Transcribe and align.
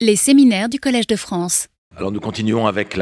Les 0.00 0.14
séminaires 0.14 0.68
du 0.68 0.78
Collège 0.78 1.08
de 1.08 1.16
France. 1.16 1.66
Alors 1.96 2.12
nous 2.12 2.20
continuons 2.20 2.68
avec 2.68 2.96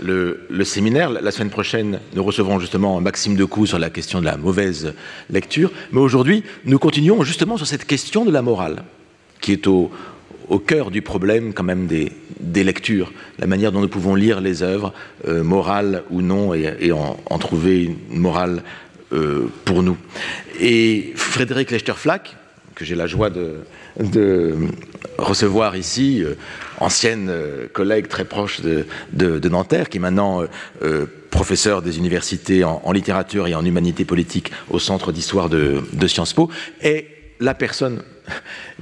le, 0.00 0.46
séminaire. 0.62 1.10
La 1.10 1.32
semaine 1.32 1.50
prochaine, 1.50 1.98
nous 2.14 2.22
recevrons 2.22 2.60
justement 2.60 3.00
Maxime 3.00 3.34
Decoux 3.34 3.66
sur 3.66 3.80
la 3.80 3.90
question 3.90 4.20
de 4.20 4.24
la 4.24 4.36
mauvaise 4.36 4.94
lecture. 5.28 5.72
Mais 5.90 5.98
aujourd'hui, 5.98 6.44
nous 6.66 6.78
continuons 6.78 7.24
justement 7.24 7.56
sur 7.56 7.66
cette 7.66 7.84
question 7.84 8.24
de 8.24 8.30
la 8.30 8.42
morale, 8.42 8.84
qui 9.40 9.50
est 9.50 9.66
au, 9.66 9.90
cœur 10.64 10.92
du 10.92 11.02
problème 11.02 11.52
quand 11.52 11.64
même 11.64 11.88
des, 11.88 12.12
lectures, 12.62 13.12
la 13.40 13.48
manière 13.48 13.72
dont 13.72 13.80
nous 13.80 13.88
pouvons 13.88 14.14
lire 14.14 14.40
les 14.40 14.62
œuvres, 14.62 14.92
euh, 15.26 15.42
morales 15.42 16.04
ou 16.10 16.22
non, 16.22 16.54
et, 16.54 16.92
en, 16.92 17.38
trouver 17.40 17.86
une 17.86 18.20
morale 18.20 18.62
euh, 19.12 19.48
pour 19.64 19.82
nous. 19.82 19.96
Et 20.60 21.12
Frédéric 21.16 21.72
Lechterflack, 21.72 22.36
que 22.74 22.84
j'ai 22.84 22.94
la 22.94 23.06
joie 23.06 23.30
de, 23.30 23.64
recevoir 25.18 25.76
ici, 25.76 26.22
euh, 26.22 26.34
ancienne 26.78 27.28
euh, 27.30 27.66
collègue 27.72 28.08
très 28.08 28.24
proche 28.24 28.60
de, 28.60 29.48
Nanterre, 29.48 29.88
qui 29.88 29.98
est 29.98 30.00
maintenant 30.00 30.42
euh, 30.82 31.06
professeur 31.30 31.82
des 31.82 31.98
universités 31.98 32.64
en, 32.64 32.92
littérature 32.92 33.46
et 33.46 33.54
en 33.54 33.64
humanité 33.64 34.04
politique 34.04 34.50
au 34.70 34.78
Centre 34.78 35.12
d'histoire 35.12 35.48
de, 35.48 35.82
Sciences 36.06 36.32
Po, 36.32 36.50
est 36.80 37.06
la 37.40 37.54
personne 37.54 38.02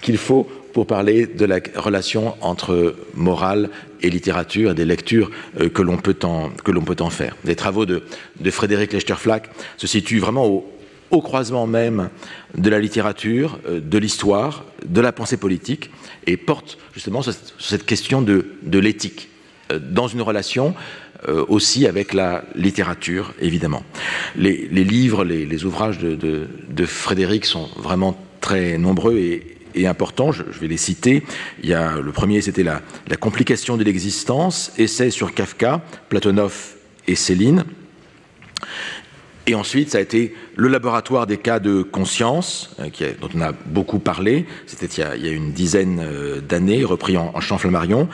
qu'il 0.01 0.19
faut 0.19 0.49
pour 0.73 0.87
parler 0.87 1.27
de 1.27 1.45
la 1.45 1.59
relation 1.77 2.35
entre 2.41 2.95
morale 3.15 3.69
et 4.01 4.09
littérature 4.09 4.71
et 4.71 4.75
des 4.75 4.85
lectures 4.85 5.31
que 5.75 5.83
l'on 5.83 5.99
peut, 5.99 6.15
peut, 6.15 6.97
en 7.01 7.11
faire. 7.11 7.37
Les 7.45 7.57
travaux 7.57 7.85
de, 7.85 8.03
de 8.41 8.51
Frédéric 8.51 8.93
Lechterflack 8.93 9.51
se 9.77 9.87
situent 9.87 10.21
vraiment 10.21 10.47
au, 10.47 10.72
au, 11.13 11.21
croisement 11.21 11.67
même 11.67 12.09
de 12.57 12.71
la 12.71 12.81
littérature, 12.81 13.59
euh, 13.67 13.81
de 13.81 13.99
l'histoire, 13.99 14.65
de 14.85 15.01
la 15.01 15.13
pensée 15.13 15.37
politique 15.37 15.91
et 16.27 16.37
portent 16.37 16.79
justement 16.95 17.23
sur 17.23 17.35
cette 17.59 17.87
question 17.87 18.23
de, 18.23 18.45
l'éthique 18.79 19.29
euh, 19.71 19.79
dans 19.79 20.09
une 20.09 20.23
relation 20.23 20.75
euh, 21.29 21.45
aussi 21.49 21.87
avec 21.87 22.15
la 22.15 22.45
littérature, 22.57 23.33
évidemment. 23.41 23.85
Les, 24.35 24.67
livres, 24.69 25.25
les, 25.25 25.65
ouvrages 25.65 25.99
de, 25.99 26.87
Frédéric 26.87 27.45
sont 27.45 27.69
vraiment 27.77 28.19
très 28.41 28.77
nombreux 28.77 29.19
et, 29.19 29.57
et 29.75 29.87
importants, 29.87 30.33
je, 30.33 30.43
je, 30.51 30.59
vais 30.59 30.67
les 30.67 30.77
citer. 30.77 31.23
Il 31.63 31.69
y 31.69 31.75
a, 31.75 32.01
le 32.01 32.11
premier, 32.11 32.41
c'était 32.41 32.65
la, 32.65 32.83
la, 33.07 33.17
complication 33.17 33.77
de 33.77 33.85
l'existence, 33.85 34.73
essai 34.79 35.11
sur 35.11 35.33
Kafka, 35.33 35.81
Platonov 36.09 36.75
et 37.07 37.15
Céline. 37.15 37.65
Et 39.47 39.55
ensuite, 39.55 39.91
ça 39.91 39.99
a 39.99 40.01
été 40.01 40.35
le 40.55 40.69
laboratoire 40.69 41.27
des 41.27 41.37
cas 41.37 41.59
de 41.59 41.83
conscience, 41.83 42.77
euh, 42.79 43.13
dont 43.21 43.29
on 43.35 43.41
a 43.41 43.53
beaucoup 43.53 43.99
parlé. 43.99 44.47
C'était 44.67 44.87
il, 44.87 45.25
y 45.25 45.29
a 45.29 45.33
une 45.33 45.53
dizaine 45.53 46.01
euh, 46.01 46.41
d'années, 46.41 46.85
repris 46.85 47.17
en, 47.17 47.33
en 47.35 47.41
champ 47.41 47.59
Flammarion. 47.59 48.09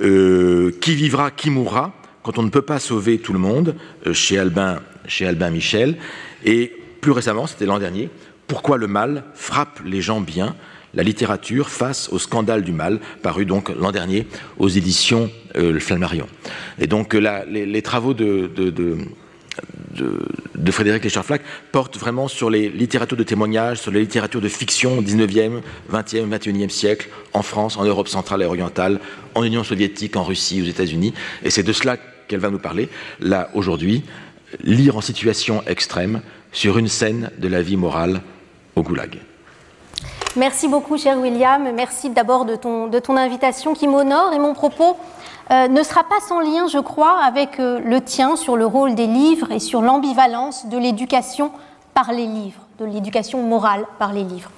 Euh, 0.00 0.70
qui 0.80 0.94
vivra, 0.94 1.32
qui 1.32 1.50
mourra, 1.50 1.92
quand 2.22 2.38
on 2.38 2.44
ne 2.44 2.50
peut 2.50 2.62
pas 2.62 2.78
sauver 2.78 3.18
tout 3.18 3.32
le 3.32 3.40
monde, 3.40 3.74
euh, 4.06 4.12
chez, 4.12 4.38
Albin, 4.38 4.80
chez 5.08 5.28
Michel. 5.50 5.96
Et 6.44 6.72
plus 7.00 7.10
récemment, 7.10 7.48
c'était 7.48 7.66
l'an 7.66 7.80
dernier, 7.80 8.08
pourquoi 8.46 8.76
le 8.76 8.86
mal 8.86 9.24
frappe 9.34 9.80
les 9.84 10.00
gens 10.00 10.20
bien 10.20 10.54
la 10.94 11.02
littérature 11.02 11.68
face 11.68 12.08
au 12.10 12.18
scandale 12.18 12.62
du 12.62 12.72
mal, 12.72 13.00
paru 13.22 13.44
donc 13.44 13.70
l'an 13.78 13.92
dernier 13.92 14.26
aux 14.58 14.68
éditions 14.68 15.30
Flammarion. 15.80 16.26
Et 16.78 16.86
donc 16.86 17.12
les, 17.12 17.82
travaux 17.82 18.14
de, 18.14 18.50
de, 19.98 20.70
Frédéric 20.70 21.04
Lescherflack 21.04 21.42
portent 21.72 21.98
vraiment 21.98 22.28
sur 22.28 22.50
les 22.50 22.68
littératures 22.68 23.16
de 23.16 23.22
témoignages, 23.22 23.80
sur 23.80 23.90
les 23.90 24.00
littératures 24.00 24.40
de 24.40 24.48
fiction 24.48 25.02
19e, 25.02 25.60
20e, 25.92 26.28
21e 26.28 26.68
siècle, 26.68 27.08
en 27.34 27.42
France, 27.42 27.76
en 27.76 27.84
Europe 27.84 28.08
centrale 28.08 28.42
et 28.42 28.46
orientale, 28.46 29.00
en 29.34 29.44
Union 29.44 29.64
soviétique, 29.64 30.16
en 30.16 30.24
Russie, 30.24 30.62
aux 30.62 30.66
États-Unis. 30.66 31.14
Et 31.44 31.50
c'est 31.50 31.62
de 31.62 31.72
cela 31.72 31.96
qu'elle 32.28 32.40
va 32.40 32.50
nous 32.50 32.58
parler, 32.58 32.88
là, 33.20 33.50
aujourd'hui, 33.54 34.04
lire 34.62 34.96
en 34.96 35.00
situation 35.00 35.62
extrême 35.66 36.20
sur 36.52 36.78
une 36.78 36.88
scène 36.88 37.30
de 37.38 37.48
la 37.48 37.62
vie 37.62 37.76
morale 37.76 38.22
au 38.76 38.82
goulag. 38.82 39.18
Merci 40.36 40.68
beaucoup, 40.68 40.96
cher 40.98 41.18
William. 41.18 41.68
Merci 41.74 42.10
d'abord 42.10 42.44
de 42.44 42.54
ton, 42.54 42.86
de 42.86 42.98
ton 42.98 43.16
invitation 43.16 43.74
qui 43.74 43.88
m'honore 43.88 44.32
et 44.32 44.38
mon 44.38 44.54
propos 44.54 44.96
euh, 45.50 45.68
ne 45.68 45.82
sera 45.82 46.04
pas 46.04 46.20
sans 46.20 46.40
lien, 46.40 46.66
je 46.66 46.78
crois, 46.78 47.20
avec 47.20 47.58
euh, 47.58 47.80
le 47.82 48.02
tien 48.02 48.36
sur 48.36 48.56
le 48.56 48.66
rôle 48.66 48.94
des 48.94 49.06
livres 49.06 49.50
et 49.50 49.60
sur 49.60 49.80
l'ambivalence 49.80 50.66
de 50.66 50.76
l'éducation 50.76 51.50
par 51.94 52.12
les 52.12 52.26
livres, 52.26 52.60
de 52.78 52.84
l'éducation 52.84 53.42
morale 53.42 53.86
par 53.98 54.12
les 54.12 54.24
livres. 54.24 54.50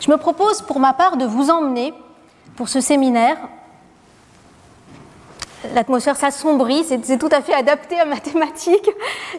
Je 0.00 0.10
me 0.10 0.16
propose 0.16 0.62
pour 0.62 0.80
ma 0.80 0.94
part 0.94 1.18
de 1.18 1.26
vous 1.26 1.50
emmener 1.50 1.92
pour 2.56 2.70
ce 2.70 2.80
séminaire. 2.80 3.36
L'atmosphère 5.74 6.16
s'assombrit, 6.16 6.84
c'est 6.84 7.18
tout 7.18 7.28
à 7.30 7.42
fait 7.42 7.52
adapté 7.52 8.00
à 8.00 8.06
ma 8.06 8.16
thématique. 8.16 8.90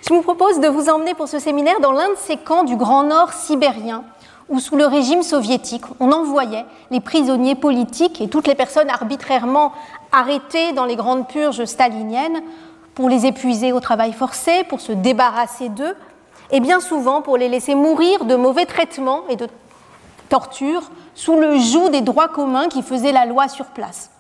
Je 0.08 0.14
vous 0.14 0.22
propose 0.22 0.60
de 0.60 0.68
vous 0.68 0.88
emmener 0.88 1.16
pour 1.16 1.28
ce 1.28 1.40
séminaire 1.40 1.80
dans 1.80 1.94
l'un 1.94 2.10
de 2.10 2.18
ces 2.18 2.38
camps 2.38 2.64
du 2.64 2.76
Grand 2.76 3.04
Nord 3.04 3.34
sibérien, 3.34 4.04
où 4.50 4.60
sous 4.60 4.76
le 4.76 4.86
régime 4.86 5.24
soviétique, 5.24 5.84
on 6.00 6.12
envoyait 6.12 6.66
les 6.90 7.00
prisonniers 7.00 7.56
politiques 7.56 8.22
et 8.22 8.28
toutes 8.28 8.48
les 8.48 8.56
personnes 8.56 8.90
arbitrairement 8.90 9.72
arrêtées 10.12 10.74
dans 10.74 10.86
les 10.86 10.96
grandes 10.96 11.28
purges 11.28 11.66
staliniennes 11.66 12.42
pour 12.96 13.10
les 13.10 13.26
épuiser 13.26 13.72
au 13.72 13.80
travail 13.80 14.14
forcé, 14.14 14.64
pour 14.66 14.82
se 14.82 14.92
débarrasser 14.92 15.70
d'eux, 15.70 15.96
et 16.52 16.60
bien 16.60 16.80
souvent 16.82 17.22
pour 17.22 17.38
les 17.38 17.48
laisser 17.48 17.76
mourir 17.76 18.26
de 18.26 18.36
mauvais 18.36 18.66
traitements 18.66 19.22
et 19.30 19.38
de 19.38 19.48
tortures 20.30 20.92
sous 21.16 21.40
le 21.40 21.58
joug 21.58 21.90
des 21.90 22.02
droits 22.02 22.28
communs 22.28 22.68
qui 22.68 22.82
faisaient 22.82 23.12
la 23.12 23.26
loi 23.26 23.48
sur 23.48 23.66
place. 23.68 24.12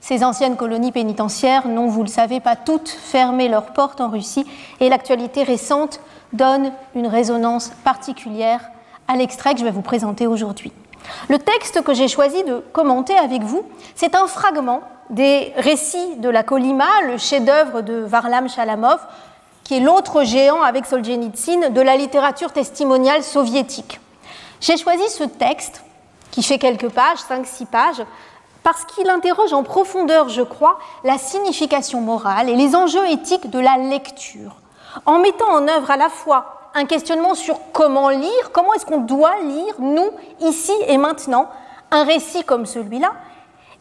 Ces 0.00 0.22
anciennes 0.22 0.56
colonies 0.56 0.92
pénitentiaires 0.92 1.66
n'ont, 1.66 1.86
vous 1.86 2.02
le 2.02 2.08
savez, 2.08 2.40
pas 2.40 2.56
toutes 2.56 2.90
fermé 2.90 3.48
leurs 3.48 3.72
portes 3.72 4.00
en 4.00 4.10
Russie, 4.10 4.46
et 4.80 4.88
l'actualité 4.88 5.42
récente 5.42 6.00
donne 6.34 6.72
une 6.94 7.06
résonance 7.06 7.70
particulière 7.84 8.60
à 9.08 9.16
l'extrait 9.16 9.54
que 9.54 9.60
je 9.60 9.64
vais 9.64 9.70
vous 9.70 9.82
présenter 9.82 10.26
aujourd'hui. 10.26 10.72
Le 11.28 11.38
texte 11.38 11.82
que 11.82 11.94
j'ai 11.94 12.08
choisi 12.08 12.42
de 12.44 12.62
commenter 12.72 13.16
avec 13.16 13.42
vous, 13.42 13.64
c'est 13.94 14.14
un 14.14 14.26
fragment 14.26 14.82
des 15.10 15.52
récits 15.56 16.16
de 16.16 16.28
la 16.28 16.42
Kolima, 16.42 16.88
le 17.06 17.18
chef-d'œuvre 17.18 17.82
de 17.82 17.94
Varlam 17.94 18.48
Shalamov, 18.48 19.00
qui 19.62 19.76
est 19.76 19.80
l'autre 19.80 20.24
géant 20.24 20.62
avec 20.62 20.86
Solzhenitsyn 20.86 21.70
de 21.70 21.80
la 21.80 21.96
littérature 21.96 22.52
testimoniale 22.52 23.22
soviétique. 23.22 24.00
J'ai 24.60 24.76
choisi 24.76 25.08
ce 25.10 25.24
texte, 25.24 25.82
qui 26.30 26.42
fait 26.42 26.58
quelques 26.58 26.88
pages, 26.88 27.18
5-6 27.28 27.66
pages, 27.66 28.02
parce 28.62 28.84
qu'il 28.86 29.08
interroge 29.10 29.52
en 29.52 29.62
profondeur, 29.62 30.30
je 30.30 30.42
crois, 30.42 30.78
la 31.04 31.18
signification 31.18 32.00
morale 32.00 32.48
et 32.48 32.56
les 32.56 32.74
enjeux 32.74 33.06
éthiques 33.10 33.50
de 33.50 33.58
la 33.58 33.76
lecture, 33.76 34.56
en 35.04 35.18
mettant 35.18 35.50
en 35.50 35.68
œuvre 35.68 35.90
à 35.90 35.96
la 35.96 36.08
fois 36.08 36.63
un 36.74 36.86
questionnement 36.86 37.34
sur 37.34 37.58
comment 37.72 38.08
lire, 38.08 38.50
comment 38.52 38.74
est-ce 38.74 38.84
qu'on 38.84 39.00
doit 39.00 39.40
lire, 39.40 39.74
nous, 39.78 40.10
ici 40.40 40.72
et 40.88 40.98
maintenant, 40.98 41.48
un 41.90 42.04
récit 42.04 42.42
comme 42.44 42.66
celui-là, 42.66 43.12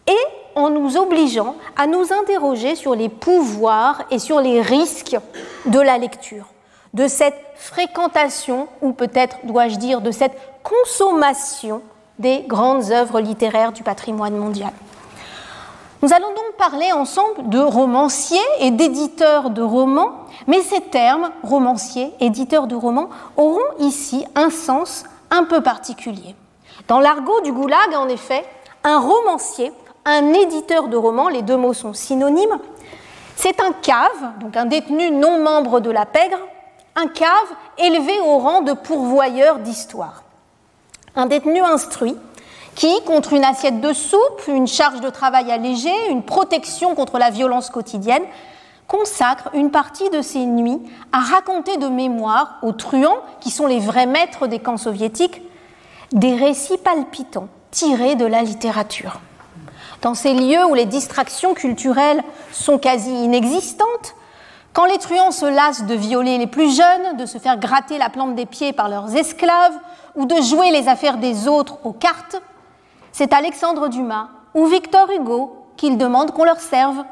et 0.07 0.17
en 0.55 0.69
nous 0.69 0.97
obligeant 0.97 1.55
à 1.75 1.87
nous 1.87 2.13
interroger 2.13 2.75
sur 2.75 2.93
les 2.93 3.09
pouvoirs 3.09 4.03
et 4.11 4.19
sur 4.19 4.39
les 4.39 4.61
risques 4.61 5.17
de 5.65 5.79
la 5.79 5.97
lecture, 5.97 6.45
de 6.93 7.07
cette 7.07 7.39
fréquentation, 7.55 8.67
ou 8.81 8.91
peut-être 8.91 9.37
dois-je 9.43 9.77
dire 9.77 10.01
de 10.01 10.11
cette 10.11 10.37
consommation 10.61 11.81
des 12.19 12.41
grandes 12.41 12.91
œuvres 12.91 13.19
littéraires 13.19 13.71
du 13.71 13.81
patrimoine 13.81 14.37
mondial. 14.37 14.71
Nous 16.03 16.13
allons 16.13 16.29
donc 16.29 16.42
parler 16.69 16.93
ensemble 16.93 17.49
de 17.49 17.59
romanciers 17.59 18.39
et 18.61 18.71
d'éditeurs 18.71 19.49
de 19.49 19.61
romans, 19.61 20.13
mais 20.47 20.61
ces 20.61 20.79
termes, 20.79 21.29
romancier, 21.43 22.13
éditeur 22.21 22.67
de 22.67 22.75
romans, 22.75 23.09
auront 23.35 23.59
ici 23.79 24.25
un 24.33 24.49
sens 24.49 25.03
un 25.29 25.43
peu 25.43 25.59
particulier. 25.59 26.37
Dans 26.87 27.01
l'argot 27.01 27.41
du 27.41 27.51
goulag, 27.51 27.93
en 27.97 28.07
effet, 28.07 28.45
un 28.85 28.97
romancier, 28.97 29.73
un 30.05 30.31
éditeur 30.31 30.87
de 30.87 30.95
romans, 30.95 31.27
les 31.27 31.41
deux 31.41 31.57
mots 31.57 31.73
sont 31.73 31.91
synonymes, 31.91 32.57
c'est 33.35 33.59
un 33.59 33.73
cave, 33.73 34.39
donc 34.39 34.55
un 34.55 34.65
détenu 34.65 35.11
non 35.11 35.43
membre 35.43 35.81
de 35.81 35.91
la 35.91 36.05
pègre, 36.05 36.39
un 36.95 37.07
cave 37.07 37.49
élevé 37.77 38.21
au 38.21 38.37
rang 38.37 38.61
de 38.61 38.71
pourvoyeur 38.71 39.59
d'histoire. 39.59 40.23
Un 41.17 41.25
détenu 41.25 41.59
instruit, 41.61 42.15
qui, 42.75 43.01
contre 43.05 43.33
une 43.33 43.43
assiette 43.43 43.81
de 43.81 43.93
soupe, 43.93 44.43
une 44.47 44.67
charge 44.67 45.01
de 45.01 45.09
travail 45.09 45.51
allégée, 45.51 46.09
une 46.09 46.23
protection 46.23 46.95
contre 46.95 47.17
la 47.17 47.29
violence 47.29 47.69
quotidienne, 47.69 48.23
consacre 48.87 49.49
une 49.53 49.71
partie 49.71 50.09
de 50.09 50.21
ses 50.21 50.45
nuits 50.45 50.81
à 51.11 51.19
raconter 51.19 51.77
de 51.77 51.87
mémoire 51.87 52.57
aux 52.61 52.73
truands, 52.73 53.21
qui 53.39 53.49
sont 53.49 53.67
les 53.67 53.79
vrais 53.79 54.05
maîtres 54.05 54.47
des 54.47 54.59
camps 54.59 54.77
soviétiques, 54.77 55.41
des 56.11 56.35
récits 56.35 56.77
palpitants 56.77 57.47
tirés 57.71 58.15
de 58.15 58.25
la 58.25 58.41
littérature. 58.41 59.19
Dans 60.01 60.13
ces 60.13 60.33
lieux 60.33 60.65
où 60.65 60.75
les 60.75 60.85
distractions 60.85 61.53
culturelles 61.53 62.23
sont 62.51 62.77
quasi 62.77 63.09
inexistantes, 63.09 64.15
quand 64.73 64.85
les 64.85 64.97
truands 64.97 65.31
se 65.31 65.45
lassent 65.45 65.85
de 65.85 65.93
violer 65.93 66.37
les 66.37 66.47
plus 66.47 66.75
jeunes, 66.75 67.17
de 67.17 67.25
se 67.25 67.37
faire 67.37 67.57
gratter 67.57 67.97
la 67.97 68.09
plante 68.09 68.35
des 68.35 68.45
pieds 68.45 68.73
par 68.73 68.89
leurs 68.89 69.15
esclaves 69.15 69.77
ou 70.15 70.25
de 70.25 70.35
jouer 70.41 70.71
les 70.71 70.87
affaires 70.87 71.17
des 71.17 71.47
autres 71.47 71.77
aux 71.83 71.93
cartes, 71.93 72.41
c'est 73.13 73.31
Alexandre 73.31 73.87
Dumas 73.87 74.27
ou 74.53 74.65
Victor 74.65 75.09
Hugo 75.09 75.55
qu'ils 75.77 75.97
demandent 75.97 76.31
qu'on 76.31 76.43
leur 76.43 76.59
serve. 76.59 77.05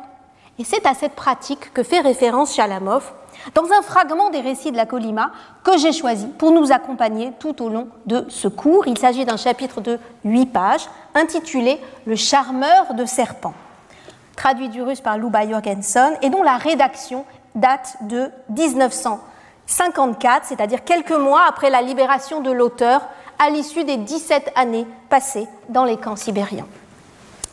Et 0.60 0.66
c'est 0.66 0.86
à 0.86 0.94
cette 0.94 1.14
pratique 1.16 1.72
que 1.74 1.84
fait 1.84 2.02
référence 2.02 2.54
Chalamov 2.54 3.14
dans 3.56 3.72
un 3.72 3.82
fragment 3.82 4.30
des 4.30 4.42
récits 4.42 4.72
de 4.72 4.78
la 4.78 4.86
Colima 4.86 5.32
que 5.64 5.78
j'ai 5.78 5.94
choisi 5.94 6.28
pour 6.28 6.52
nous 6.52 6.72
accompagner 6.72 7.32
tout 7.40 7.64
au 7.64 7.70
long 7.70 7.88
de 8.06 8.26
ce 8.30 8.48
cours. 8.48 8.86
Il 8.88 8.98
s'agit 8.98 9.26
d'un 9.26 9.38
chapitre 9.38 9.80
de 9.80 9.98
8 10.26 10.48
pages 10.48 10.90
intitulé 11.16 11.80
Le 12.06 12.16
charmeur 12.16 12.94
de 12.94 13.06
serpents, 13.06 13.54
traduit 14.36 14.70
du 14.70 14.82
russe 14.82 15.02
par 15.02 15.18
Luba 15.18 15.48
Jorgensen 15.48 16.18
et 16.22 16.30
dont 16.30 16.44
la 16.44 16.58
rédaction 16.58 17.26
date 17.56 17.98
de 18.02 18.30
1954, 18.50 20.46
c'est-à-dire 20.46 20.84
quelques 20.84 21.12
mois 21.12 21.44
après 21.48 21.70
la 21.70 21.82
libération 21.82 22.42
de 22.42 22.52
l'auteur 22.52 23.08
à 23.42 23.50
l'issue 23.50 23.84
des 23.84 23.98
17 23.98 24.52
années 24.56 24.86
passées 25.10 25.48
dans 25.70 25.84
les 25.84 25.98
camps 25.98 26.16
sibériens. 26.16 26.68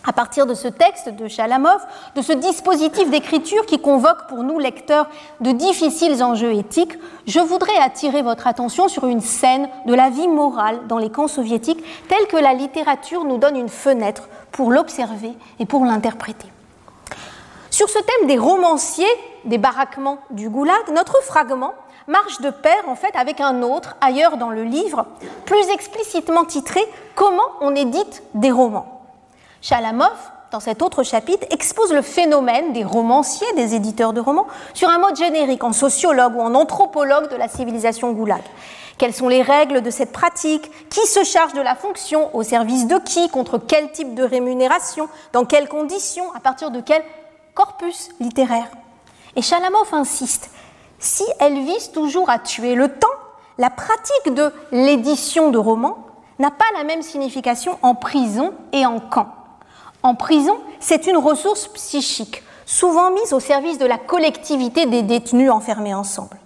À 0.06 0.12
partir 0.12 0.44
de 0.44 0.52
ce 0.52 0.68
texte 0.68 1.08
de 1.08 1.28
Chalamov, 1.28 1.80
de 2.14 2.20
ce 2.20 2.34
dispositif 2.34 3.10
d'écriture 3.10 3.64
qui 3.64 3.80
convoque 3.80 4.26
pour 4.28 4.42
nous 4.42 4.58
lecteurs 4.58 5.08
de 5.40 5.50
difficiles 5.50 6.22
enjeux 6.22 6.52
éthiques, 6.52 6.98
je 7.26 7.40
voudrais 7.40 7.76
attirer 7.78 8.20
votre 8.20 8.46
attention 8.46 8.88
sur 8.88 9.06
une 9.06 9.22
scène 9.22 9.68
de 9.86 9.94
la 9.94 10.10
vie 10.10 10.28
morale 10.28 10.78
dans 10.88 10.98
les 10.98 11.10
camps 11.10 11.26
soviétiques 11.26 11.82
telle 12.08 12.26
que 12.26 12.36
la 12.36 12.52
littérature 12.52 13.24
nous 13.24 13.38
donne 13.38 13.56
une 13.56 13.70
fenêtre 13.70 14.28
pour 14.52 14.70
l'observer 14.70 15.32
et 15.58 15.64
pour 15.64 15.86
l'interpréter. 15.86 16.48
Sur 17.70 17.88
ce 17.88 17.98
thème 17.98 18.28
des 18.28 18.38
romanciers, 18.38 19.06
des 19.46 19.58
baraquements 19.58 20.18
du 20.30 20.50
goulag, 20.50 20.90
notre 20.92 21.22
fragment 21.22 21.72
marche 22.08 22.40
de 22.40 22.50
pair 22.50 22.88
en 22.88 22.96
fait 22.96 23.14
avec 23.14 23.40
un 23.40 23.62
autre 23.62 23.96
ailleurs 24.00 24.36
dans 24.38 24.50
le 24.50 24.64
livre, 24.64 25.06
plus 25.44 25.68
explicitement 25.70 26.44
titré 26.44 26.80
Comment 27.14 27.42
on 27.60 27.74
édite 27.74 28.22
des 28.34 28.50
romans. 28.50 29.02
Chalamov, 29.60 30.16
dans 30.50 30.60
cet 30.60 30.82
autre 30.82 31.02
chapitre, 31.02 31.46
expose 31.50 31.92
le 31.92 32.02
phénomène 32.02 32.72
des 32.72 32.84
romanciers, 32.84 33.52
des 33.54 33.74
éditeurs 33.74 34.12
de 34.12 34.20
romans, 34.20 34.46
sur 34.72 34.88
un 34.88 34.98
mode 34.98 35.16
générique, 35.16 35.64
en 35.64 35.72
sociologue 35.72 36.36
ou 36.36 36.40
en 36.40 36.54
anthropologue 36.54 37.28
de 37.30 37.36
la 37.36 37.48
civilisation 37.48 38.12
goulag. 38.12 38.42
Quelles 38.96 39.14
sont 39.14 39.28
les 39.28 39.42
règles 39.42 39.82
de 39.82 39.90
cette 39.90 40.12
pratique? 40.12 40.70
Qui 40.88 41.06
se 41.06 41.22
charge 41.22 41.52
de 41.52 41.60
la 41.60 41.74
fonction? 41.74 42.34
Au 42.34 42.42
service 42.42 42.86
de 42.86 42.98
qui? 42.98 43.28
Contre 43.28 43.58
quel 43.58 43.92
type 43.92 44.14
de 44.14 44.24
rémunération? 44.24 45.08
Dans 45.32 45.44
quelles 45.44 45.68
conditions? 45.68 46.32
À 46.34 46.40
partir 46.40 46.70
de 46.70 46.80
quel 46.80 47.02
corpus 47.54 48.08
littéraire? 48.18 48.68
Et 49.36 49.42
Chalamov 49.42 49.92
insiste 49.92 50.50
si 50.98 51.24
elle 51.38 51.60
vise 51.64 51.92
toujours 51.92 52.30
à 52.30 52.38
tuer 52.38 52.74
le 52.74 52.88
temps, 52.88 53.06
la 53.58 53.70
pratique 53.70 54.34
de 54.34 54.52
l'édition 54.72 55.50
de 55.50 55.58
romans 55.58 55.98
n'a 56.38 56.50
pas 56.50 56.64
la 56.76 56.84
même 56.84 57.02
signification 57.02 57.78
en 57.82 57.94
prison 57.94 58.54
et 58.72 58.86
en 58.86 59.00
camp. 59.00 59.28
En 60.02 60.14
prison, 60.14 60.56
c'est 60.78 61.06
une 61.06 61.16
ressource 61.16 61.68
psychique, 61.68 62.42
souvent 62.66 63.10
mise 63.10 63.32
au 63.32 63.40
service 63.40 63.78
de 63.78 63.86
la 63.86 63.98
collectivité 63.98 64.86
des 64.86 65.02
détenus 65.02 65.50
enfermés 65.50 65.94
ensemble. 65.94 66.38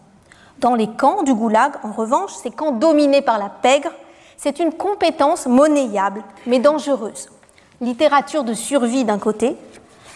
Dans 0.58 0.74
les 0.74 0.86
camps 0.86 1.22
du 1.22 1.34
goulag, 1.34 1.72
en 1.82 1.92
revanche, 1.92 2.32
ces 2.32 2.50
camps 2.50 2.72
dominés 2.72 3.20
par 3.20 3.38
la 3.38 3.50
pègre, 3.50 3.90
c'est 4.36 4.58
une 4.58 4.72
compétence 4.72 5.46
monnayable, 5.46 6.24
mais 6.46 6.58
dangereuse. 6.58 7.28
Littérature 7.80 8.44
de 8.44 8.54
survie 8.54 9.04
d'un 9.04 9.18
côté, 9.18 9.56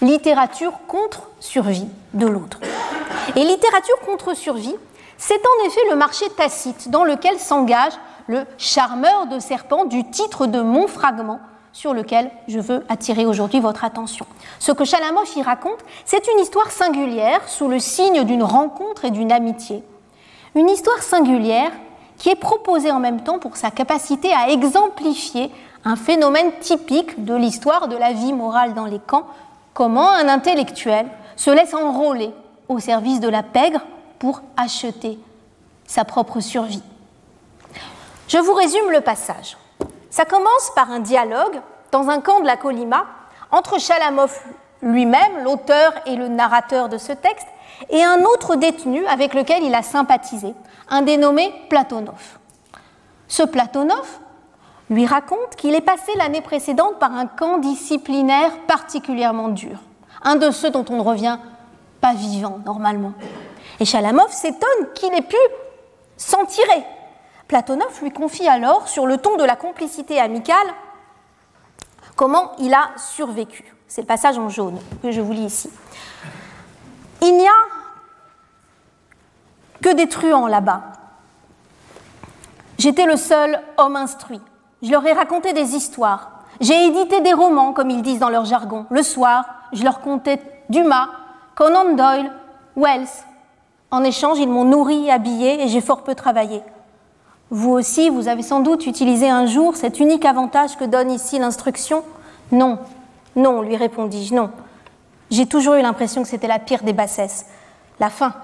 littérature 0.00 0.72
contre 0.88 1.30
survie 1.40 1.88
de 2.14 2.26
l'autre. 2.26 2.60
Et 3.34 3.44
littérature 3.44 4.00
contre 4.04 4.34
survie, 4.34 4.76
c'est 5.18 5.34
en 5.34 5.66
effet 5.66 5.80
le 5.90 5.96
marché 5.96 6.26
tacite 6.36 6.90
dans 6.90 7.04
lequel 7.04 7.38
s'engage 7.38 7.92
le 8.26 8.44
charmeur 8.58 9.26
de 9.26 9.38
serpent 9.38 9.84
du 9.84 10.08
titre 10.10 10.46
de 10.46 10.60
mon 10.60 10.88
fragment 10.88 11.40
sur 11.72 11.92
lequel 11.92 12.30
je 12.48 12.58
veux 12.58 12.84
attirer 12.88 13.26
aujourd'hui 13.26 13.60
votre 13.60 13.84
attention. 13.84 14.26
Ce 14.58 14.72
que 14.72 14.84
Chalamov 14.84 15.28
y 15.36 15.42
raconte, 15.42 15.78
c'est 16.04 16.26
une 16.26 16.40
histoire 16.40 16.70
singulière 16.70 17.46
sous 17.48 17.68
le 17.68 17.78
signe 17.78 18.24
d'une 18.24 18.42
rencontre 18.42 19.04
et 19.04 19.10
d'une 19.10 19.30
amitié. 19.30 19.84
Une 20.54 20.70
histoire 20.70 21.02
singulière 21.02 21.70
qui 22.16 22.30
est 22.30 22.36
proposée 22.36 22.90
en 22.90 22.98
même 22.98 23.22
temps 23.22 23.38
pour 23.38 23.56
sa 23.56 23.70
capacité 23.70 24.32
à 24.32 24.48
exemplifier 24.48 25.50
un 25.84 25.96
phénomène 25.96 26.50
typique 26.60 27.24
de 27.24 27.34
l'histoire 27.34 27.88
de 27.88 27.96
la 27.96 28.12
vie 28.12 28.32
morale 28.32 28.72
dans 28.72 28.86
les 28.86 28.98
camps, 28.98 29.26
comment 29.74 30.10
un 30.10 30.28
intellectuel 30.28 31.06
se 31.36 31.50
laisse 31.50 31.74
enrôler 31.74 32.32
au 32.68 32.78
service 32.78 33.20
de 33.20 33.28
la 33.28 33.42
pègre 33.42 33.80
pour 34.18 34.42
acheter 34.56 35.18
sa 35.86 36.04
propre 36.04 36.40
survie. 36.40 36.82
Je 38.28 38.38
vous 38.38 38.54
résume 38.54 38.90
le 38.90 39.00
passage. 39.00 39.56
Ça 40.10 40.24
commence 40.24 40.72
par 40.74 40.90
un 40.90 41.00
dialogue 41.00 41.60
dans 41.92 42.08
un 42.08 42.20
camp 42.20 42.40
de 42.40 42.46
la 42.46 42.56
Colima 42.56 43.04
entre 43.50 43.78
Chalamov 43.78 44.36
lui-même, 44.82 45.44
l'auteur 45.44 45.92
et 46.06 46.16
le 46.16 46.28
narrateur 46.28 46.88
de 46.88 46.98
ce 46.98 47.12
texte, 47.12 47.46
et 47.90 48.02
un 48.02 48.22
autre 48.22 48.56
détenu 48.56 49.06
avec 49.06 49.34
lequel 49.34 49.62
il 49.62 49.74
a 49.74 49.82
sympathisé, 49.82 50.54
un 50.88 51.02
dénommé 51.02 51.52
Platonov. 51.68 52.38
Ce 53.28 53.42
Platonov 53.42 54.18
lui 54.88 55.06
raconte 55.06 55.56
qu'il 55.56 55.74
est 55.74 55.80
passé 55.80 56.12
l'année 56.16 56.40
précédente 56.40 56.98
par 56.98 57.12
un 57.12 57.26
camp 57.26 57.58
disciplinaire 57.58 58.52
particulièrement 58.66 59.48
dur, 59.48 59.78
un 60.22 60.36
de 60.36 60.50
ceux 60.50 60.70
dont 60.70 60.84
on 60.90 60.96
ne 60.96 61.02
revient 61.02 61.38
vivant 62.14 62.60
normalement. 62.64 63.12
Et 63.80 63.84
Chalamov 63.84 64.32
s'étonne 64.32 64.92
qu'il 64.94 65.12
ait 65.14 65.22
pu 65.22 65.36
s'en 66.16 66.44
tirer, 66.46 66.84
Platonov 67.48 68.02
lui 68.02 68.10
confie 68.10 68.48
alors, 68.48 68.88
sur 68.88 69.06
le 69.06 69.18
ton 69.18 69.36
de 69.36 69.44
la 69.44 69.56
complicité 69.56 70.20
amicale, 70.20 70.66
comment 72.16 72.52
il 72.58 72.74
a 72.74 72.90
survécu. 72.96 73.74
C'est 73.86 74.00
le 74.00 74.06
passage 74.06 74.38
en 74.38 74.48
jaune 74.48 74.78
que 75.02 75.12
je 75.12 75.20
vous 75.20 75.32
lis 75.32 75.44
ici. 75.44 75.70
Il 77.22 77.36
n'y 77.36 77.46
a 77.46 77.52
que 79.80 79.94
des 79.94 80.08
truands 80.08 80.48
là-bas. 80.48 80.82
J'étais 82.78 83.06
le 83.06 83.16
seul 83.16 83.60
homme 83.76 83.96
instruit. 83.96 84.40
Je 84.82 84.90
leur 84.90 85.06
ai 85.06 85.12
raconté 85.12 85.52
des 85.52 85.74
histoires. 85.76 86.30
J'ai 86.60 86.86
édité 86.86 87.20
des 87.20 87.32
romans, 87.32 87.72
comme 87.72 87.90
ils 87.90 88.02
disent 88.02 88.18
dans 88.18 88.28
leur 88.28 88.44
jargon. 88.44 88.86
Le 88.90 89.02
soir, 89.02 89.44
je 89.72 89.84
leur 89.84 90.00
contais 90.00 90.40
Dumas, 90.68 91.08
Conan 91.56 91.96
Doyle, 91.96 92.30
Wells. 92.76 93.08
En 93.90 94.04
échange, 94.04 94.38
ils 94.38 94.48
m'ont 94.48 94.66
nourri, 94.66 95.10
habillé 95.10 95.62
et 95.62 95.68
j'ai 95.68 95.80
fort 95.80 96.04
peu 96.04 96.14
travaillé. 96.14 96.62
Vous 97.48 97.70
aussi, 97.70 98.10
vous 98.10 98.28
avez 98.28 98.42
sans 98.42 98.60
doute 98.60 98.86
utilisé 98.86 99.30
un 99.30 99.46
jour 99.46 99.74
cet 99.74 99.98
unique 99.98 100.26
avantage 100.26 100.76
que 100.76 100.84
donne 100.84 101.10
ici 101.10 101.38
l'instruction 101.38 102.04
Non, 102.52 102.78
non, 103.36 103.62
lui 103.62 103.74
répondis-je, 103.74 104.34
non. 104.34 104.50
J'ai 105.30 105.46
toujours 105.46 105.74
eu 105.76 105.82
l'impression 105.82 106.22
que 106.22 106.28
c'était 106.28 106.46
la 106.46 106.58
pire 106.58 106.82
des 106.82 106.92
bassesses, 106.92 107.46
la 108.00 108.10
faim. 108.10 108.34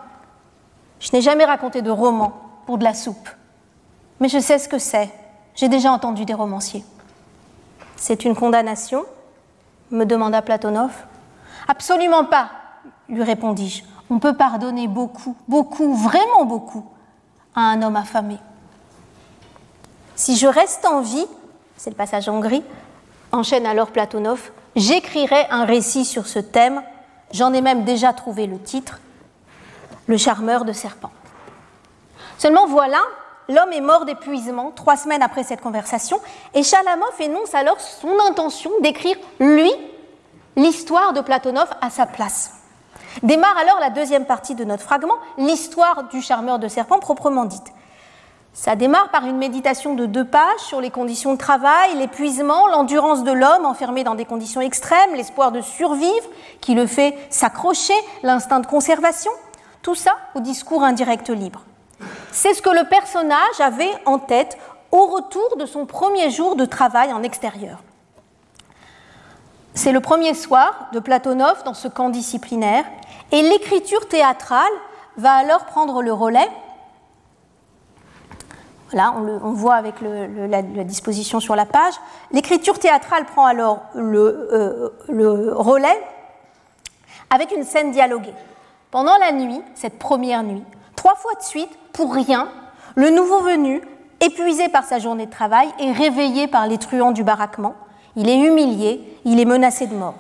Je 0.99 1.11
n'ai 1.13 1.21
jamais 1.21 1.45
raconté 1.45 1.83
de 1.83 1.91
roman 1.91 2.33
pour 2.65 2.79
de 2.79 2.85
la 2.85 2.95
soupe. 2.95 3.29
Mais 4.21 4.29
je 4.29 4.39
sais 4.39 4.59
ce 4.59 4.71
que 4.71 4.79
c'est. 4.79 5.11
J'ai 5.55 5.69
déjà 5.69 5.93
entendu 5.93 6.25
des 6.25 6.35
romanciers. 6.35 6.85
C'est 7.97 8.25
une 8.25 8.35
condamnation? 8.35 9.05
me 9.91 10.07
demanda 10.07 10.41
Platonov. 10.41 10.93
Absolument 11.69 12.25
pas, 12.25 12.49
lui 13.12 13.23
répondis-je. 13.23 13.85
On 14.11 14.19
peut 14.19 14.35
pardonner 14.35 14.88
beaucoup, 14.88 15.37
beaucoup, 15.47 15.95
vraiment 15.95 16.45
beaucoup 16.45 16.85
à 17.54 17.61
un 17.61 17.83
homme 17.83 17.97
affamé. 17.97 18.38
Si 20.16 20.37
je 20.37 20.47
reste 20.47 20.85
en 20.87 21.00
vie, 21.00 21.26
c'est 21.76 21.90
le 21.90 21.97
passage 21.97 22.28
en 22.28 22.40
gris, 22.40 22.64
enchaîne 23.31 23.66
alors 23.66 23.90
Platonov, 23.90 24.50
j'écrirai 24.76 25.47
un 25.50 25.64
récit 25.64 26.04
sur 26.04 26.26
ce 26.26 26.38
thème, 26.38 26.83
j'en 27.33 27.52
ai 27.52 27.61
même 27.61 27.85
déjà 27.85 28.12
trouvé 28.12 28.47
le 28.47 28.59
titre, 28.59 28.99
Le 30.09 30.16
charmeur 30.16 30.64
de 30.64 30.73
serpents. 30.73 31.12
Seulement 32.37 32.66
voilà, 32.66 32.99
l'homme 33.49 33.73
est 33.73 33.81
mort 33.81 34.04
d'épuisement 34.04 34.73
trois 34.75 34.97
semaines 34.97 35.23
après 35.23 35.45
cette 35.45 35.61
conversation, 35.61 36.19
et 36.54 36.64
Chalamov 36.64 37.14
énonce 37.21 37.54
alors 37.54 37.81
son 37.81 38.19
intention 38.28 38.71
d'écrire, 38.83 39.16
lui, 39.38 39.71
l'histoire 40.57 41.12
de 41.12 41.21
Platonov 41.21 41.69
à 41.81 41.88
sa 41.88 42.07
place. 42.07 42.62
Démarre 43.23 43.57
alors 43.59 43.78
la 43.81 43.90
deuxième 43.90 44.26
partie 44.26 44.54
de 44.54 44.64
notre 44.64 44.83
fragment, 44.83 45.16
l'histoire 45.38 46.04
du 46.04 46.23
charmeur 46.23 46.59
de 46.59 46.69
serpents 46.69 46.99
proprement 46.99 47.45
dite. 47.45 47.73
Ça 48.54 48.76
démarre 48.76 49.11
par 49.11 49.25
une 49.25 49.38
méditation 49.38 49.95
de 49.95 50.04
deux 50.04 50.26
pages 50.26 50.61
sur 50.61 50.81
les 50.81 50.90
conditions 50.90 51.33
de 51.33 51.38
travail, 51.38 51.97
l'épuisement, 51.97 52.66
l'endurance 52.69 53.25
de 53.25 53.33
l'homme 53.33 53.64
enfermé 53.64 54.04
dans 54.04 54.14
des 54.14 54.26
conditions 54.26 54.61
extrêmes, 54.61 55.14
l'espoir 55.14 55.52
de 55.52 55.62
survivre 55.62 56.28
qui 56.61 56.75
le 56.75 56.87
fait 56.87 57.16
s'accrocher, 57.31 57.95
l'instinct 58.23 58.61
de 58.61 58.66
conservation, 58.66 59.31
tout 59.81 59.95
ça 59.95 60.16
au 60.35 60.40
discours 60.40 60.85
indirect 60.85 61.31
libre. 61.31 61.62
C'est 62.31 62.52
ce 62.52 62.61
que 62.61 62.71
le 62.71 62.85
personnage 62.88 63.61
avait 63.61 63.92
en 64.04 64.19
tête 64.19 64.59
au 64.90 65.07
retour 65.07 65.57
de 65.57 65.64
son 65.64 65.87
premier 65.87 66.31
jour 66.31 66.54
de 66.54 66.66
travail 66.66 67.12
en 67.12 67.23
extérieur. 67.23 67.78
C'est 69.75 69.92
le 69.92 70.00
premier 70.00 70.35
soir 70.35 70.88
de 70.92 71.00
Platonov 71.00 71.64
dans 71.64 71.73
ce 71.73 71.88
camp 71.88 72.11
disciplinaire 72.11 72.85
et 73.33 73.43
l'écriture 73.43 74.07
théâtrale 74.07 74.73
va 75.17 75.33
alors 75.33 75.65
prendre 75.65 76.03
le 76.03 76.12
relais 76.12 76.49
Là, 78.93 79.15
on, 79.17 79.53
voit 79.53 79.77
avec 79.77 79.95
la, 80.03 80.61
disposition 80.85 81.41
sur 81.41 81.57
la 81.57 81.65
page. 81.65 81.95
L'écriture 82.31 82.79
théâtrale 82.79 83.25
prend 83.25 83.47
alors 83.47 83.81
le, 83.95 84.93
le 85.09 85.55
relais 85.55 85.99
avec 87.31 87.53
une 87.53 87.65
scène 87.65 87.91
dialoguée. 87.91 88.35
Pendant 88.91 89.17
la 89.17 89.33
nuit, 89.33 89.62
cette 89.75 89.99
première 89.99 90.43
nuit, 90.43 90.62
trois 90.95 91.15
fois 91.15 91.33
de 91.35 91.43
suite, 91.43 91.71
pour 91.95 92.12
rien, 92.12 92.49
le 92.95 93.09
nouveau 93.09 93.41
venu, 93.41 93.81
épuisé 94.21 94.69
par 94.69 94.85
sa 94.85 94.99
journée 94.99 95.25
de 95.25 95.31
travail, 95.31 95.69
est 95.81 95.93
réveillé 95.93 96.47
par 96.47 96.67
les 96.67 96.77
truands 96.77 97.12
du 97.12 97.25
baraquement. 97.25 97.75
Il 98.17 98.29
est 98.29 98.39
humilié, 98.39 99.19
il 99.25 99.41
est 99.41 99.47
menacé 99.47 99.87
de 99.87 99.95
mort. 99.95 100.17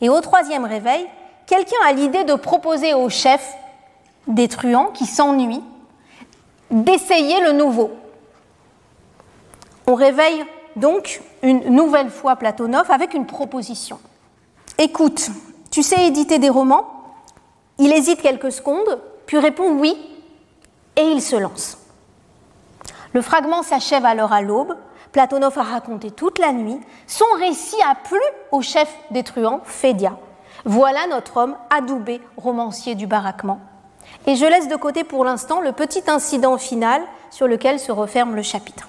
Et 0.00 0.08
au 0.08 0.20
troisième 0.20 0.64
réveil, 0.64 1.08
quelqu'un 1.46 1.76
a 1.86 1.92
l'idée 1.92 2.24
de 2.24 2.34
proposer 2.34 2.94
au 2.94 3.08
chef 3.08 3.54
des 4.26 4.48
truands 4.48 4.90
qui 4.92 5.06
s'ennuient 5.06 5.62
d'essayer 6.70 7.40
le 7.40 7.52
nouveau. 7.52 7.90
On 9.86 9.94
réveille 9.94 10.44
donc 10.74 11.22
une 11.42 11.60
nouvelle 11.70 12.10
fois 12.10 12.36
Platonov 12.36 12.90
avec 12.90 13.14
une 13.14 13.26
proposition. 13.26 14.00
Écoute, 14.78 15.30
tu 15.70 15.82
sais 15.82 16.06
éditer 16.06 16.38
des 16.38 16.50
romans? 16.50 16.86
Il 17.78 17.92
hésite 17.92 18.20
quelques 18.20 18.52
secondes, 18.52 19.00
puis 19.26 19.38
répond 19.38 19.70
oui, 19.70 19.96
et 20.96 21.02
il 21.02 21.22
se 21.22 21.36
lance. 21.36 21.78
Le 23.12 23.22
fragment 23.22 23.62
s'achève 23.62 24.04
alors 24.04 24.32
à 24.32 24.42
l'aube. 24.42 24.76
Platonov 25.12 25.58
a 25.58 25.62
raconté 25.62 26.10
toute 26.10 26.38
la 26.38 26.52
nuit. 26.52 26.80
Son 27.06 27.24
récit 27.38 27.80
a 27.88 27.94
plu 27.94 28.20
au 28.50 28.60
chef 28.60 28.92
des 29.10 29.22
truands, 29.22 29.60
Fédia. 29.64 30.18
Voilà 30.68 31.06
notre 31.06 31.36
homme 31.36 31.56
adoubé, 31.70 32.20
romancier 32.36 32.96
du 32.96 33.06
baraquement. 33.06 33.60
Et 34.26 34.34
je 34.34 34.44
laisse 34.44 34.66
de 34.66 34.74
côté 34.74 35.04
pour 35.04 35.24
l'instant 35.24 35.60
le 35.60 35.70
petit 35.70 36.02
incident 36.08 36.58
final 36.58 37.02
sur 37.30 37.46
lequel 37.46 37.78
se 37.78 37.92
referme 37.92 38.34
le 38.34 38.42
chapitre. 38.42 38.88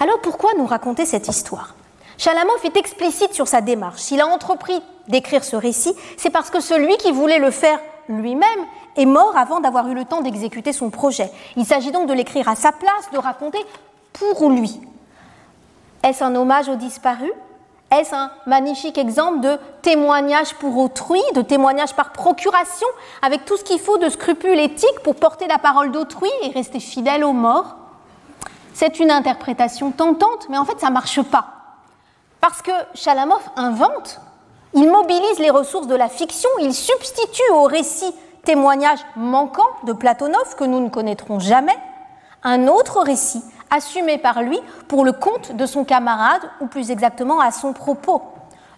Alors 0.00 0.20
pourquoi 0.22 0.52
nous 0.56 0.64
raconter 0.64 1.04
cette 1.04 1.28
histoire? 1.28 1.74
Chalamov 2.16 2.64
est 2.64 2.78
explicite 2.78 3.34
sur 3.34 3.46
sa 3.46 3.60
démarche. 3.60 4.00
S'il 4.00 4.22
a 4.22 4.26
entrepris 4.26 4.80
d'écrire 5.06 5.44
ce 5.44 5.56
récit, 5.56 5.94
c'est 6.16 6.30
parce 6.30 6.48
que 6.48 6.60
celui 6.60 6.96
qui 6.96 7.12
voulait 7.12 7.38
le 7.38 7.50
faire 7.50 7.78
lui-même 8.08 8.60
est 8.96 9.04
mort 9.04 9.36
avant 9.36 9.60
d'avoir 9.60 9.88
eu 9.88 9.94
le 9.94 10.06
temps 10.06 10.22
d'exécuter 10.22 10.72
son 10.72 10.88
projet. 10.88 11.30
Il 11.56 11.66
s'agit 11.66 11.92
donc 11.92 12.08
de 12.08 12.14
l'écrire 12.14 12.48
à 12.48 12.56
sa 12.56 12.72
place, 12.72 13.10
de 13.12 13.18
raconter 13.18 13.58
pour 14.14 14.48
lui. 14.48 14.80
Est-ce 16.02 16.24
un 16.24 16.34
hommage 16.36 16.70
aux 16.70 16.76
disparus? 16.76 17.32
Est-ce 17.92 18.14
un 18.14 18.30
magnifique 18.46 18.98
exemple 18.98 19.40
de 19.40 19.58
témoignage 19.82 20.54
pour 20.54 20.76
autrui, 20.78 21.22
de 21.34 21.42
témoignage 21.42 21.94
par 21.94 22.12
procuration, 22.12 22.86
avec 23.22 23.44
tout 23.44 23.56
ce 23.56 23.64
qu'il 23.64 23.78
faut 23.78 23.98
de 23.98 24.08
scrupules 24.08 24.58
éthiques 24.58 25.00
pour 25.04 25.14
porter 25.14 25.46
la 25.46 25.58
parole 25.58 25.92
d'autrui 25.92 26.30
et 26.42 26.50
rester 26.50 26.80
fidèle 26.80 27.24
aux 27.24 27.32
morts? 27.32 27.76
C'est 28.74 28.98
une 28.98 29.10
interprétation 29.10 29.92
tentante, 29.92 30.48
mais 30.50 30.58
en 30.58 30.64
fait 30.64 30.80
ça 30.80 30.88
ne 30.88 30.94
marche 30.94 31.22
pas. 31.22 31.46
Parce 32.40 32.60
que 32.60 32.72
Chalamov 32.94 33.42
invente, 33.56 34.20
il 34.74 34.90
mobilise 34.90 35.38
les 35.38 35.50
ressources 35.50 35.86
de 35.86 35.94
la 35.94 36.08
fiction, 36.08 36.50
il 36.60 36.74
substitue 36.74 37.50
au 37.52 37.64
récit 37.64 38.14
témoignage 38.44 39.00
manquant 39.16 39.66
de 39.84 39.92
Platonov, 39.92 40.56
que 40.56 40.64
nous 40.64 40.80
ne 40.80 40.88
connaîtrons 40.88 41.40
jamais, 41.40 41.76
un 42.42 42.68
autre 42.68 43.00
récit 43.00 43.42
assumé 43.70 44.18
par 44.18 44.42
lui 44.42 44.58
pour 44.88 45.04
le 45.04 45.12
compte 45.12 45.52
de 45.52 45.66
son 45.66 45.84
camarade, 45.84 46.42
ou 46.60 46.66
plus 46.66 46.90
exactement 46.90 47.40
à 47.40 47.50
son 47.50 47.72
propos. 47.72 48.22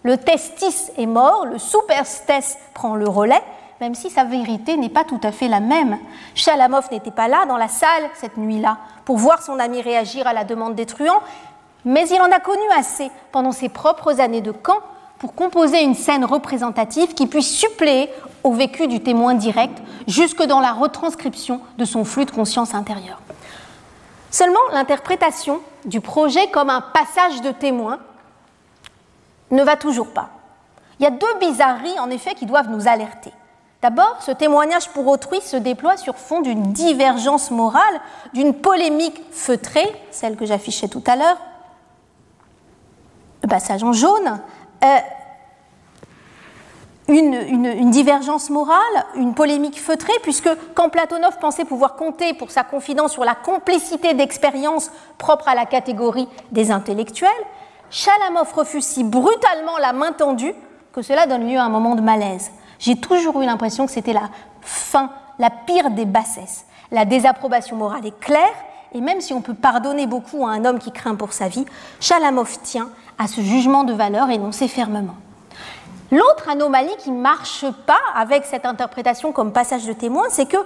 Le 0.03 0.17
testis 0.17 0.91
est 0.97 1.05
mort, 1.05 1.45
le 1.45 1.57
superstes 1.57 2.57
prend 2.73 2.95
le 2.95 3.07
relais, 3.07 3.43
même 3.81 3.95
si 3.95 4.09
sa 4.09 4.23
vérité 4.23 4.77
n'est 4.77 4.89
pas 4.89 5.03
tout 5.03 5.19
à 5.23 5.31
fait 5.31 5.47
la 5.47 5.59
même. 5.59 5.97
Chalamov 6.35 6.87
n'était 6.91 7.11
pas 7.11 7.27
là 7.27 7.45
dans 7.45 7.57
la 7.57 7.67
salle 7.67 8.03
cette 8.15 8.37
nuit-là 8.37 8.77
pour 9.05 9.17
voir 9.17 9.41
son 9.41 9.59
ami 9.59 9.81
réagir 9.81 10.27
à 10.27 10.33
la 10.33 10.43
demande 10.43 10.75
des 10.75 10.85
truands, 10.85 11.21
mais 11.85 12.07
il 12.09 12.21
en 12.21 12.31
a 12.31 12.39
connu 12.39 12.63
assez 12.77 13.09
pendant 13.31 13.51
ses 13.51 13.69
propres 13.69 14.19
années 14.19 14.41
de 14.41 14.51
camp 14.51 14.79
pour 15.17 15.33
composer 15.33 15.83
une 15.83 15.95
scène 15.95 16.23
représentative 16.23 17.13
qui 17.13 17.27
puisse 17.27 17.49
suppléer 17.49 18.09
au 18.43 18.53
vécu 18.53 18.87
du 18.87 19.01
témoin 19.01 19.33
direct 19.33 19.81
jusque 20.07 20.43
dans 20.43 20.61
la 20.61 20.71
retranscription 20.71 21.59
de 21.77 21.85
son 21.85 22.05
flux 22.05 22.25
de 22.25 22.31
conscience 22.31 22.73
intérieure. 22.73 23.21
Seulement, 24.31 24.59
l'interprétation 24.71 25.61
du 25.85 26.01
projet 26.01 26.49
comme 26.51 26.69
un 26.69 26.81
passage 26.81 27.41
de 27.41 27.51
témoin 27.51 27.99
ne 29.51 29.63
va 29.63 29.75
toujours 29.75 30.13
pas. 30.13 30.29
Il 30.99 31.03
y 31.03 31.07
a 31.07 31.11
deux 31.11 31.39
bizarreries, 31.39 31.99
en 31.99 32.09
effet, 32.09 32.35
qui 32.35 32.45
doivent 32.45 32.69
nous 32.69 32.87
alerter. 32.87 33.31
D'abord, 33.81 34.17
ce 34.21 34.31
témoignage 34.31 34.89
pour 34.89 35.07
autrui 35.07 35.39
se 35.39 35.55
déploie 35.55 35.95
sur 35.95 36.17
fond 36.17 36.41
d'une 36.41 36.73
divergence 36.73 37.49
morale, 37.49 38.01
d'une 38.33 38.53
polémique 38.53 39.21
feutrée, 39.31 39.89
celle 40.11 40.35
que 40.35 40.45
j'affichais 40.45 40.89
tout 40.89 41.03
à 41.07 41.15
l'heure, 41.15 41.37
le 43.41 43.47
passage 43.47 43.83
en 43.83 43.93
jaune, 43.93 44.41
euh, 44.83 44.97
une, 47.09 47.89
divergence 47.89 48.49
morale, 48.49 48.77
une 49.15 49.33
polémique 49.33 49.79
feutrée, 49.79 50.13
puisque 50.21 50.49
quand 50.75 50.89
Platonov 50.89 51.37
pensait 51.39 51.65
pouvoir 51.65 51.95
compter 51.95 52.33
pour 52.33 52.51
sa 52.51 52.63
confidence 52.63 53.13
sur 53.13 53.25
la 53.25 53.35
complicité 53.35 54.13
d'expérience 54.13 54.91
propre 55.17 55.47
à 55.47 55.55
la 55.55 55.65
catégorie 55.65 56.27
des 56.51 56.71
intellectuels, 56.71 57.29
Chalamov 57.89 58.53
refuse 58.53 58.85
si 58.85 59.03
brutalement 59.03 59.77
la 59.81 59.93
main 59.93 60.11
tendue 60.11 60.53
que 60.93 61.01
cela 61.01 61.25
donne 61.25 61.49
lieu 61.49 61.57
à 61.57 61.63
un 61.63 61.69
moment 61.69 61.95
de 61.95 62.01
malaise. 62.01 62.51
J'ai 62.77 62.95
toujours 62.95 63.41
eu 63.41 63.45
l'impression 63.45 63.85
que 63.85 63.91
c'était 63.91 64.13
la 64.13 64.29
fin, 64.61 65.09
la 65.39 65.49
pire 65.49 65.89
des 65.91 66.05
bassesses. 66.05 66.65
La 66.91 67.05
désapprobation 67.05 67.75
morale 67.75 68.05
est 68.05 68.19
claire, 68.19 68.53
et 68.93 69.01
même 69.01 69.21
si 69.21 69.33
on 69.33 69.41
peut 69.41 69.53
pardonner 69.53 70.07
beaucoup 70.07 70.45
à 70.45 70.51
un 70.51 70.65
homme 70.65 70.79
qui 70.79 70.91
craint 70.91 71.15
pour 71.15 71.33
sa 71.33 71.47
vie, 71.47 71.65
Chalamov 71.99 72.59
tient 72.61 72.89
à 73.17 73.27
ce 73.27 73.41
jugement 73.41 73.83
de 73.83 73.93
valeur 73.93 74.29
énoncé 74.29 74.67
fermement. 74.67 75.15
L'autre 76.11 76.49
anomalie 76.49 76.95
qui 76.97 77.11
ne 77.11 77.21
marche 77.21 77.65
pas 77.85 77.99
avec 78.15 78.45
cette 78.45 78.65
interprétation 78.65 79.31
comme 79.31 79.51
passage 79.51 79.85
de 79.85 79.93
témoin, 79.93 80.23
c'est 80.29 80.47
que, 80.47 80.57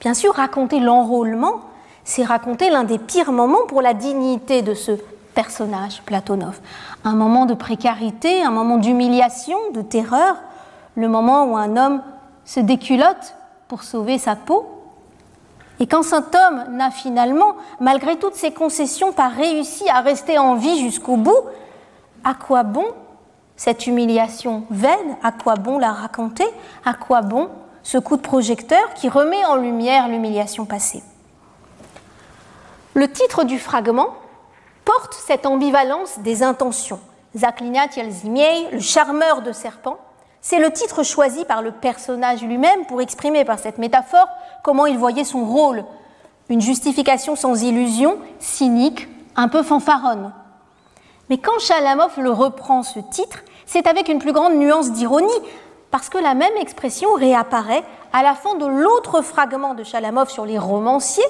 bien 0.00 0.14
sûr, 0.14 0.34
raconter 0.34 0.80
l'enrôlement, 0.80 1.60
c'est 2.04 2.24
raconter 2.24 2.70
l'un 2.70 2.84
des 2.84 2.98
pires 2.98 3.32
moments 3.32 3.66
pour 3.68 3.82
la 3.82 3.92
dignité 3.92 4.62
de 4.62 4.74
ce 4.74 4.92
personnage, 5.34 6.02
Platonov. 6.02 6.58
Un 7.04 7.14
moment 7.14 7.44
de 7.44 7.54
précarité, 7.54 8.42
un 8.42 8.50
moment 8.50 8.78
d'humiliation, 8.78 9.58
de 9.74 9.82
terreur, 9.82 10.36
le 10.96 11.08
moment 11.08 11.44
où 11.44 11.56
un 11.56 11.76
homme 11.76 12.02
se 12.44 12.60
déculotte 12.60 13.34
pour 13.68 13.82
sauver 13.82 14.18
sa 14.18 14.36
peau. 14.36 14.66
Et 15.80 15.86
quand 15.86 16.02
cet 16.02 16.34
homme 16.34 16.76
n'a 16.76 16.90
finalement, 16.90 17.56
malgré 17.80 18.16
toutes 18.16 18.34
ses 18.34 18.52
concessions, 18.52 19.12
pas 19.12 19.28
réussi 19.28 19.88
à 19.90 20.00
rester 20.00 20.38
en 20.38 20.54
vie 20.54 20.78
jusqu'au 20.80 21.16
bout, 21.16 21.40
à 22.24 22.34
quoi 22.34 22.62
bon 22.62 22.86
cette 23.62 23.86
humiliation 23.86 24.64
vaine, 24.70 25.16
à 25.22 25.30
quoi 25.30 25.54
bon 25.54 25.78
la 25.78 25.92
raconter 25.92 26.44
À 26.84 26.94
quoi 26.94 27.22
bon 27.22 27.48
ce 27.84 27.96
coup 27.96 28.16
de 28.16 28.20
projecteur 28.20 28.92
qui 28.94 29.08
remet 29.08 29.44
en 29.44 29.54
lumière 29.54 30.08
l'humiliation 30.08 30.64
passée 30.64 31.00
Le 32.94 33.06
titre 33.06 33.44
du 33.44 33.60
fragment 33.60 34.16
porte 34.84 35.14
cette 35.14 35.46
ambivalence 35.46 36.18
des 36.24 36.42
intentions. 36.42 36.98
Zaklina 37.36 37.86
Tielzimiei, 37.86 38.66
le 38.72 38.80
charmeur 38.80 39.42
de 39.42 39.52
serpent, 39.52 39.98
c'est 40.40 40.58
le 40.58 40.72
titre 40.72 41.04
choisi 41.04 41.44
par 41.44 41.62
le 41.62 41.70
personnage 41.70 42.42
lui-même 42.42 42.84
pour 42.86 43.00
exprimer 43.00 43.44
par 43.44 43.60
cette 43.60 43.78
métaphore 43.78 44.26
comment 44.64 44.86
il 44.86 44.98
voyait 44.98 45.22
son 45.22 45.44
rôle. 45.44 45.84
Une 46.48 46.60
justification 46.60 47.36
sans 47.36 47.62
illusion, 47.62 48.18
cynique, 48.40 49.06
un 49.36 49.46
peu 49.46 49.62
fanfaronne. 49.62 50.32
Mais 51.30 51.38
quand 51.38 51.60
Chalamov 51.60 52.18
le 52.18 52.30
reprend 52.30 52.82
ce 52.82 52.98
titre, 52.98 53.38
c'est 53.72 53.86
avec 53.86 54.10
une 54.10 54.18
plus 54.18 54.32
grande 54.32 54.56
nuance 54.56 54.92
d'ironie, 54.92 55.32
parce 55.90 56.10
que 56.10 56.18
la 56.18 56.34
même 56.34 56.54
expression 56.60 57.14
réapparaît 57.14 57.82
à 58.12 58.22
la 58.22 58.34
fin 58.34 58.54
de 58.56 58.66
l'autre 58.66 59.22
fragment 59.22 59.72
de 59.72 59.82
Chalamov 59.82 60.28
sur 60.28 60.44
les 60.44 60.58
romanciers, 60.58 61.24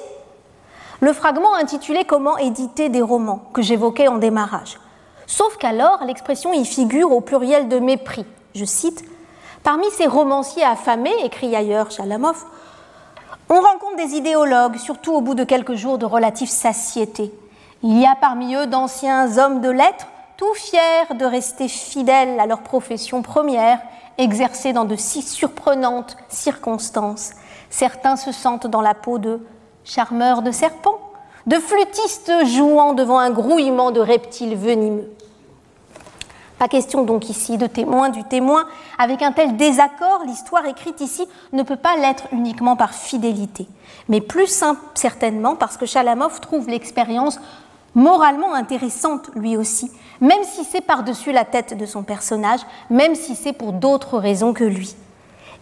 le 0.99 1.13
fragment 1.13 1.53
intitulé 1.53 2.03
Comment 2.03 2.37
éditer 2.37 2.89
des 2.89 3.01
romans, 3.01 3.45
que 3.53 3.61
j'évoquais 3.61 4.09
en 4.09 4.17
démarrage. 4.17 4.77
Sauf 5.25 5.55
qu'alors, 5.55 6.03
l'expression 6.05 6.51
y 6.51 6.65
figure 6.65 7.13
au 7.13 7.21
pluriel 7.21 7.69
de 7.69 7.79
mépris. 7.79 8.25
Je 8.55 8.65
cite 8.65 9.05
Parmi 9.63 9.89
ces 9.91 10.07
romanciers 10.07 10.65
affamés, 10.65 11.15
écrit 11.23 11.55
ailleurs 11.55 11.91
Chalamov, 11.91 12.43
on 13.49 13.61
rencontre 13.61 13.95
des 13.95 14.15
idéologues, 14.15 14.75
surtout 14.75 15.13
au 15.13 15.21
bout 15.21 15.35
de 15.35 15.45
quelques 15.45 15.75
jours 15.75 15.97
de 15.97 16.05
relative 16.05 16.49
satiété. 16.49 17.31
Il 17.83 17.97
y 17.97 18.05
a 18.05 18.15
parmi 18.19 18.53
eux 18.55 18.67
d'anciens 18.67 19.37
hommes 19.37 19.61
de 19.61 19.69
lettres, 19.69 20.07
fiers 20.53 21.15
de 21.17 21.25
rester 21.25 21.67
fidèles 21.67 22.39
à 22.39 22.45
leur 22.45 22.61
profession 22.61 23.21
première, 23.21 23.79
exercée 24.17 24.73
dans 24.73 24.85
de 24.85 24.95
si 24.95 25.21
surprenantes 25.21 26.17
circonstances. 26.29 27.31
Certains 27.69 28.15
se 28.15 28.31
sentent 28.31 28.67
dans 28.67 28.81
la 28.81 28.93
peau 28.93 29.17
de 29.17 29.39
charmeurs 29.83 30.41
de 30.41 30.51
serpents, 30.51 30.99
de 31.47 31.57
flûtistes 31.57 32.31
jouant 32.45 32.93
devant 32.93 33.19
un 33.19 33.31
grouillement 33.31 33.91
de 33.91 33.99
reptiles 33.99 34.55
venimeux. 34.55 35.09
Pas 36.59 36.69
question 36.69 37.03
donc 37.03 37.29
ici 37.29 37.57
de 37.57 37.67
témoin 37.67 38.09
du 38.09 38.23
témoin. 38.23 38.65
Avec 38.97 39.21
un 39.21 39.33
tel 39.33 39.57
désaccord, 39.57 40.21
l'histoire 40.25 40.65
écrite 40.65 41.01
ici 41.01 41.27
ne 41.51 41.63
peut 41.63 41.75
pas 41.75 41.97
l'être 41.97 42.23
uniquement 42.31 42.77
par 42.77 42.93
fidélité, 42.93 43.67
mais 44.07 44.21
plus 44.21 44.63
certainement 44.93 45.55
parce 45.55 45.75
que 45.75 45.85
Chalamov 45.85 46.39
trouve 46.39 46.69
l'expérience 46.69 47.39
moralement 47.95 48.53
intéressante 48.53 49.29
lui 49.35 49.57
aussi, 49.57 49.91
même 50.21 50.43
si 50.43 50.63
c'est 50.63 50.81
par-dessus 50.81 51.31
la 51.31 51.45
tête 51.45 51.77
de 51.77 51.85
son 51.85 52.03
personnage, 52.03 52.61
même 52.89 53.15
si 53.15 53.35
c'est 53.35 53.53
pour 53.53 53.73
d'autres 53.73 54.17
raisons 54.17 54.53
que 54.53 54.63
lui. 54.63 54.95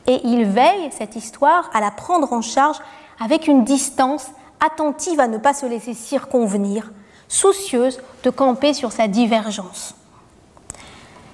Et 0.08 0.20
il 0.24 0.46
veille, 0.46 0.90
cette 0.92 1.16
histoire, 1.16 1.70
à 1.74 1.80
la 1.80 1.92
prendre 1.92 2.34
en 2.34 2.42
charge 2.42 2.78
avec 3.20 3.48
une 3.48 3.64
distance 3.64 4.28
attentive 4.60 5.20
à 5.20 5.28
ne 5.28 5.38
pas 5.38 5.54
se 5.54 5.66
laisser 5.66 5.94
circonvenir, 5.94 6.92
soucieuse 7.28 8.00
de 8.24 8.30
camper 8.30 8.74
sur 8.74 8.92
sa 8.92 9.08
divergence. 9.08 9.96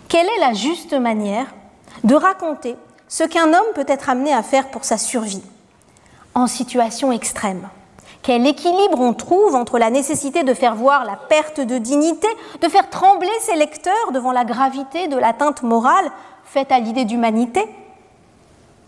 Quelle 0.07 0.27
est 0.27 0.39
la 0.39 0.53
juste 0.53 0.93
manière 0.93 1.47
de 2.03 2.15
raconter 2.15 2.75
ce 3.07 3.23
qu'un 3.23 3.53
homme 3.53 3.73
peut 3.75 3.85
être 3.87 4.09
amené 4.09 4.33
à 4.33 4.43
faire 4.43 4.69
pour 4.69 4.83
sa 4.83 4.97
survie 4.97 5.43
en 6.33 6.47
situation 6.47 7.11
extrême? 7.11 7.67
Quel 8.21 8.45
équilibre 8.45 8.99
on 8.99 9.13
trouve 9.13 9.55
entre 9.55 9.79
la 9.79 9.89
nécessité 9.89 10.43
de 10.43 10.53
faire 10.53 10.75
voir 10.75 11.05
la 11.05 11.15
perte 11.15 11.61
de 11.61 11.77
dignité, 11.77 12.27
de 12.61 12.67
faire 12.67 12.89
trembler 12.89 13.29
ses 13.41 13.55
lecteurs 13.55 14.11
devant 14.13 14.31
la 14.31 14.43
gravité 14.43 15.07
de 15.07 15.17
l'atteinte 15.17 15.63
morale 15.63 16.11
faite 16.43 16.71
à 16.71 16.79
l'idée 16.79 17.05
d'humanité, 17.05 17.65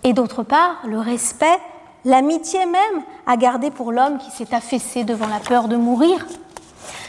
et 0.03 0.13
d'autre 0.13 0.43
part 0.43 0.77
le 0.85 0.99
respect, 0.99 1.57
l'amitié 2.05 2.65
même 2.65 3.03
à 3.27 3.37
garder 3.37 3.71
pour 3.71 3.91
l'homme 3.91 4.17
qui 4.17 4.31
s'est 4.31 4.53
affaissé 4.53 5.03
devant 5.03 5.27
la 5.27 5.39
peur 5.39 5.67
de 5.67 5.75
mourir? 5.75 6.25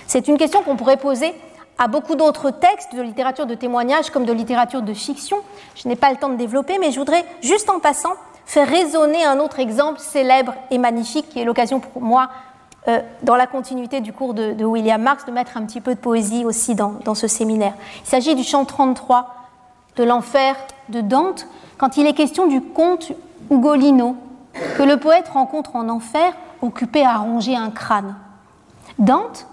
C'est 0.06 0.28
une 0.28 0.38
question 0.38 0.62
qu'on 0.62 0.76
pourrait 0.76 0.96
poser 0.96 1.34
à 1.78 1.86
beaucoup 1.86 2.14
d'autres 2.14 2.50
textes 2.50 2.94
de 2.94 3.00
littérature 3.00 3.46
de 3.46 3.54
témoignage 3.54 4.10
comme 4.10 4.24
de 4.24 4.32
littérature 4.32 4.82
de 4.82 4.92
fiction. 4.92 5.38
Je 5.76 5.88
n'ai 5.88 5.96
pas 5.96 6.10
le 6.10 6.16
temps 6.16 6.28
de 6.28 6.34
développer, 6.34 6.78
mais 6.78 6.90
je 6.90 6.98
voudrais 6.98 7.24
juste 7.42 7.70
en 7.70 7.78
passant 7.78 8.12
faire 8.50 8.66
résonner 8.66 9.24
un 9.24 9.38
autre 9.38 9.60
exemple 9.60 10.00
célèbre 10.00 10.54
et 10.72 10.78
magnifique 10.78 11.28
qui 11.28 11.38
est 11.38 11.44
l'occasion 11.44 11.78
pour 11.78 12.02
moi, 12.02 12.30
euh, 12.88 12.98
dans 13.22 13.36
la 13.36 13.46
continuité 13.46 14.00
du 14.00 14.12
cours 14.12 14.34
de, 14.34 14.64
William 14.64 15.00
Marx, 15.00 15.24
de 15.24 15.30
mettre 15.30 15.56
un 15.56 15.64
petit 15.64 15.80
peu 15.80 15.94
de 15.94 16.00
poésie 16.00 16.44
aussi 16.44 16.74
dans, 16.74 16.94
dans 17.04 17.14
ce 17.14 17.28
séminaire. 17.28 17.74
Il 18.02 18.08
s'agit 18.08 18.34
du 18.34 18.42
chant 18.42 18.64
33 18.64 19.36
de 19.94 20.02
l'enfer 20.02 20.56
de 20.88 21.00
Dante, 21.00 21.46
quand 21.78 21.96
il 21.96 22.08
est 22.08 22.12
question 22.12 22.48
du 22.48 22.60
comte 22.60 23.12
Ugolino, 23.52 24.16
que 24.76 24.82
le 24.82 24.96
poète 24.96 25.28
rencontre 25.28 25.76
en 25.76 25.88
enfer, 25.88 26.32
occupé 26.60 27.04
à 27.04 27.18
ronger 27.18 27.54
un 27.54 27.70
crâne. 27.70 28.16
Dante 28.98 29.46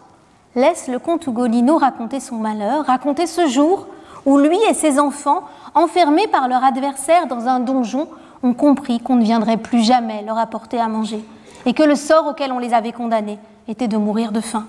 laisse 0.56 0.88
le 0.88 0.98
comte 0.98 1.28
Ugolino 1.28 1.78
raconter 1.78 2.20
son 2.20 2.38
malheur, 2.38 2.88
raconter 2.88 3.28
ce 3.28 3.46
jour 3.46 3.86
où 4.26 4.40
lui 4.40 4.58
et 4.68 4.74
ses 4.74 5.00
enfants, 5.00 5.44
enfermés 5.76 6.28
par 6.28 6.48
leur 6.48 6.64
adversaire 6.64 7.28
dans 7.28 7.48
un 7.48 7.60
donjon, 7.60 8.08
compris 8.56 9.00
qu'on 9.00 9.16
ne 9.16 9.24
viendrait 9.24 9.58
plus 9.58 9.84
jamais 9.84 10.22
leur 10.24 10.38
apporter 10.38 10.80
à 10.80 10.88
manger 10.88 11.24
et 11.66 11.74
que 11.74 11.84
le 11.84 11.96
sort 11.96 12.28
auquel 12.28 12.52
on 12.52 12.60
les 12.60 12.74
avait 12.74 12.92
condamnés 12.92 13.40
était 13.68 13.88
de 13.88 13.98
mourir 13.98 14.32
de 14.32 14.42
faim. 14.42 14.66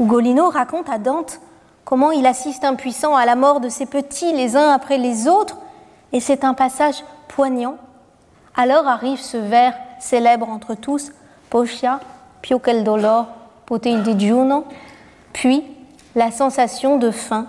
Ugolino 0.00 0.48
raconte 0.48 0.88
à 0.88 0.98
Dante 0.98 1.40
comment 1.84 2.12
il 2.12 2.26
assiste 2.26 2.64
impuissant 2.64 3.14
à 3.14 3.26
la 3.26 3.36
mort 3.36 3.60
de 3.60 3.68
ses 3.68 3.86
petits 3.86 4.32
les 4.32 4.56
uns 4.56 4.70
après 4.70 4.98
les 4.98 5.28
autres, 5.28 5.58
et 6.12 6.20
c'est 6.20 6.44
un 6.44 6.54
passage 6.54 7.04
poignant. 7.28 7.76
Alors 8.56 8.88
arrive 8.88 9.20
ce 9.20 9.36
vers 9.36 9.74
célèbre 10.00 10.48
entre 10.48 10.74
tous, 10.74 11.12
Pocia, 11.50 12.00
più 12.40 12.58
che 12.58 12.82
dolor, 12.82 13.26
pote 13.66 13.86
il 13.86 14.02
puis 15.32 15.64
la 16.14 16.30
sensation 16.30 16.96
de 16.98 17.10
faim 17.10 17.46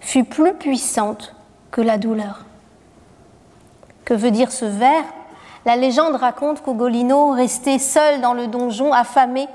fut 0.00 0.24
plus 0.24 0.54
puissante 0.54 1.34
que 1.70 1.80
la 1.80 1.98
douleur. 1.98 2.44
Que 4.04 4.14
veut 4.14 4.30
dire 4.30 4.52
ce 4.52 4.64
vers? 4.64 5.04
La 5.64 5.76
légende 5.76 6.16
raconte 6.16 6.62
qu'Ugolino, 6.62 7.30
resté 7.30 7.78
seul 7.78 8.20
dans 8.20 8.34
le 8.34 8.48
donjon, 8.48 8.92
affamé, 8.92 9.46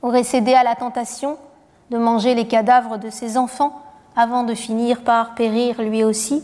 aurait 0.00 0.24
cédé 0.24 0.54
à 0.54 0.62
la 0.62 0.74
tentation 0.74 1.36
de 1.90 1.98
manger 1.98 2.34
les 2.34 2.46
cadavres 2.46 2.96
de 2.98 3.10
ses 3.10 3.36
enfants 3.36 3.82
avant 4.16 4.44
de 4.44 4.54
finir 4.54 5.02
par 5.02 5.34
périr 5.34 5.82
lui 5.82 6.04
aussi. 6.04 6.42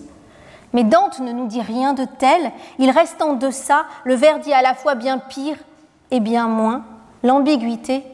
Mais 0.73 0.85
Dante 0.85 1.21
ne 1.21 1.33
nous 1.33 1.47
dit 1.47 1.63
rien 1.63 1.95
de 1.95 2.05
tel, 2.05 2.53
il 2.79 2.91
reste 2.91 3.23
en 3.23 3.35
deçà, 3.35 3.85
le 4.05 4.15
vers 4.15 4.41
dit 4.41 4.53
à 4.53 4.63
la 4.63 4.75
fois 4.75 4.95
bien 4.95 5.19
pire 5.19 5.57
et 6.11 6.21
bien 6.21 6.49
moins, 6.49 6.85
l'ambiguïté 7.23 8.05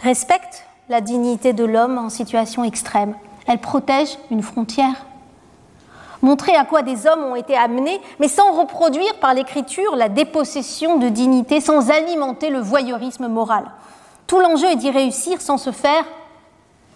respecte 0.00 0.64
la 0.88 1.00
dignité 1.00 1.52
de 1.52 1.64
l'homme 1.64 1.98
en 1.98 2.08
situation 2.08 2.64
extrême, 2.64 3.14
elle 3.46 3.58
protège 3.58 4.18
une 4.30 4.42
frontière 4.42 5.04
montrer 6.22 6.54
à 6.56 6.64
quoi 6.64 6.82
des 6.82 7.06
hommes 7.06 7.24
ont 7.24 7.36
été 7.36 7.56
amenés, 7.56 8.00
mais 8.18 8.28
sans 8.28 8.52
reproduire 8.52 9.18
par 9.20 9.34
l'écriture 9.34 9.96
la 9.96 10.08
dépossession 10.08 10.98
de 10.98 11.08
dignité, 11.08 11.60
sans 11.60 11.90
alimenter 11.90 12.50
le 12.50 12.60
voyeurisme 12.60 13.28
moral. 13.28 13.64
Tout 14.26 14.40
l'enjeu 14.40 14.68
est 14.68 14.76
d'y 14.76 14.90
réussir 14.90 15.40
sans 15.40 15.58
se 15.58 15.72
faire, 15.72 16.04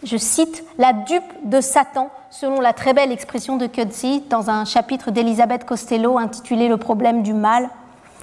je 0.05 0.17
cite, 0.17 0.65
la 0.79 0.93
dupe 0.93 1.33
de 1.45 1.61
Satan, 1.61 2.11
selon 2.31 2.61
la 2.61 2.73
très 2.73 2.93
belle 2.93 3.11
expression 3.11 3.57
de 3.57 3.67
Coetzee 3.67 4.23
dans 4.29 4.51
un 4.51 4.65
chapitre 4.65 5.11
d'Elisabeth 5.11 5.65
Costello 5.65 6.19
intitulé 6.19 6.69
Le 6.69 6.77
problème 6.77 7.23
du 7.23 7.33
mal. 7.33 7.71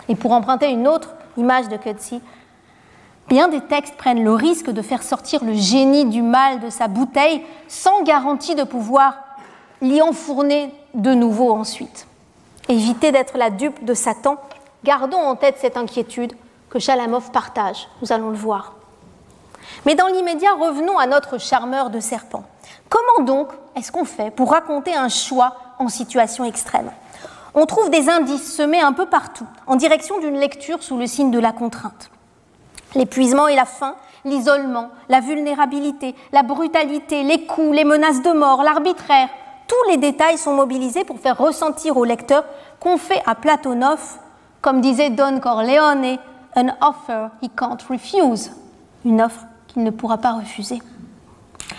Et 0.07 0.15
pour 0.15 0.31
emprunter 0.31 0.69
une 0.69 0.87
autre 0.87 1.15
image 1.37 1.69
de 1.69 1.77
Coetzee, 1.77 2.21
bien 3.27 3.47
des 3.47 3.61
textes 3.61 3.95
prennent 3.95 4.23
le 4.23 4.33
risque 4.33 4.69
de 4.69 4.81
faire 4.81 5.01
sortir 5.01 5.43
le 5.43 5.53
génie 5.53 6.05
du 6.05 6.21
mal 6.21 6.59
de 6.59 6.69
sa 6.69 6.87
bouteille 6.87 7.41
sans 7.67 8.03
garantie 8.03 8.55
de 8.55 8.63
pouvoir 8.63 9.15
l'y 9.81 10.01
enfourner 10.01 10.71
de 10.93 11.13
nouveau 11.13 11.51
ensuite. 11.51 12.07
Éviter 12.69 13.11
d'être 13.11 13.37
la 13.37 13.49
dupe 13.49 13.83
de 13.83 13.93
Satan, 13.93 14.37
gardons 14.83 15.17
en 15.17 15.35
tête 15.35 15.57
cette 15.59 15.77
inquiétude 15.77 16.33
que 16.69 16.79
Chalamov 16.79 17.31
partage, 17.31 17.87
nous 18.01 18.11
allons 18.11 18.29
le 18.29 18.37
voir. 18.37 18.73
Mais 19.85 19.95
dans 19.95 20.07
l'immédiat, 20.07 20.53
revenons 20.53 20.97
à 20.97 21.07
notre 21.07 21.37
charmeur 21.37 21.89
de 21.89 21.99
serpent. 21.99 22.43
Comment 22.89 23.25
donc 23.25 23.49
est-ce 23.75 23.91
qu'on 23.91 24.05
fait 24.05 24.31
pour 24.31 24.51
raconter 24.51 24.93
un 24.93 25.09
choix 25.09 25.55
en 25.79 25.87
situation 25.87 26.43
extrême? 26.45 26.91
On 27.53 27.65
trouve 27.65 27.89
des 27.89 28.09
indices 28.09 28.55
semés 28.55 28.79
un 28.79 28.93
peu 28.93 29.05
partout, 29.05 29.47
en 29.67 29.75
direction 29.75 30.19
d'une 30.19 30.39
lecture 30.39 30.81
sous 30.81 30.97
le 30.97 31.07
signe 31.07 31.31
de 31.31 31.39
la 31.39 31.51
contrainte. 31.51 32.09
L'épuisement 32.95 33.47
et 33.47 33.55
la 33.55 33.65
faim, 33.65 33.95
l'isolement, 34.23 34.89
la 35.09 35.19
vulnérabilité, 35.19 36.15
la 36.31 36.43
brutalité, 36.43 37.23
les 37.23 37.45
coups, 37.45 37.75
les 37.75 37.83
menaces 37.83 38.21
de 38.21 38.31
mort, 38.31 38.63
l'arbitraire, 38.63 39.29
tous 39.71 39.89
les 39.89 39.95
détails 39.95 40.37
sont 40.37 40.53
mobilisés 40.53 41.05
pour 41.05 41.17
faire 41.17 41.37
ressentir 41.37 41.95
au 41.95 42.03
lecteur 42.03 42.43
qu'on 42.81 42.97
fait 42.97 43.21
à 43.25 43.35
Platonov, 43.35 44.17
comme 44.59 44.81
disait 44.81 45.11
Don 45.11 45.39
Corleone, 45.39 46.17
an 46.57 46.67
offer 46.81 47.27
he 47.41 47.49
can't 47.55 47.77
refuse, 47.89 48.51
une 49.05 49.21
offre 49.21 49.45
qu'il 49.67 49.83
ne 49.83 49.89
pourra 49.89 50.17
pas 50.17 50.33
refuser. 50.33 50.81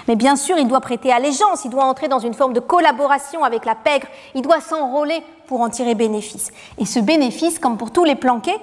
Mais 0.08 0.16
bien 0.16 0.36
sûr, 0.36 0.56
il 0.56 0.68
doit 0.68 0.80
prêter 0.80 1.12
allégeance, 1.12 1.66
il 1.66 1.70
doit 1.70 1.84
entrer 1.84 2.08
dans 2.08 2.18
une 2.18 2.32
forme 2.32 2.54
de 2.54 2.60
collaboration 2.60 3.44
avec 3.44 3.66
la 3.66 3.74
pègre, 3.74 4.06
il 4.34 4.40
doit 4.40 4.62
s'enrôler 4.62 5.22
pour 5.46 5.60
en 5.60 5.68
tirer 5.68 5.94
bénéfice. 5.94 6.50
Et 6.78 6.86
ce 6.86 6.98
bénéfice, 6.98 7.58
comme 7.58 7.76
pour 7.76 7.90
tous 7.90 8.04
les 8.04 8.16
planqués, 8.16 8.56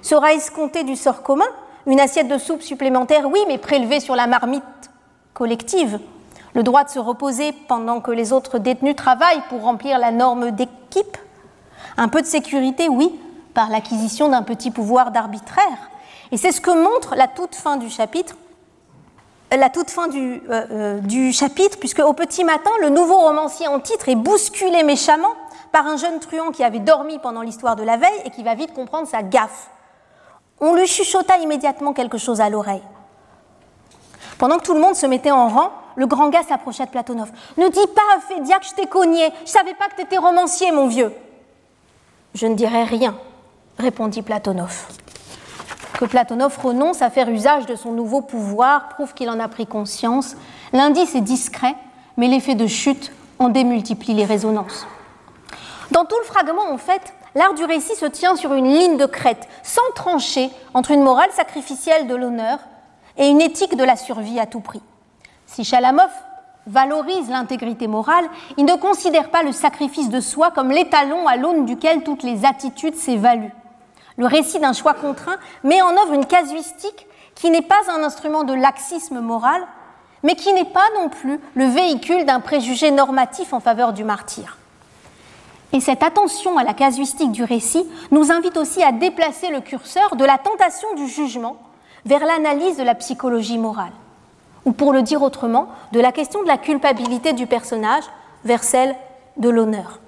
sera 0.00 0.32
escompté 0.32 0.84
du 0.84 0.94
sort 0.94 1.24
commun, 1.24 1.44
une 1.86 1.98
assiette 1.98 2.28
de 2.28 2.38
soupe 2.38 2.62
supplémentaire, 2.62 3.28
oui, 3.28 3.40
mais 3.48 3.58
prélevée 3.58 3.98
sur 3.98 4.14
la 4.14 4.28
marmite 4.28 4.62
collective, 5.32 5.98
le 6.54 6.62
droit 6.62 6.84
de 6.84 6.88
se 6.88 6.98
reposer 6.98 7.52
pendant 7.52 8.00
que 8.00 8.10
les 8.10 8.32
autres 8.32 8.58
détenus 8.58 8.96
travaillent 8.96 9.42
pour 9.48 9.62
remplir 9.62 9.98
la 9.98 10.12
norme 10.12 10.52
d'équipe, 10.52 11.18
un 11.96 12.08
peu 12.08 12.22
de 12.22 12.26
sécurité, 12.26 12.88
oui, 12.88 13.12
par 13.54 13.70
l'acquisition 13.70 14.28
d'un 14.28 14.42
petit 14.42 14.70
pouvoir 14.70 15.10
d'arbitraire. 15.10 15.90
Et 16.32 16.36
c'est 16.36 16.52
ce 16.52 16.60
que 16.60 16.70
montre 16.70 17.14
la 17.16 17.28
toute 17.28 17.54
fin 17.54 17.76
du 17.76 17.90
chapitre, 17.90 18.36
euh, 19.52 19.56
la 19.56 19.68
toute 19.68 19.90
fin 19.90 20.08
euh, 20.08 20.38
euh, 20.50 21.00
du 21.00 21.32
chapitre, 21.32 21.78
puisque 21.78 22.00
au 22.00 22.12
petit 22.12 22.44
matin, 22.44 22.70
le 22.80 22.88
nouveau 22.88 23.18
romancier 23.18 23.68
en 23.68 23.80
titre 23.80 24.08
est 24.08 24.16
bousculé 24.16 24.82
méchamment 24.84 25.34
par 25.72 25.86
un 25.86 25.96
jeune 25.96 26.20
truand 26.20 26.50
qui 26.50 26.62
avait 26.62 26.78
dormi 26.78 27.18
pendant 27.18 27.42
l'histoire 27.42 27.76
de 27.76 27.82
la 27.82 27.96
veille 27.96 28.22
et 28.24 28.30
qui 28.30 28.44
va 28.44 28.54
vite 28.54 28.72
comprendre 28.74 29.08
sa 29.08 29.22
gaffe. 29.22 29.70
On 30.60 30.74
lui 30.74 30.86
chuchota 30.86 31.36
immédiatement 31.38 31.92
quelque 31.92 32.18
chose 32.18 32.40
à 32.40 32.48
l'oreille. 32.48 32.82
Pendant 34.44 34.58
que 34.58 34.64
tout 34.64 34.74
le 34.74 34.80
monde 34.80 34.94
se 34.94 35.06
mettait 35.06 35.30
en 35.30 35.48
rang, 35.48 35.70
le 35.96 36.04
grand 36.04 36.28
gars 36.28 36.42
s'approcha 36.42 36.84
de 36.84 36.90
Platonov. 36.90 37.32
Ne 37.56 37.66
dis 37.70 37.86
pas, 37.94 38.20
Fédia, 38.28 38.58
que 38.58 38.66
je 38.66 38.74
t'ai 38.74 38.86
cogné. 38.86 39.32
Je 39.46 39.50
savais 39.50 39.72
pas 39.72 39.88
que 39.88 39.94
tu 39.94 40.02
étais 40.02 40.18
romancier, 40.18 40.70
mon 40.70 40.86
vieux. 40.86 41.14
Je 42.34 42.46
ne 42.46 42.54
dirai 42.54 42.84
rien, 42.84 43.16
répondit 43.78 44.20
Platonov. 44.20 44.84
Que 45.98 46.04
Platonov 46.04 46.58
renonce 46.62 47.00
à 47.00 47.08
faire 47.08 47.30
usage 47.30 47.64
de 47.64 47.74
son 47.74 47.92
nouveau 47.92 48.20
pouvoir 48.20 48.90
prouve 48.90 49.14
qu'il 49.14 49.30
en 49.30 49.40
a 49.40 49.48
pris 49.48 49.66
conscience. 49.66 50.36
L'indice 50.74 51.14
est 51.14 51.22
discret, 51.22 51.74
mais 52.18 52.28
l'effet 52.28 52.54
de 52.54 52.66
chute 52.66 53.12
en 53.38 53.48
démultiplie 53.48 54.12
les 54.12 54.26
résonances. 54.26 54.86
Dans 55.90 56.04
tout 56.04 56.18
le 56.18 56.26
fragment, 56.26 56.70
en 56.70 56.76
fait, 56.76 57.14
l'art 57.34 57.54
du 57.54 57.64
récit 57.64 57.96
se 57.96 58.04
tient 58.04 58.36
sur 58.36 58.52
une 58.52 58.68
ligne 58.68 58.98
de 58.98 59.06
crête, 59.06 59.48
sans 59.62 59.90
trancher 59.94 60.50
entre 60.74 60.90
une 60.90 61.02
morale 61.02 61.32
sacrificielle 61.32 62.08
de 62.08 62.14
l'honneur 62.14 62.58
et 63.16 63.28
une 63.28 63.40
éthique 63.40 63.76
de 63.76 63.84
la 63.84 63.96
survie 63.96 64.40
à 64.40 64.46
tout 64.46 64.60
prix. 64.60 64.82
Si 65.46 65.64
Chalamov 65.64 66.10
valorise 66.66 67.28
l'intégrité 67.28 67.86
morale, 67.86 68.28
il 68.56 68.64
ne 68.64 68.74
considère 68.74 69.30
pas 69.30 69.42
le 69.42 69.52
sacrifice 69.52 70.08
de 70.08 70.20
soi 70.20 70.50
comme 70.50 70.70
l'étalon 70.70 71.26
à 71.26 71.36
l'aune 71.36 71.66
duquel 71.66 72.02
toutes 72.02 72.22
les 72.22 72.44
attitudes 72.44 72.96
s'évaluent. 72.96 73.52
Le 74.16 74.26
récit 74.26 74.60
d'un 74.60 74.72
choix 74.72 74.94
contraint 74.94 75.38
met 75.62 75.82
en 75.82 75.90
œuvre 75.90 76.14
une 76.14 76.26
casuistique 76.26 77.06
qui 77.34 77.50
n'est 77.50 77.62
pas 77.62 77.80
un 77.90 78.02
instrument 78.02 78.44
de 78.44 78.54
laxisme 78.54 79.20
moral, 79.20 79.62
mais 80.22 80.36
qui 80.36 80.52
n'est 80.52 80.64
pas 80.64 80.88
non 80.96 81.08
plus 81.08 81.40
le 81.54 81.66
véhicule 81.66 82.24
d'un 82.24 82.40
préjugé 82.40 82.90
normatif 82.90 83.52
en 83.52 83.60
faveur 83.60 83.92
du 83.92 84.04
martyr. 84.04 84.56
Et 85.72 85.80
cette 85.80 86.04
attention 86.04 86.56
à 86.56 86.62
la 86.62 86.72
casuistique 86.72 87.32
du 87.32 87.42
récit 87.42 87.84
nous 88.12 88.30
invite 88.30 88.56
aussi 88.56 88.82
à 88.82 88.92
déplacer 88.92 89.50
le 89.50 89.60
curseur 89.60 90.14
de 90.14 90.24
la 90.24 90.38
tentation 90.38 90.94
du 90.94 91.08
jugement 91.08 91.56
vers 92.04 92.24
l'analyse 92.24 92.76
de 92.76 92.82
la 92.82 92.94
psychologie 92.94 93.58
morale, 93.58 93.92
ou 94.64 94.72
pour 94.72 94.92
le 94.92 95.02
dire 95.02 95.22
autrement, 95.22 95.68
de 95.92 96.00
la 96.00 96.12
question 96.12 96.42
de 96.42 96.48
la 96.48 96.58
culpabilité 96.58 97.32
du 97.32 97.46
personnage 97.46 98.04
vers 98.44 98.62
celle 98.62 98.94
de 99.36 99.48
l'honneur. 99.48 100.00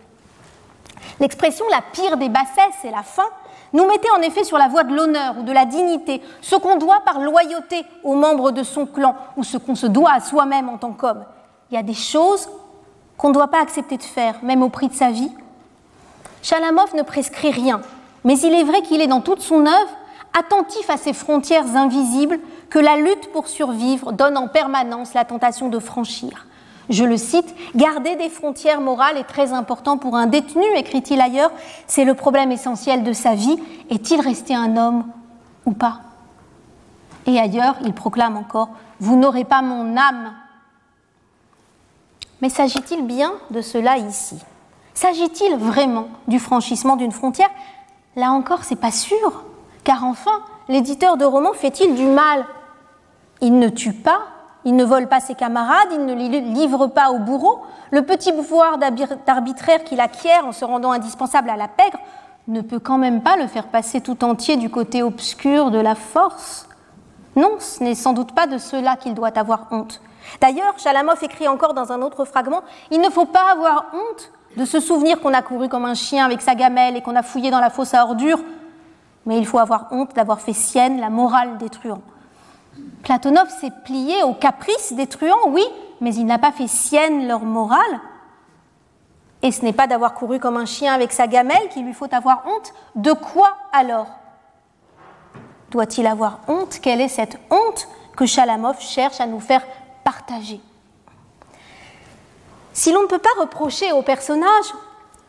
L'expression 1.21 1.65
la 1.71 1.83
pire 1.93 2.17
des 2.17 2.29
bassesses 2.29 2.85
est 2.85 2.91
la 2.91 3.03
fin 3.03 3.29
nous 3.73 3.87
mettait 3.87 4.11
en 4.17 4.23
effet 4.23 4.45
sur 4.45 4.59
la 4.59 4.69
voie 4.69 4.85
de 4.85 4.95
l'honneur 4.95 5.39
ou 5.39 5.43
de 5.43 5.53
la 5.53 5.65
dignité, 5.65 6.23
ce 6.41 6.57
qu'on 6.57 6.77
doit 6.77 7.01
par 7.05 7.21
loyauté 7.21 7.85
aux 8.05 8.15
membres 8.15 8.51
de 8.51 8.63
son 8.63 8.87
clan 8.87 9.17
ou 9.37 9.45
ce 9.45 9.57
qu'on 9.57 9.75
se 9.75 9.87
doit 9.87 10.13
à 10.13 10.21
soi-même 10.21 10.69
en 10.69 10.79
tant 10.79 10.93
qu'homme. 10.93 11.25
Il 11.71 11.75
y 11.75 11.79
a 11.79 11.83
des 11.83 11.95
choses 11.95 12.49
qu'on 13.19 13.29
ne 13.29 13.35
doit 13.35 13.49
pas 13.49 13.61
accepter 13.61 13.97
de 13.97 14.03
faire, 14.03 14.37
même 14.43 14.63
au 14.63 14.69
prix 14.69 14.89
de 14.89 14.95
sa 14.95 15.11
vie. 15.11 15.31
Chalamov 16.43 16.95
ne 16.95 17.03
prescrit 17.03 17.51
rien, 17.51 17.81
mais 18.25 18.39
il 18.39 18.55
est 18.55 18.65
vrai 18.65 18.83
qu'il 18.83 19.01
est 19.01 19.07
dans 19.07 19.21
toute 19.21 19.41
son 19.41 19.67
œuvre 19.67 19.91
attentif 20.39 20.91
à 20.91 20.97
ces 20.97 21.13
frontières 21.13 21.77
invisibles 21.77 22.39
que 22.69 22.79
la 22.79 22.97
lutte 22.97 23.33
pour 23.33 23.49
survivre 23.49 24.13
donne 24.13 24.37
en 24.37 24.49
permanence 24.49 25.15
la 25.15 25.25
tentation 25.25 25.69
de 25.69 25.79
franchir. 25.79 26.47
Je 26.89 27.05
le 27.05 27.17
cite, 27.17 27.55
garder 27.75 28.15
des 28.17 28.29
frontières 28.29 28.81
morales 28.81 29.17
est 29.17 29.25
très 29.25 29.53
important 29.53 29.99
pour 29.99 30.15
un 30.15 30.27
détenu, 30.27 30.65
écrit-il 30.77 31.21
ailleurs, 31.21 31.51
c'est 31.87 32.05
le 32.05 32.15
problème 32.15 32.53
essentiel 32.53 33.03
de 33.03 33.13
sa 33.13 33.35
vie. 33.35 33.59
Est-il 33.91 34.21
resté 34.21 34.55
un 34.55 34.77
homme 34.77 35.05
ou 35.65 35.73
pas? 35.73 36.01
Et 37.27 37.41
ailleurs, 37.41 37.77
il 37.85 37.93
proclame 37.93 38.37
encore, 38.37 38.69
Vous 39.01 39.17
n'aurez 39.17 39.45
pas 39.45 39.63
mon 39.63 39.97
âme. 39.97 40.33
Mais 42.41 42.49
s'agit-il 42.49 43.05
bien 43.05 43.33
de 43.51 43.61
cela 43.61 43.99
ici? 43.99 44.37
S'agit-il 44.95 45.57
vraiment 45.57 46.09
du 46.29 46.39
franchissement 46.39 46.97
d'une 46.97 47.13
frontière? 47.13 47.51
Là 48.15 48.31
encore, 48.31 48.65
c'est 48.65 48.77
pas 48.81 48.93
sûr, 48.93 49.45
car 49.87 50.03
enfin, 50.03 50.43
l'éditeur 50.69 51.17
de 51.17 51.25
romans 51.25 51.53
fait-il 51.53 51.95
du 51.95 52.07
mal? 52.07 52.45
Il 53.41 53.59
ne 53.59 53.69
tue 53.69 53.93
pas, 53.93 54.19
il 54.65 54.75
ne 54.75 54.85
vole 54.85 55.07
pas 55.07 55.21
ses 55.21 55.37
camarades, 55.37 55.89
il 55.93 56.05
ne 56.05 56.13
les 56.13 56.41
livre 56.41 56.89
pas 56.89 57.11
au 57.11 57.21
bourreau. 57.21 57.63
Le 57.93 58.03
petit 58.03 58.33
pouvoir 58.33 58.79
d'arbitraire 58.79 59.85
qu'il 59.85 60.01
acquiert 60.01 60.45
en 60.45 60.51
se 60.51 60.65
rendant 60.65 60.91
indispensable 60.91 61.51
à 61.51 61.57
la 61.57 61.69
pègre 61.69 62.01
ne 62.49 62.63
peut 62.63 62.81
quand 62.81 62.99
même 62.99 63.23
pas 63.23 63.37
le 63.37 63.47
faire 63.47 63.69
passer 63.69 64.01
tout 64.01 64.25
entier 64.25 64.57
du 64.57 64.71
côté 64.71 65.05
obscur 65.05 65.71
de 65.71 65.79
la 65.79 65.95
force. 65.95 66.69
Non, 67.37 67.53
ce 67.61 67.85
n'est 67.85 67.95
sans 67.95 68.13
doute 68.13 68.33
pas 68.33 68.49
de 68.49 68.59
cela 68.59 68.97
qu'il 68.97 69.15
doit 69.15 69.39
avoir 69.39 69.69
honte. 69.71 70.01
D'ailleurs, 70.41 70.77
Chalamov 70.79 71.23
écrit 71.23 71.47
encore 71.47 71.75
dans 71.75 71.93
un 71.93 72.03
autre 72.03 72.25
fragment 72.25 72.63
Il 72.91 73.01
ne 73.01 73.11
faut 73.11 73.27
pas 73.27 73.53
avoir 73.53 73.87
honte 73.93 74.33
de 74.57 74.65
se 74.65 74.81
souvenir 74.81 75.21
qu'on 75.21 75.33
a 75.33 75.43
couru 75.43 75.69
comme 75.69 75.85
un 75.85 75.95
chien 75.95 76.25
avec 76.25 76.43
sa 76.43 76.57
gamelle 76.57 76.97
et 76.97 77.03
qu'on 77.03 77.15
a 77.15 77.23
fouillé 77.23 77.53
dans 77.53 77.61
la 77.61 77.71
fosse 77.71 77.95
à 77.95 78.03
ordures, 78.03 78.41
mais 79.27 79.39
il 79.39 79.47
faut 79.47 79.59
avoir 79.59 79.89
honte 79.91 80.15
d'avoir 80.15 80.41
fait 80.41 80.53
sienne 80.53 81.01
la 81.01 81.11
morale 81.11 81.59
des 81.59 81.69
truands. 81.69 82.03
Platonov 83.03 83.49
s'est 83.49 83.73
plié 83.85 84.23
aux 84.23 84.35
caprices 84.35 84.93
des 84.93 85.07
truands, 85.07 85.49
oui, 85.49 85.65
mais 86.01 86.15
il 86.15 86.25
n'a 86.27 86.39
pas 86.39 86.53
fait 86.53 86.69
sienne 86.69 87.27
leur 87.27 87.43
morale. 87.43 88.01
Et 89.43 89.53
ce 89.53 89.63
n'est 89.63 89.73
pas 89.73 89.87
d'avoir 89.87 90.15
couru 90.15 90.39
comme 90.39 90.57
un 90.57 90.67
chien 90.67 90.95
avec 90.95 91.13
sa 91.13 91.27
gamelle 91.27 91.69
qu'il 91.71 91.85
lui 91.85 91.93
faut 91.93 92.13
avoir 92.13 92.45
honte. 92.47 92.73
De 92.95 93.13
quoi 93.13 93.51
alors 93.73 94.09
Doit-il 95.71 96.07
avoir 96.07 96.41
honte? 96.49 96.79
Quelle 96.81 97.01
est 97.01 97.09
cette 97.09 97.39
honte 97.51 97.89
que 98.17 98.27
Chalamov 98.27 98.81
cherche 98.81 99.21
à 99.21 99.27
nous 99.27 99.41
faire 99.41 99.65
partager? 100.05 100.61
Si 102.73 102.93
l'on 102.93 103.03
ne 103.03 103.07
peut 103.07 103.19
pas 103.19 103.41
reprocher 103.41 103.93
au 103.93 104.03
personnage 104.03 104.75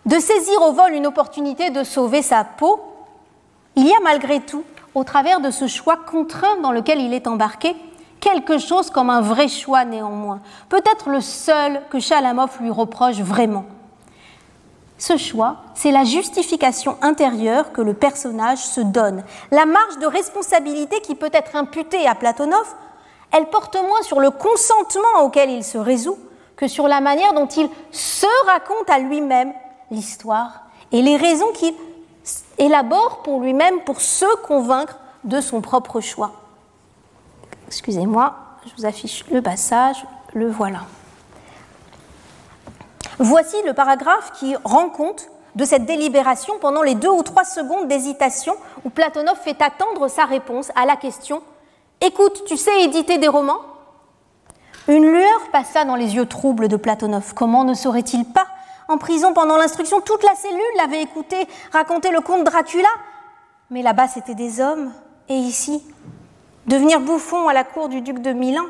de 0.06 0.20
saisir 0.20 0.62
au 0.62 0.74
vol 0.74 0.94
une 0.94 1.08
opportunité 1.08 1.70
de 1.70 1.84
sauver 1.84 2.22
sa 2.22 2.44
peau, 2.44 2.80
il 3.78 3.88
y 3.88 3.94
a 3.94 4.00
malgré 4.04 4.42
tout 4.42 4.64
au 4.96 5.04
travers 5.04 5.40
de 5.40 5.52
ce 5.52 5.68
choix 5.68 5.98
contraint 5.98 6.58
dans 6.62 6.72
lequel 6.72 7.00
il 7.00 7.14
est 7.14 7.28
embarqué, 7.28 7.76
quelque 8.20 8.58
chose 8.58 8.90
comme 8.90 9.12
un 9.12 9.22
vrai 9.22 9.48
choix 9.48 9.86
néanmoins, 9.86 10.42
peut-être 10.68 11.10
le 11.10 11.22
seul 11.22 11.84
que 11.92 12.00
Chalamov 12.00 12.58
lui 12.60 12.72
reproche 12.72 13.20
vraiment. 13.20 13.66
Ce 14.98 15.16
choix, 15.16 15.58
c'est 15.76 15.92
la 15.92 16.04
justification 16.04 16.98
intérieure 17.04 17.72
que 17.72 17.82
le 17.82 17.94
personnage 17.94 18.58
se 18.58 18.82
donne. 18.82 19.24
La 19.52 19.68
marge 19.68 20.00
de 20.00 20.08
responsabilité 20.08 21.00
qui 21.02 21.14
peut 21.14 21.30
être 21.32 21.56
imputée 21.56 22.08
à 22.08 22.16
Platonov, 22.16 22.66
elle 23.32 23.46
porte 23.46 23.76
moins 23.76 24.02
sur 24.02 24.20
le 24.20 24.32
consentement 24.32 25.22
auquel 25.22 25.52
il 25.52 25.64
se 25.64 25.78
résout 25.78 26.18
que 26.56 26.68
sur 26.68 26.88
la 26.88 27.00
manière 27.00 27.34
dont 27.34 27.46
il 27.46 27.70
se 27.92 28.26
raconte 28.48 28.90
à 28.90 28.98
lui-même 28.98 29.54
l'histoire 29.92 30.64
et 30.92 31.04
les 31.04 31.16
raisons 31.16 31.52
qu'il 31.54 31.76
élabore 32.58 33.22
pour 33.24 33.42
lui-même 33.42 33.82
pour 33.82 34.02
se 34.02 34.26
convaincre 34.44 35.00
de 35.24 35.42
son 35.42 35.62
propre 35.62 36.02
choix. 36.02 36.32
Excusez-moi, 37.68 38.36
je 38.66 38.72
vous 38.78 38.86
affiche 38.86 39.26
le 39.32 39.42
passage, 39.42 40.06
le 40.34 40.50
voilà. 40.50 40.82
Voici 43.20 43.56
le 43.66 43.74
paragraphe 43.74 44.32
qui 44.34 44.56
rend 44.64 44.90
compte 44.90 45.30
de 45.56 45.66
cette 45.66 45.86
délibération 45.86 46.54
pendant 46.62 46.84
les 46.84 46.96
deux 46.96 47.10
ou 47.10 47.24
trois 47.24 47.44
secondes 47.44 47.88
d'hésitation 47.88 48.56
où 48.86 48.90
Platonov 48.90 49.38
fait 49.38 49.60
attendre 49.62 50.08
sa 50.08 50.26
réponse 50.26 50.72
à 50.76 50.86
la 50.86 50.96
question 50.96 51.42
Écoute, 52.00 52.44
tu 52.46 52.58
sais 52.58 52.84
éditer 52.84 53.18
des 53.18 53.28
romans? 53.28 53.62
Une 54.88 55.04
lueur 55.04 55.50
passa 55.52 55.84
dans 55.84 55.96
les 55.96 56.16
yeux 56.16 56.28
troubles 56.28 56.68
de 56.68 56.78
Platonov. 56.78 57.34
Comment 57.34 57.64
ne 57.64 57.74
saurait-il 57.74 58.24
pas 58.24 58.46
en 58.88 58.98
prison 58.98 59.34
pendant 59.34 59.58
l'instruction. 59.58 60.02
Toute 60.02 60.24
la 60.24 60.36
cellule 60.36 60.62
l'avait 60.78 61.02
écouté 61.02 61.48
raconter 61.72 62.12
le 62.12 62.22
conte 62.22 62.44
Dracula. 62.44 62.90
Mais 63.70 63.82
là-bas, 63.82 64.08
c'était 64.08 64.36
des 64.36 64.62
hommes. 64.62 64.92
Et 65.30 65.36
ici, 65.36 65.84
devenir 66.68 67.00
bouffon 67.00 67.48
à 67.48 67.54
la 67.54 67.64
cour 67.64 67.90
du 67.90 68.02
duc 68.02 68.20
de 68.20 68.32
Milan, 68.32 68.66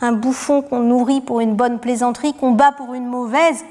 un 0.00 0.12
bouffon 0.12 0.62
qu'on 0.62 0.80
nourrit 0.80 1.20
pour 1.20 1.40
une 1.40 1.54
bonne 1.54 1.80
plaisanterie, 1.80 2.34
qu'on 2.34 2.52
bat 2.52 2.72
pour 2.72 2.94
une 2.94 3.06
mauvaise. 3.06 3.64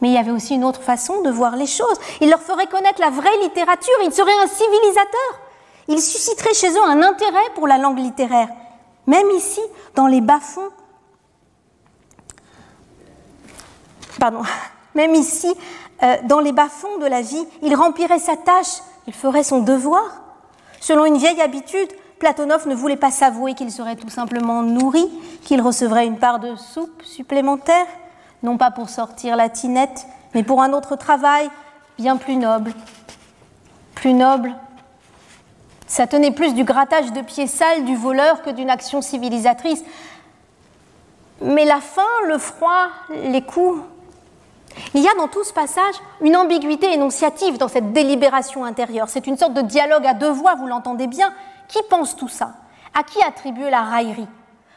Mais 0.00 0.08
il 0.08 0.14
y 0.14 0.18
avait 0.18 0.30
aussi 0.30 0.54
une 0.54 0.64
autre 0.64 0.82
façon 0.82 1.22
de 1.22 1.30
voir 1.30 1.56
les 1.56 1.66
choses. 1.66 1.98
Il 2.20 2.30
leur 2.30 2.40
ferait 2.40 2.66
connaître 2.66 3.00
la 3.00 3.10
vraie 3.10 3.36
littérature, 3.42 3.94
il 4.04 4.12
serait 4.12 4.38
un 4.42 4.46
civilisateur. 4.46 5.40
Il 5.88 6.00
susciterait 6.00 6.54
chez 6.54 6.70
eux 6.70 6.84
un 6.84 7.02
intérêt 7.02 7.50
pour 7.54 7.66
la 7.66 7.78
langue 7.78 7.98
littéraire. 7.98 8.48
Même 9.06 9.30
ici, 9.30 9.62
dans 9.94 10.06
les 10.06 10.20
bas-fonds 10.20 10.68
pardon, 14.18 14.42
même 14.94 15.14
ici, 15.14 15.52
euh, 16.02 16.16
dans 16.24 16.40
les 16.40 16.52
bas-fonds 16.52 16.98
de 16.98 17.06
la 17.06 17.22
vie, 17.22 17.46
il 17.62 17.74
remplirait 17.74 18.18
sa 18.18 18.36
tâche, 18.36 18.82
il 19.06 19.12
ferait 19.12 19.42
son 19.42 19.60
devoir. 19.60 20.22
Selon 20.80 21.04
une 21.04 21.18
vieille 21.18 21.40
habitude, 21.40 21.88
Platonov 22.18 22.66
ne 22.66 22.74
voulait 22.74 22.96
pas 22.96 23.10
s'avouer 23.10 23.54
qu'il 23.54 23.70
serait 23.70 23.96
tout 23.96 24.08
simplement 24.08 24.62
nourri, 24.62 25.08
qu'il 25.42 25.60
recevrait 25.60 26.06
une 26.06 26.18
part 26.18 26.40
de 26.40 26.56
soupe 26.56 27.02
supplémentaire, 27.02 27.86
non 28.42 28.56
pas 28.56 28.70
pour 28.70 28.88
sortir 28.88 29.36
la 29.36 29.48
tinette, 29.48 30.06
mais 30.34 30.42
pour 30.42 30.62
un 30.62 30.72
autre 30.72 30.96
travail 30.96 31.48
bien 31.98 32.16
plus 32.16 32.36
noble. 32.36 32.72
Plus 33.94 34.14
noble. 34.14 34.54
Ça 35.86 36.06
tenait 36.06 36.30
plus 36.30 36.54
du 36.54 36.64
grattage 36.64 37.12
de 37.12 37.22
pieds 37.22 37.46
sales 37.46 37.84
du 37.84 37.96
voleur 37.96 38.42
que 38.42 38.50
d'une 38.50 38.70
action 38.70 39.00
civilisatrice. 39.00 39.82
Mais 41.40 41.64
la 41.64 41.80
faim, 41.80 42.02
le 42.26 42.38
froid, 42.38 42.88
les 43.24 43.42
coups, 43.42 43.80
il 44.94 45.02
y 45.02 45.08
a 45.08 45.14
dans 45.16 45.28
tout 45.28 45.44
ce 45.44 45.52
passage 45.52 45.94
une 46.20 46.36
ambiguïté 46.36 46.92
énonciative 46.92 47.58
dans 47.58 47.68
cette 47.68 47.92
délibération 47.92 48.64
intérieure. 48.64 49.08
C'est 49.08 49.26
une 49.26 49.36
sorte 49.36 49.54
de 49.54 49.62
dialogue 49.62 50.06
à 50.06 50.14
deux 50.14 50.30
voix, 50.30 50.54
vous 50.54 50.66
l'entendez 50.66 51.06
bien. 51.06 51.32
Qui 51.68 51.78
pense 51.90 52.16
tout 52.16 52.28
ça? 52.28 52.52
À 52.98 53.02
qui 53.02 53.22
attribuer 53.22 53.70
la 53.70 53.82
raillerie? 53.82 54.28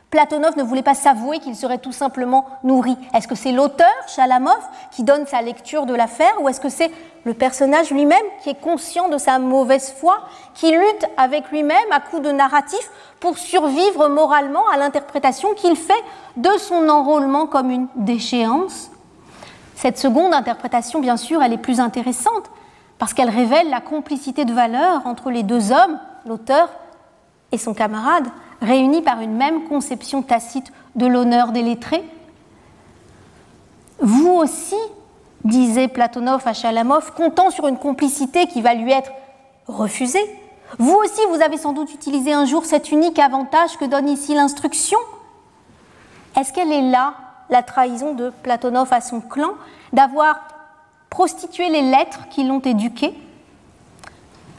Platonov 0.10 0.58
ne 0.58 0.64
voulait 0.64 0.84
pas 0.84 0.94
s'avouer 0.94 1.40
qu'il 1.40 1.56
serait 1.56 1.78
tout 1.78 1.94
simplement 1.94 2.46
nourri. 2.66 2.98
Est-ce 3.14 3.30
que 3.30 3.36
c'est 3.36 3.54
l'auteur, 3.54 3.88
Chalamov, 4.14 4.60
qui 4.92 5.04
donne 5.04 5.26
sa 5.26 5.42
lecture 5.42 5.86
de 5.86 5.96
l'affaire, 5.96 6.34
ou 6.42 6.50
est-ce 6.50 6.60
que 6.60 6.68
c'est 6.68 6.92
le 7.24 7.34
personnage 7.34 7.92
lui-même 7.92 8.26
qui 8.44 8.50
est 8.50 8.60
conscient 8.60 9.08
de 9.08 9.18
sa 9.18 9.40
mauvaise 9.40 9.94
foi, 9.98 10.18
qui 10.54 10.70
lutte 10.70 11.06
avec 11.16 11.50
lui-même 11.50 11.78
à 11.92 12.02
coups 12.02 12.24
de 12.24 12.32
narratif 12.32 12.92
pour 13.22 13.38
survivre 13.38 14.10
moralement 14.10 14.68
à 14.74 14.78
l'interprétation 14.78 15.54
qu'il 15.54 15.78
fait 15.78 15.94
de 16.36 16.52
son 16.58 16.90
enrôlement 16.90 17.48
comme 17.48 17.72
une 17.72 17.88
déchéance? 17.96 18.92
Cette 19.82 19.98
seconde 19.98 20.32
interprétation, 20.36 21.00
bien 21.00 21.18
sûr, 21.18 21.42
elle 21.42 21.54
est 21.54 21.58
plus 21.58 21.80
intéressante 21.80 22.52
parce 23.00 23.16
qu'elle 23.16 23.32
révèle 23.32 23.68
la 23.72 23.82
complicité 23.82 24.46
de 24.46 24.54
valeur 24.54 25.08
entre 25.08 25.32
les 25.32 25.42
deux 25.42 25.72
hommes, 25.72 25.98
l'auteur 26.28 26.70
et 27.52 27.58
son 27.58 27.74
camarade, 27.74 28.28
réunis 28.62 29.02
par 29.02 29.22
une 29.22 29.36
même 29.36 29.68
conception 29.68 30.22
tacite 30.22 30.72
de 30.96 31.08
l'honneur 31.08 31.52
des 31.52 31.64
lettrés 31.64 32.04
Vous 34.02 34.34
aussi, 34.34 34.76
disait 35.46 35.88
Platonov 35.88 36.44
à 36.46 36.54
Chalamov, 36.54 37.14
comptant 37.16 37.50
sur 37.50 37.68
une 37.68 37.80
complicité 37.80 38.46
qui 38.46 38.62
va 38.62 38.76
lui 38.76 38.92
être 38.92 39.12
refusée, 39.66 40.22
vous 40.78 40.94
aussi, 40.94 41.22
vous 41.32 41.42
avez 41.42 41.58
sans 41.58 41.74
doute 41.74 41.92
utilisé 41.92 42.34
un 42.34 42.46
jour 42.46 42.66
cet 42.66 42.92
unique 42.92 43.18
avantage 43.18 43.78
que 43.78 43.86
donne 43.86 44.10
ici 44.10 44.36
l'instruction. 44.36 45.00
Est-ce 46.40 46.54
qu'elle 46.54 46.72
est 46.72 46.88
là, 46.92 47.16
la 47.52 47.62
trahison 47.62 48.16
de 48.16 48.32
Platonov 48.44 48.92
à 48.92 49.02
son 49.02 49.22
clan, 49.22 49.52
d'avoir 49.94 50.40
prostitué 51.10 51.70
les 51.70 51.82
lettres 51.82 52.28
qui 52.30 52.44
l'ont 52.44 52.62
éduqué 52.62 53.14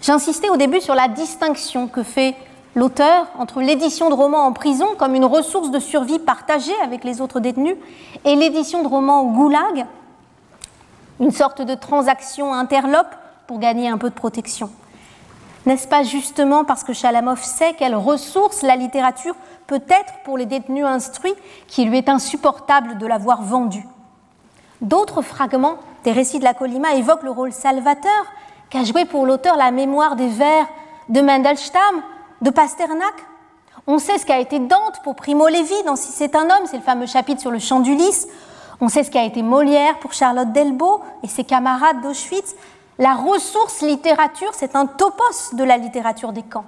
J'insistais 0.02 0.48
au 0.48 0.56
début 0.56 0.80
sur 0.80 0.96
la 0.96 1.06
distinction 1.06 1.86
que 1.86 2.02
fait 2.02 2.34
l'auteur 2.74 3.28
entre 3.38 3.60
l'édition 3.60 4.10
de 4.10 4.14
romans 4.14 4.46
en 4.46 4.52
prison 4.52 4.88
comme 4.98 5.14
une 5.14 5.24
ressource 5.24 5.70
de 5.70 5.78
survie 5.78 6.18
partagée 6.18 6.74
avec 6.82 7.04
les 7.04 7.20
autres 7.20 7.38
détenus 7.38 7.76
et 8.24 8.34
l'édition 8.34 8.82
de 8.82 8.88
romans 8.88 9.20
au 9.20 9.30
goulag, 9.30 9.86
une 11.20 11.30
sorte 11.30 11.62
de 11.62 11.74
transaction 11.76 12.52
interlope 12.52 13.14
pour 13.46 13.60
gagner 13.60 13.88
un 13.88 13.96
peu 13.96 14.10
de 14.10 14.14
protection. 14.14 14.70
N'est-ce 15.66 15.86
pas 15.86 16.02
justement 16.02 16.64
parce 16.64 16.82
que 16.82 16.92
Chalamov 16.92 17.40
sait 17.40 17.74
quelle 17.78 17.94
ressource 17.94 18.62
la 18.62 18.74
littérature 18.74 19.36
peut 19.72 19.82
être 19.88 20.12
pour 20.24 20.36
les 20.36 20.44
détenus 20.44 20.84
instruits 20.84 21.34
qu'il 21.66 21.88
lui 21.88 21.96
est 21.96 22.10
insupportable 22.10 22.98
de 22.98 23.06
l'avoir 23.06 23.40
vendue 23.40 23.86
D'autres 24.82 25.22
fragments 25.22 25.76
des 26.04 26.12
récits 26.12 26.38
de 26.38 26.44
la 26.44 26.52
Colima 26.52 26.94
évoquent 26.94 27.22
le 27.22 27.30
rôle 27.30 27.52
salvateur 27.52 28.26
qu'a 28.68 28.84
joué 28.84 29.06
pour 29.06 29.24
l'auteur 29.24 29.56
la 29.56 29.70
mémoire 29.70 30.14
des 30.14 30.28
vers 30.28 30.66
de 31.08 31.22
Mendelstam, 31.22 32.02
de 32.42 32.50
Pasternak. 32.50 33.14
On 33.86 33.98
sait 33.98 34.18
ce 34.18 34.26
qu'a 34.26 34.40
été 34.40 34.58
Dante 34.58 35.00
pour 35.04 35.16
Primo 35.16 35.48
Levi 35.48 35.82
dans 35.86 35.96
Si 35.96 36.12
c'est 36.12 36.36
un 36.36 36.44
homme, 36.44 36.66
c'est 36.66 36.76
le 36.76 36.82
fameux 36.82 37.06
chapitre 37.06 37.40
sur 37.40 37.50
le 37.50 37.58
chant 37.58 37.80
d'Ulysse. 37.80 38.28
On 38.82 38.88
sait 38.88 39.04
ce 39.04 39.10
qu'a 39.10 39.24
été 39.24 39.42
Molière 39.42 39.98
pour 40.00 40.12
Charlotte 40.12 40.52
Delbo 40.52 41.00
et 41.22 41.28
ses 41.28 41.44
camarades 41.44 42.02
d'Auschwitz. 42.02 42.56
La 42.98 43.14
ressource 43.14 43.80
littérature, 43.80 44.50
c'est 44.52 44.76
un 44.76 44.84
topos 44.84 45.54
de 45.54 45.64
la 45.64 45.78
littérature 45.78 46.32
des 46.32 46.42
camps. 46.42 46.66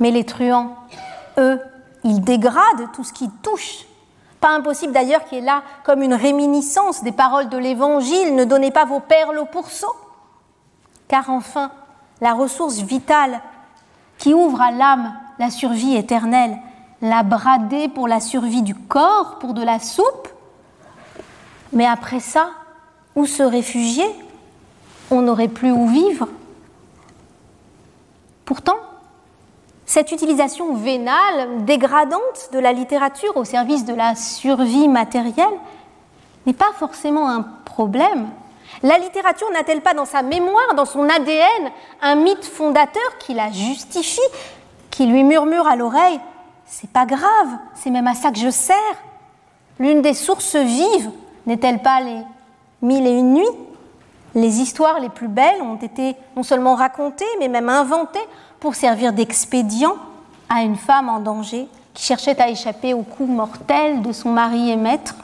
Mais 0.00 0.10
les 0.10 0.24
truands, 0.24 0.74
eux, 1.38 1.60
ils 2.04 2.20
dégradent 2.20 2.90
tout 2.92 3.04
ce 3.04 3.12
qui 3.12 3.28
touche. 3.42 3.86
Pas 4.40 4.50
impossible 4.50 4.92
d'ailleurs 4.92 5.24
qu'il 5.24 5.38
y 5.38 5.40
ait 5.40 5.44
là 5.44 5.62
comme 5.84 6.02
une 6.02 6.14
réminiscence 6.14 7.02
des 7.02 7.12
paroles 7.12 7.48
de 7.48 7.58
l'Évangile, 7.58 8.34
ne 8.34 8.44
donnez 8.44 8.70
pas 8.70 8.84
vos 8.84 9.00
perles 9.00 9.38
au 9.38 9.46
pourceau. 9.46 9.92
Car 11.08 11.30
enfin, 11.30 11.70
la 12.20 12.32
ressource 12.32 12.76
vitale 12.76 13.40
qui 14.18 14.34
ouvre 14.34 14.60
à 14.60 14.70
l'âme 14.70 15.14
la 15.38 15.50
survie 15.50 15.96
éternelle, 15.96 16.56
la 17.02 17.22
brader 17.22 17.88
pour 17.88 18.08
la 18.08 18.20
survie 18.20 18.62
du 18.62 18.74
corps, 18.74 19.38
pour 19.38 19.54
de 19.54 19.62
la 19.62 19.78
soupe, 19.78 20.28
mais 21.72 21.86
après 21.86 22.20
ça, 22.20 22.50
où 23.14 23.26
se 23.26 23.42
réfugier? 23.42 24.06
On 25.10 25.22
n'aurait 25.22 25.48
plus 25.48 25.70
où 25.70 25.86
vivre. 25.86 26.28
Pourtant, 28.44 28.78
cette 29.86 30.10
utilisation 30.10 30.74
vénale, 30.74 31.64
dégradante 31.64 32.50
de 32.52 32.58
la 32.58 32.72
littérature 32.72 33.36
au 33.36 33.44
service 33.44 33.84
de 33.84 33.94
la 33.94 34.16
survie 34.16 34.88
matérielle 34.88 35.46
n'est 36.44 36.52
pas 36.52 36.72
forcément 36.76 37.28
un 37.30 37.42
problème. 37.64 38.28
La 38.82 38.98
littérature 38.98 39.48
n'a-t-elle 39.52 39.80
pas 39.80 39.94
dans 39.94 40.04
sa 40.04 40.22
mémoire, 40.22 40.74
dans 40.76 40.84
son 40.84 41.08
ADN, 41.08 41.70
un 42.02 42.16
mythe 42.16 42.44
fondateur 42.44 43.16
qui 43.20 43.32
la 43.32 43.52
justifie, 43.52 44.20
qui 44.90 45.06
lui 45.06 45.22
murmure 45.22 45.68
à 45.68 45.76
l'oreille 45.76 46.20
C'est 46.66 46.90
pas 46.90 47.06
grave, 47.06 47.48
c'est 47.74 47.90
même 47.90 48.08
à 48.08 48.14
ça 48.14 48.32
que 48.32 48.38
je 48.38 48.50
sers. 48.50 48.76
L'une 49.78 50.02
des 50.02 50.14
sources 50.14 50.56
vives 50.56 51.10
n'est-elle 51.46 51.80
pas 51.80 52.00
les 52.00 52.22
mille 52.82 53.06
et 53.06 53.18
une 53.18 53.34
nuits? 53.34 53.44
Les 54.34 54.60
histoires 54.60 54.98
les 54.98 55.08
plus 55.08 55.28
belles 55.28 55.62
ont 55.62 55.76
été 55.76 56.16
non 56.34 56.42
seulement 56.42 56.74
racontées, 56.74 57.24
mais 57.38 57.48
même 57.48 57.68
inventées 57.68 58.18
pour 58.60 58.74
servir 58.74 59.12
d'expédient 59.12 59.94
à 60.48 60.62
une 60.62 60.76
femme 60.76 61.08
en 61.08 61.20
danger 61.20 61.68
qui 61.94 62.04
cherchait 62.04 62.40
à 62.40 62.48
échapper 62.48 62.94
au 62.94 63.02
coup 63.02 63.26
mortel 63.26 64.02
de 64.02 64.12
son 64.12 64.30
mari 64.30 64.70
et 64.70 64.76
maître. 64.76 65.14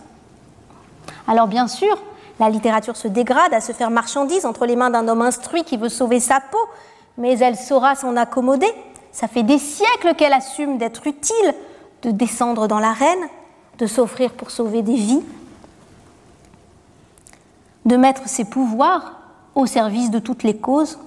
Alors 1.28 1.46
bien 1.46 1.68
sûr, 1.68 1.96
la 2.40 2.48
littérature 2.48 2.96
se 2.96 3.08
dégrade 3.08 3.52
à 3.52 3.60
se 3.60 3.72
faire 3.72 3.90
marchandise 3.90 4.46
entre 4.46 4.66
les 4.66 4.76
mains 4.76 4.90
d'un 4.90 5.06
homme 5.08 5.22
instruit 5.22 5.64
qui 5.64 5.76
veut 5.76 5.88
sauver 5.88 6.20
sa 6.20 6.40
peau, 6.40 6.58
mais 7.18 7.38
elle 7.38 7.56
saura 7.56 7.94
s'en 7.94 8.16
accommoder. 8.16 8.72
Ça 9.12 9.28
fait 9.28 9.42
des 9.42 9.58
siècles 9.58 10.14
qu'elle 10.16 10.32
assume 10.32 10.78
d'être 10.78 11.06
utile, 11.06 11.54
de 12.02 12.10
descendre 12.10 12.66
dans 12.66 12.80
l'arène, 12.80 13.28
de 13.78 13.86
s'offrir 13.86 14.32
pour 14.32 14.50
sauver 14.50 14.82
des 14.82 14.96
vies 14.96 15.22
de 17.84 17.96
mettre 17.96 18.28
ses 18.28 18.44
pouvoirs 18.44 19.12
au 19.54 19.66
service 19.66 20.10
de 20.10 20.18
toutes 20.18 20.42
les 20.42 20.56
causes 20.56 20.98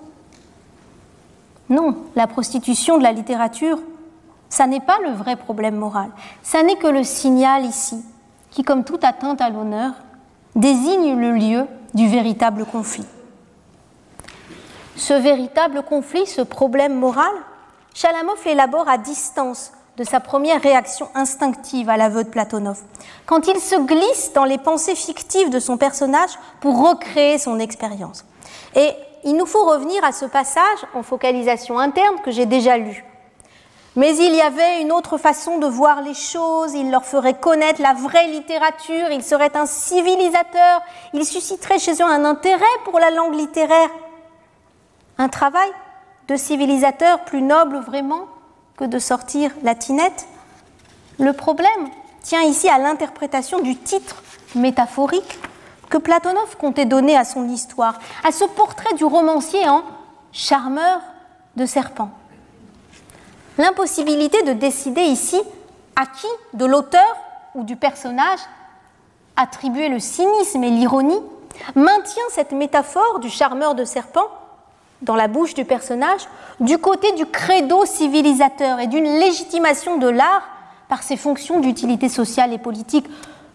Non, 1.69 1.97
la 2.15 2.27
prostitution 2.27 2.97
de 2.97 3.03
la 3.03 3.11
littérature, 3.11 3.79
ça 4.49 4.67
n'est 4.67 4.79
pas 4.79 4.99
le 5.03 5.11
vrai 5.11 5.35
problème 5.35 5.75
moral, 5.75 6.09
ça 6.43 6.63
n'est 6.63 6.75
que 6.75 6.87
le 6.87 7.03
signal 7.03 7.65
ici, 7.65 8.03
qui, 8.51 8.63
comme 8.63 8.83
toute 8.83 9.03
atteinte 9.03 9.41
à 9.41 9.49
l'honneur, 9.49 9.93
désigne 10.55 11.15
le 11.19 11.31
lieu 11.31 11.65
du 11.93 12.07
véritable 12.07 12.65
conflit. 12.65 13.05
Ce 14.95 15.13
véritable 15.13 15.83
conflit, 15.83 16.25
ce 16.25 16.41
problème 16.41 16.93
moral, 16.95 17.33
Chalamov 17.93 18.39
l'élabore 18.45 18.87
à 18.87 18.97
distance 18.97 19.71
de 19.97 20.03
sa 20.03 20.19
première 20.19 20.61
réaction 20.61 21.07
instinctive 21.15 21.89
à 21.89 21.97
l'aveu 21.97 22.23
de 22.23 22.29
Platonov, 22.29 22.81
quand 23.25 23.47
il 23.47 23.59
se 23.59 23.75
glisse 23.75 24.33
dans 24.33 24.43
les 24.43 24.57
pensées 24.57 24.95
fictives 24.95 25.49
de 25.49 25.59
son 25.59 25.77
personnage 25.77 26.31
pour 26.59 26.89
recréer 26.89 27.37
son 27.37 27.59
expérience. 27.59 28.25
Et 28.75 28.91
il 29.25 29.35
nous 29.35 29.47
faut 29.47 29.65
revenir 29.65 30.03
à 30.05 30.11
ce 30.11 30.25
passage 30.25 30.85
en 30.93 31.03
focalisation 31.03 31.79
interne 31.79 32.21
que 32.23 32.31
j'ai 32.31 32.45
déjà 32.45 32.77
lu. 32.77 33.03
Mais 33.95 34.15
il 34.17 34.35
y 34.35 34.41
avait 34.41 34.81
une 34.81 34.91
autre 34.91 35.17
façon 35.17 35.57
de 35.57 35.67
voir 35.67 36.01
les 36.01 36.13
choses, 36.13 36.73
il 36.73 36.91
leur 36.91 37.05
ferait 37.05 37.39
connaître 37.39 37.81
la 37.81 37.93
vraie 37.93 38.27
littérature, 38.27 39.09
il 39.11 39.23
serait 39.23 39.55
un 39.55 39.65
civilisateur, 39.65 40.81
il 41.13 41.25
susciterait 41.25 41.79
chez 41.79 41.93
eux 41.93 42.05
un 42.05 42.23
intérêt 42.25 42.63
pour 42.83 42.99
la 42.99 43.09
langue 43.09 43.33
littéraire. 43.33 43.89
Un 45.17 45.29
travail 45.29 45.69
de 46.27 46.35
civilisateur 46.35 47.23
plus 47.23 47.41
noble 47.41 47.77
vraiment 47.77 48.27
que 48.77 48.83
de 48.83 48.99
sortir 48.99 49.51
la 49.63 49.75
tinette. 49.75 50.27
Le 51.17 51.31
problème 51.31 51.89
tient 52.21 52.43
ici 52.43 52.67
à 52.67 52.77
l'interprétation 52.77 53.59
du 53.59 53.77
titre 53.77 54.21
métaphorique 54.55 55.39
que 55.89 55.97
Platonov 55.97 56.57
comptait 56.57 56.85
donner 56.85 57.15
à 57.15 57.25
son 57.25 57.47
histoire, 57.47 57.99
à 58.23 58.31
ce 58.31 58.45
portrait 58.45 58.93
du 58.95 59.05
romancier 59.05 59.67
en 59.67 59.83
charmeur 60.31 61.01
de 61.55 61.65
serpent. 61.65 62.11
L'impossibilité 63.57 64.41
de 64.43 64.53
décider 64.53 65.01
ici 65.01 65.39
à 65.95 66.05
qui 66.05 66.27
de 66.53 66.65
l'auteur 66.65 67.15
ou 67.53 67.63
du 67.63 67.75
personnage 67.75 68.39
attribuer 69.35 69.89
le 69.89 69.99
cynisme 69.99 70.63
et 70.63 70.69
l'ironie 70.69 71.19
maintient 71.75 72.23
cette 72.31 72.51
métaphore 72.51 73.19
du 73.19 73.29
charmeur 73.29 73.75
de 73.75 73.85
serpent 73.85 74.27
dans 75.01 75.15
la 75.15 75.27
bouche 75.27 75.53
du 75.53 75.65
personnage, 75.65 76.21
du 76.59 76.77
côté 76.77 77.11
du 77.13 77.25
credo 77.25 77.85
civilisateur 77.85 78.79
et 78.79 78.87
d'une 78.87 79.19
légitimation 79.19 79.97
de 79.97 80.07
l'art 80.07 80.47
par 80.87 81.03
ses 81.03 81.17
fonctions 81.17 81.59
d'utilité 81.59 82.09
sociale 82.09 82.53
et 82.53 82.57
politique, 82.57 83.07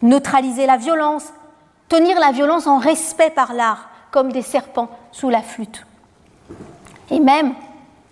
neutraliser 0.03 0.67
la 0.67 0.77
violence, 0.77 1.25
tenir 1.91 2.19
la 2.19 2.33
violence 2.33 2.67
en 2.67 2.79
respect 2.79 3.29
par 3.29 3.53
l'art, 3.53 3.91
comme 4.11 4.33
des 4.33 4.41
serpents 4.41 4.89
sous 5.13 5.29
la 5.29 5.43
flûte. 5.43 5.87
Et 7.11 7.21
même 7.21 7.53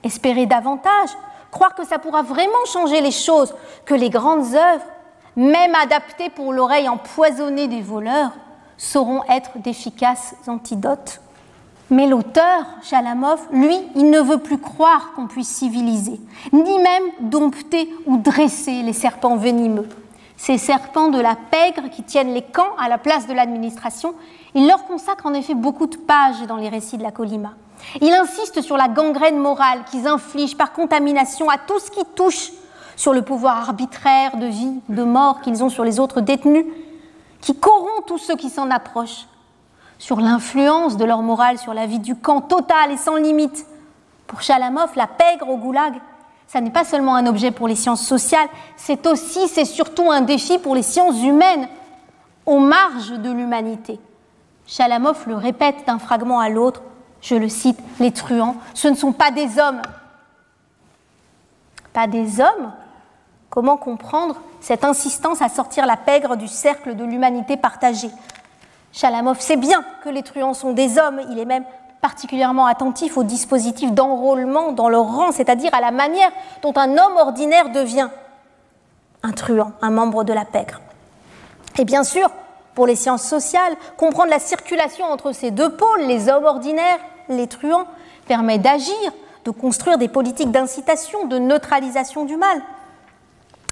espérer 0.05 0.45
davantage, 0.45 1.09
croire 1.51 1.75
que 1.75 1.87
ça 1.87 1.99
pourra 1.99 2.21
vraiment 2.21 2.65
changer 2.71 3.01
les 3.01 3.11
choses, 3.11 3.55
que 3.87 3.95
les 3.95 4.11
grandes 4.11 4.55
œuvres, 4.55 4.85
même 5.37 5.75
adaptées 5.75 6.29
pour 6.29 6.53
l'oreille 6.53 6.91
empoisonnée 6.91 7.69
des 7.69 7.81
voleurs, 7.81 8.33
sauront 8.77 9.23
être 9.31 9.59
d'efficaces 9.59 10.35
antidotes 10.47 11.21
mais 11.91 12.07
l'auteur, 12.07 12.67
Chalamov, 12.83 13.41
lui, 13.51 13.77
il 13.95 14.11
ne 14.11 14.21
veut 14.21 14.39
plus 14.39 14.59
croire 14.59 15.13
qu'on 15.15 15.27
puisse 15.27 15.49
civiliser, 15.49 16.21
ni 16.53 16.79
même 16.79 17.05
dompter 17.21 17.89
ou 18.07 18.19
dresser 18.19 18.83
les 18.83 18.93
serpents 18.93 19.37
venimeux. 19.37 19.89
Ces 20.39 20.57
serpents 20.57 21.09
de 21.09 21.21
la 21.21 21.35
pègre 21.35 21.91
qui 21.91 22.05
tiennent 22.05 22.33
les 22.33 22.43
camps 22.43 22.77
à 22.79 22.89
la 22.89 22.97
place 22.97 23.27
de 23.27 23.35
l'administration, 23.35 24.15
il 24.55 24.69
leur 24.69 24.85
consacre 24.85 25.27
en 25.27 25.35
effet 25.35 25.55
beaucoup 25.55 25.89
de 25.89 25.97
pages 25.97 26.41
dans 26.47 26.57
les 26.57 26.69
récits 26.69 26.97
de 26.97 27.03
la 27.03 27.11
Colima. 27.11 27.55
Il 28.01 28.15
insiste 28.15 28.63
sur 28.63 28.77
la 28.77 28.87
gangrène 28.87 29.39
morale 29.39 29.81
qu'ils 29.91 30.07
infligent 30.07 30.57
par 30.57 30.73
contamination 30.73 31.51
à 31.51 31.59
tout 31.59 31.81
ce 31.81 31.91
qui 31.91 32.05
touche, 32.15 32.53
sur 32.95 33.13
le 33.13 33.23
pouvoir 33.23 33.69
arbitraire 33.69 34.37
de 34.37 34.47
vie, 34.47 34.81
de 34.89 35.03
mort 35.03 35.41
qu'ils 35.41 35.63
ont 35.65 35.69
sur 35.69 35.85
les 35.85 35.99
autres 35.99 36.21
détenus, 36.21 36.67
qui 37.41 37.57
corrompt 37.57 38.07
tous 38.07 38.19
ceux 38.19 38.37
qui 38.37 38.49
s'en 38.49 38.71
approchent, 38.71 39.27
sur 39.99 40.21
l'influence 40.21 40.97
de 40.97 41.05
leur 41.05 41.23
morale 41.23 41.59
sur 41.59 41.75
la 41.75 41.87
vie 41.87 41.99
du 41.99 42.15
camp 42.15 42.41
totale 42.43 42.93
et 42.93 42.97
sans 42.97 43.17
limite. 43.17 43.67
Pour 44.29 44.41
Chalamov, 44.41 44.91
la 44.95 45.09
pègre 45.09 45.49
au 45.49 45.57
goulag, 45.57 45.95
ça 46.49 46.63
n'est 46.63 46.71
pas 46.71 46.85
seulement 46.85 47.15
un 47.15 47.27
objet 47.27 47.51
pour 47.51 47.69
les 47.69 47.77
sciences 47.77 48.05
sociales, 48.05 48.49
c'est 48.77 49.07
aussi, 49.07 49.47
c'est 49.49 49.67
surtout 49.67 50.11
un 50.11 50.23
défi 50.23 50.59
pour 50.59 50.75
les 50.75 50.83
sciences 50.83 51.23
humaines, 51.23 51.69
aux 52.47 52.59
marges 52.59 53.11
de 53.11 53.31
l'humanité. 53.31 54.01
Chalamov 54.67 55.25
le 55.27 55.37
répète 55.37 55.87
d'un 55.87 55.99
fragment 55.99 56.41
à 56.41 56.49
l'autre, 56.49 56.83
je 57.21 57.35
le 57.35 57.51
cite, 57.51 57.79
les 58.01 58.13
truands, 58.13 58.57
ce 58.73 58.89
ne 58.89 58.95
sont 58.95 59.13
pas 59.13 59.31
des 59.31 59.59
hommes. 59.59 59.83
Pas 61.93 62.07
des 62.07 62.41
hommes? 62.41 62.73
Comment 63.51 63.77
comprendre 63.77 64.37
cette 64.61 64.85
insistance 64.85 65.43
à 65.43 65.51
sortir 65.51 65.85
la 65.85 65.97
pègre 65.99 66.37
du 66.37 66.49
cercle 66.49 66.97
de 66.97 67.05
l'humanité 67.05 67.59
partagée? 67.59 68.11
Chalamov 68.93 69.41
sait 69.41 69.57
bien 69.57 69.85
que 70.03 70.09
les 70.09 70.23
truands 70.23 70.55
sont 70.55 70.73
des 70.73 70.99
hommes, 70.99 71.21
il 71.31 71.39
est 71.39 71.45
même 71.45 71.65
particulièrement 72.01 72.67
attentif 72.67 73.17
au 73.17 73.25
dispositif 73.25 73.93
d'enrôlement 73.93 74.73
dans 74.73 74.89
leur 74.89 75.05
rang, 75.05 75.33
c'est-à-dire 75.33 75.75
à 75.75 75.81
la 75.81 75.91
manière 75.91 76.31
dont 76.63 76.73
un 76.77 76.97
homme 76.97 77.17
ordinaire 77.17 77.71
devient 77.71 78.09
un 79.23 79.33
truand, 79.33 79.73
un 79.83 79.91
membre 79.91 80.25
de 80.25 80.33
la 80.33 80.45
pègre. 80.45 80.81
Et 81.79 81.85
bien 81.85 82.05
sûr, 82.05 82.31
pour 82.75 82.87
les 82.87 82.97
sciences 82.97 83.25
sociales, 83.25 83.75
comprendre 83.97 84.31
la 84.31 84.39
circulation 84.39 85.05
entre 85.07 85.33
ces 85.33 85.51
deux 85.51 85.75
pôles, 85.77 86.03
les 86.03 86.29
hommes 86.29 86.45
ordinaires, 86.45 86.99
les 87.29 87.47
truands, 87.47 87.87
permet 88.27 88.59
d'agir, 88.59 89.13
de 89.45 89.51
construire 89.51 89.99
des 89.99 90.09
politiques 90.09 90.51
d'incitation, 90.51 91.27
de 91.27 91.39
neutralisation 91.39 92.25
du 92.25 92.37
mal. 92.37 92.63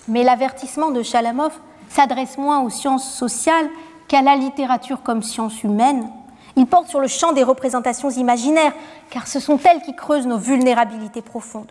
Mais 0.08 0.24
l'avertissement 0.24 0.90
de 0.90 1.02
Chalamov 1.02 1.52
s'adresse 1.88 2.38
moins 2.38 2.62
aux 2.62 2.70
sciences 2.70 3.08
sociales 3.08 3.68
qu'à 4.08 4.22
la 4.22 4.36
littérature 4.36 5.02
comme 5.02 5.22
science 5.22 5.62
humaine. 5.62 6.08
Il 6.56 6.66
porte 6.66 6.88
sur 6.88 7.00
le 7.00 7.08
champ 7.08 7.32
des 7.32 7.42
représentations 7.42 8.08
imaginaires, 8.10 8.72
car 9.10 9.26
ce 9.26 9.40
sont 9.40 9.58
elles 9.64 9.82
qui 9.82 9.94
creusent 9.94 10.26
nos 10.26 10.38
vulnérabilités 10.38 11.22
profondes. 11.22 11.70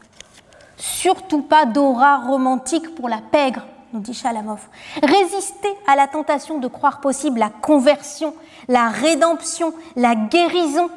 Surtout 0.77 1.41
pas 1.41 1.65
d'aura 1.65 2.17
romantique 2.17 2.93
pour 2.95 3.09
la 3.09 3.17
pègre, 3.17 3.61
nous 3.93 3.99
dit 3.99 4.13
Chalamov. 4.13 4.59
Résister 5.01 5.73
à 5.87 5.95
la 5.95 6.07
tentation 6.07 6.59
de 6.59 6.67
croire 6.67 7.01
possible 7.01 7.39
la 7.39 7.49
conversion, 7.49 8.35
la 8.67 8.89
rédemption, 8.89 9.73
la 9.95 10.15
guérison 10.15 10.89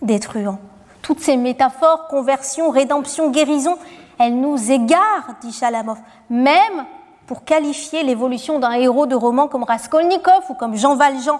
des 0.00 0.18
truands. 0.18 0.58
Toutes 1.02 1.20
ces 1.20 1.36
métaphores, 1.36 2.08
conversion, 2.08 2.70
rédemption, 2.70 3.30
guérison, 3.30 3.76
elles 4.18 4.38
nous 4.38 4.70
égarent, 4.70 5.34
dit 5.42 5.52
Chalamov, 5.52 5.98
même 6.30 6.86
pour 7.26 7.44
qualifier 7.44 8.02
l'évolution 8.02 8.58
d'un 8.58 8.72
héros 8.72 9.06
de 9.06 9.14
roman 9.14 9.48
comme 9.48 9.64
Raskolnikov 9.64 10.44
ou 10.48 10.54
comme 10.54 10.76
Jean 10.76 10.94
Valjean. 10.96 11.38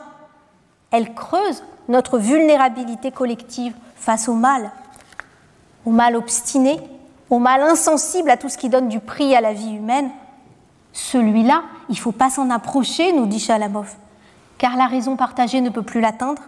Elle 0.91 1.15
creuse 1.15 1.63
notre 1.89 2.19
vulnérabilité 2.19 3.11
collective 3.11 3.75
face 3.97 4.29
au 4.29 4.35
mal, 4.35 4.71
au 5.85 5.91
mal 5.91 6.17
obstiné, 6.17 6.81
au 7.29 7.39
mal 7.39 7.63
insensible 7.63 8.31
à 8.31 8.37
tout 8.37 8.49
ce 8.49 8.59
qui 8.59 8.69
donne 8.69 8.89
du 8.89 9.01
prix 9.01 9.35
à 9.35 9.41
la 9.41 9.53
vie 9.53 9.75
humaine. 9.75 10.11
Celui-là, 10.93 11.63
il 11.89 11.95
ne 11.95 12.01
faut 12.01 12.13
pas 12.13 12.31
s'en 12.31 12.51
approcher, 12.51 13.13
nous 13.13 13.27
dit 13.27 13.39
Chalamov, 13.39 13.95
car 14.59 14.77
la 14.77 14.87
raison 14.87 15.17
partagée 15.17 15.61
ne 15.61 15.71
peut 15.71 15.83
plus 15.83 16.01
l'atteindre. 16.01 16.43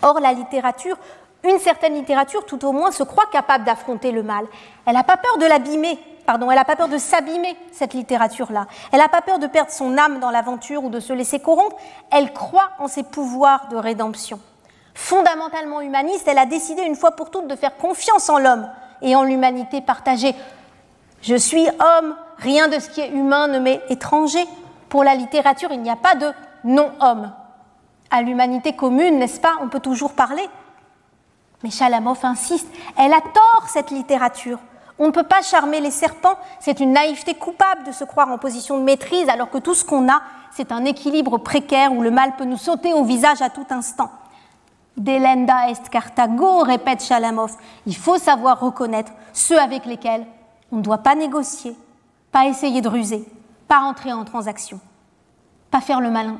Or, 0.00 0.20
la 0.20 0.32
littérature, 0.32 0.96
une 1.44 1.58
certaine 1.58 1.94
littérature 1.94 2.46
tout 2.46 2.64
au 2.64 2.72
moins, 2.72 2.90
se 2.90 3.02
croit 3.02 3.26
capable 3.30 3.64
d'affronter 3.64 4.12
le 4.12 4.22
mal. 4.22 4.46
Elle 4.86 4.94
n'a 4.94 5.04
pas 5.04 5.16
peur 5.16 5.36
de 5.38 5.44
l'abîmer, 5.44 5.98
pardon, 6.28 6.50
elle 6.50 6.58
n'a 6.58 6.66
pas 6.66 6.76
peur 6.76 6.88
de 6.88 6.98
s'abîmer, 6.98 7.56
cette 7.72 7.94
littérature-là. 7.94 8.66
Elle 8.92 8.98
n'a 8.98 9.08
pas 9.08 9.22
peur 9.22 9.38
de 9.38 9.46
perdre 9.46 9.70
son 9.70 9.96
âme 9.96 10.20
dans 10.20 10.30
l'aventure 10.30 10.84
ou 10.84 10.90
de 10.90 11.00
se 11.00 11.14
laisser 11.14 11.40
corrompre. 11.40 11.76
Elle 12.10 12.34
croit 12.34 12.68
en 12.78 12.86
ses 12.86 13.02
pouvoirs 13.02 13.68
de 13.70 13.78
rédemption. 13.78 14.38
Fondamentalement 14.92 15.80
humaniste, 15.80 16.28
elle 16.28 16.36
a 16.36 16.44
décidé 16.44 16.82
une 16.82 16.96
fois 16.96 17.12
pour 17.12 17.30
toutes 17.30 17.46
de 17.46 17.56
faire 17.56 17.78
confiance 17.78 18.28
en 18.28 18.38
l'homme 18.38 18.68
et 19.00 19.16
en 19.16 19.22
l'humanité 19.22 19.80
partagée. 19.80 20.34
Je 21.22 21.34
suis 21.34 21.66
homme, 21.66 22.14
rien 22.36 22.68
de 22.68 22.78
ce 22.78 22.90
qui 22.90 23.00
est 23.00 23.08
humain 23.08 23.48
ne 23.48 23.58
m'est 23.58 23.80
étranger. 23.88 24.44
Pour 24.90 25.04
la 25.04 25.14
littérature, 25.14 25.70
il 25.72 25.80
n'y 25.80 25.88
a 25.88 25.96
pas 25.96 26.14
de 26.14 26.30
non-homme. 26.62 27.32
À 28.10 28.20
l'humanité 28.20 28.76
commune, 28.76 29.18
n'est-ce 29.18 29.40
pas, 29.40 29.54
on 29.62 29.70
peut 29.70 29.80
toujours 29.80 30.12
parler. 30.12 30.46
Mais 31.62 31.70
Chalamov 31.70 32.18
insiste, 32.22 32.68
elle 32.98 33.14
a 33.14 33.22
tort, 33.22 33.66
cette 33.70 33.90
littérature. 33.90 34.58
On 34.98 35.06
ne 35.06 35.12
peut 35.12 35.24
pas 35.24 35.42
charmer 35.42 35.80
les 35.80 35.92
serpents, 35.92 36.36
c'est 36.58 36.80
une 36.80 36.92
naïveté 36.92 37.34
coupable 37.34 37.84
de 37.84 37.92
se 37.92 38.04
croire 38.04 38.30
en 38.30 38.38
position 38.38 38.78
de 38.78 38.82
maîtrise 38.82 39.28
alors 39.28 39.50
que 39.50 39.58
tout 39.58 39.74
ce 39.74 39.84
qu'on 39.84 40.08
a, 40.08 40.22
c'est 40.50 40.72
un 40.72 40.84
équilibre 40.84 41.38
précaire 41.38 41.92
où 41.92 42.02
le 42.02 42.10
mal 42.10 42.34
peut 42.36 42.44
nous 42.44 42.56
sauter 42.56 42.92
au 42.92 43.04
visage 43.04 43.40
à 43.40 43.50
tout 43.50 43.66
instant. 43.70 44.10
Delenda 44.96 45.70
est 45.70 45.88
Carthago, 45.88 46.64
répète 46.64 47.04
Chalamov. 47.04 47.54
Il 47.86 47.94
faut 47.94 48.18
savoir 48.18 48.58
reconnaître 48.58 49.12
ceux 49.32 49.58
avec 49.58 49.86
lesquels 49.86 50.26
on 50.72 50.76
ne 50.76 50.82
doit 50.82 50.98
pas 50.98 51.14
négocier, 51.14 51.76
pas 52.32 52.46
essayer 52.46 52.80
de 52.80 52.88
ruser, 52.88 53.24
pas 53.68 53.80
entrer 53.80 54.12
en 54.12 54.24
transaction, 54.24 54.80
pas 55.70 55.80
faire 55.80 56.00
le 56.00 56.10
malin. 56.10 56.38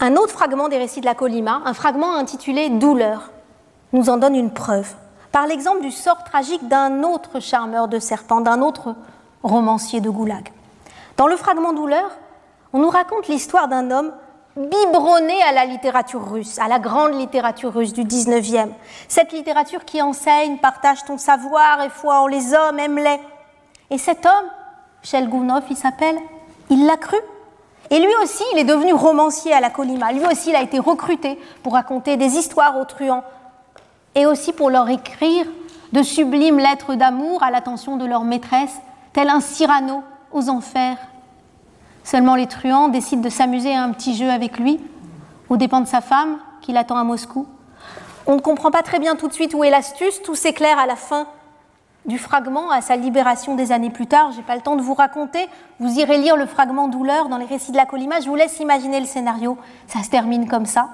Un 0.00 0.14
autre 0.14 0.32
fragment 0.32 0.68
des 0.68 0.78
récits 0.78 1.00
de 1.00 1.06
la 1.06 1.14
Colima, 1.14 1.60
un 1.66 1.74
fragment 1.74 2.14
intitulé 2.14 2.70
Douleur, 2.70 3.30
nous 3.92 4.08
en 4.08 4.16
donne 4.16 4.36
une 4.36 4.52
preuve 4.52 4.94
par 5.32 5.46
l'exemple 5.46 5.82
du 5.82 5.90
sort 5.90 6.24
tragique 6.24 6.66
d'un 6.68 7.02
autre 7.02 7.40
charmeur 7.40 7.88
de 7.88 7.98
serpents, 7.98 8.40
d'un 8.40 8.62
autre 8.62 8.94
romancier 9.42 10.00
de 10.00 10.10
Goulag. 10.10 10.50
Dans 11.16 11.26
le 11.26 11.36
fragment 11.36 11.72
Douleur, 11.72 12.10
on 12.72 12.78
nous 12.78 12.90
raconte 12.90 13.28
l'histoire 13.28 13.68
d'un 13.68 13.90
homme 13.90 14.12
biberonné 14.56 15.40
à 15.42 15.52
la 15.52 15.64
littérature 15.64 16.28
russe, 16.28 16.58
à 16.58 16.68
la 16.68 16.78
grande 16.78 17.14
littérature 17.14 17.72
russe 17.72 17.92
du 17.92 18.04
19e. 18.04 18.70
Cette 19.08 19.32
littérature 19.32 19.84
qui 19.84 20.02
enseigne, 20.02 20.58
partage 20.58 21.04
ton 21.04 21.18
savoir 21.18 21.82
et 21.82 21.90
foi 21.90 22.20
en 22.20 22.26
les 22.26 22.54
hommes, 22.54 22.78
aime-les. 22.78 23.20
Et 23.90 23.98
cet 23.98 24.26
homme, 24.26 24.50
Shelgounov, 25.02 25.62
il 25.70 25.76
s'appelle, 25.76 26.18
il 26.70 26.86
l'a 26.86 26.96
cru. 26.96 27.16
Et 27.90 28.00
lui 28.00 28.12
aussi, 28.22 28.42
il 28.52 28.58
est 28.58 28.64
devenu 28.64 28.92
romancier 28.92 29.52
à 29.52 29.60
la 29.60 29.70
Colima. 29.70 30.12
Lui 30.12 30.26
aussi, 30.26 30.50
il 30.50 30.56
a 30.56 30.62
été 30.62 30.78
recruté 30.78 31.38
pour 31.62 31.72
raconter 31.72 32.16
des 32.16 32.36
histoires 32.36 32.78
aux 32.78 32.84
truands, 32.84 33.24
et 34.14 34.26
aussi 34.26 34.52
pour 34.52 34.70
leur 34.70 34.88
écrire 34.88 35.46
de 35.92 36.02
sublimes 36.02 36.58
lettres 36.58 36.94
d'amour 36.94 37.42
à 37.42 37.50
l'attention 37.50 37.96
de 37.96 38.04
leur 38.04 38.24
maîtresse, 38.24 38.76
tel 39.12 39.28
un 39.28 39.40
Cyrano 39.40 40.02
aux 40.32 40.48
enfers. 40.48 40.98
Seulement 42.04 42.36
les 42.36 42.46
truands 42.46 42.88
décident 42.88 43.22
de 43.22 43.28
s'amuser 43.28 43.74
à 43.74 43.82
un 43.82 43.92
petit 43.92 44.14
jeu 44.16 44.30
avec 44.30 44.58
lui, 44.58 44.80
aux 45.48 45.56
dépens 45.56 45.80
de 45.80 45.86
sa 45.86 46.00
femme, 46.00 46.38
qui 46.60 46.72
l'attend 46.72 46.96
à 46.96 47.04
Moscou. 47.04 47.46
On 48.26 48.36
ne 48.36 48.40
comprend 48.40 48.70
pas 48.70 48.82
très 48.82 48.98
bien 48.98 49.16
tout 49.16 49.28
de 49.28 49.32
suite 49.32 49.54
où 49.54 49.64
est 49.64 49.70
l'astuce, 49.70 50.20
tout 50.22 50.34
s'éclaire 50.34 50.78
à 50.78 50.86
la 50.86 50.96
fin 50.96 51.26
du 52.04 52.18
fragment, 52.18 52.70
à 52.70 52.80
sa 52.80 52.96
libération 52.96 53.54
des 53.54 53.72
années 53.72 53.90
plus 53.90 54.06
tard. 54.06 54.32
J'ai 54.32 54.42
pas 54.42 54.56
le 54.56 54.62
temps 54.62 54.76
de 54.76 54.82
vous 54.82 54.94
raconter, 54.94 55.48
vous 55.80 55.98
irez 55.98 56.18
lire 56.18 56.36
le 56.36 56.46
fragment 56.46 56.88
douleur 56.88 57.28
dans 57.28 57.36
les 57.36 57.44
récits 57.44 57.72
de 57.72 57.76
la 57.76 57.86
Colima, 57.86 58.20
je 58.20 58.28
vous 58.28 58.34
laisse 58.34 58.60
imaginer 58.60 59.00
le 59.00 59.06
scénario, 59.06 59.58
ça 59.86 60.02
se 60.02 60.10
termine 60.10 60.48
comme 60.48 60.66
ça. 60.66 60.88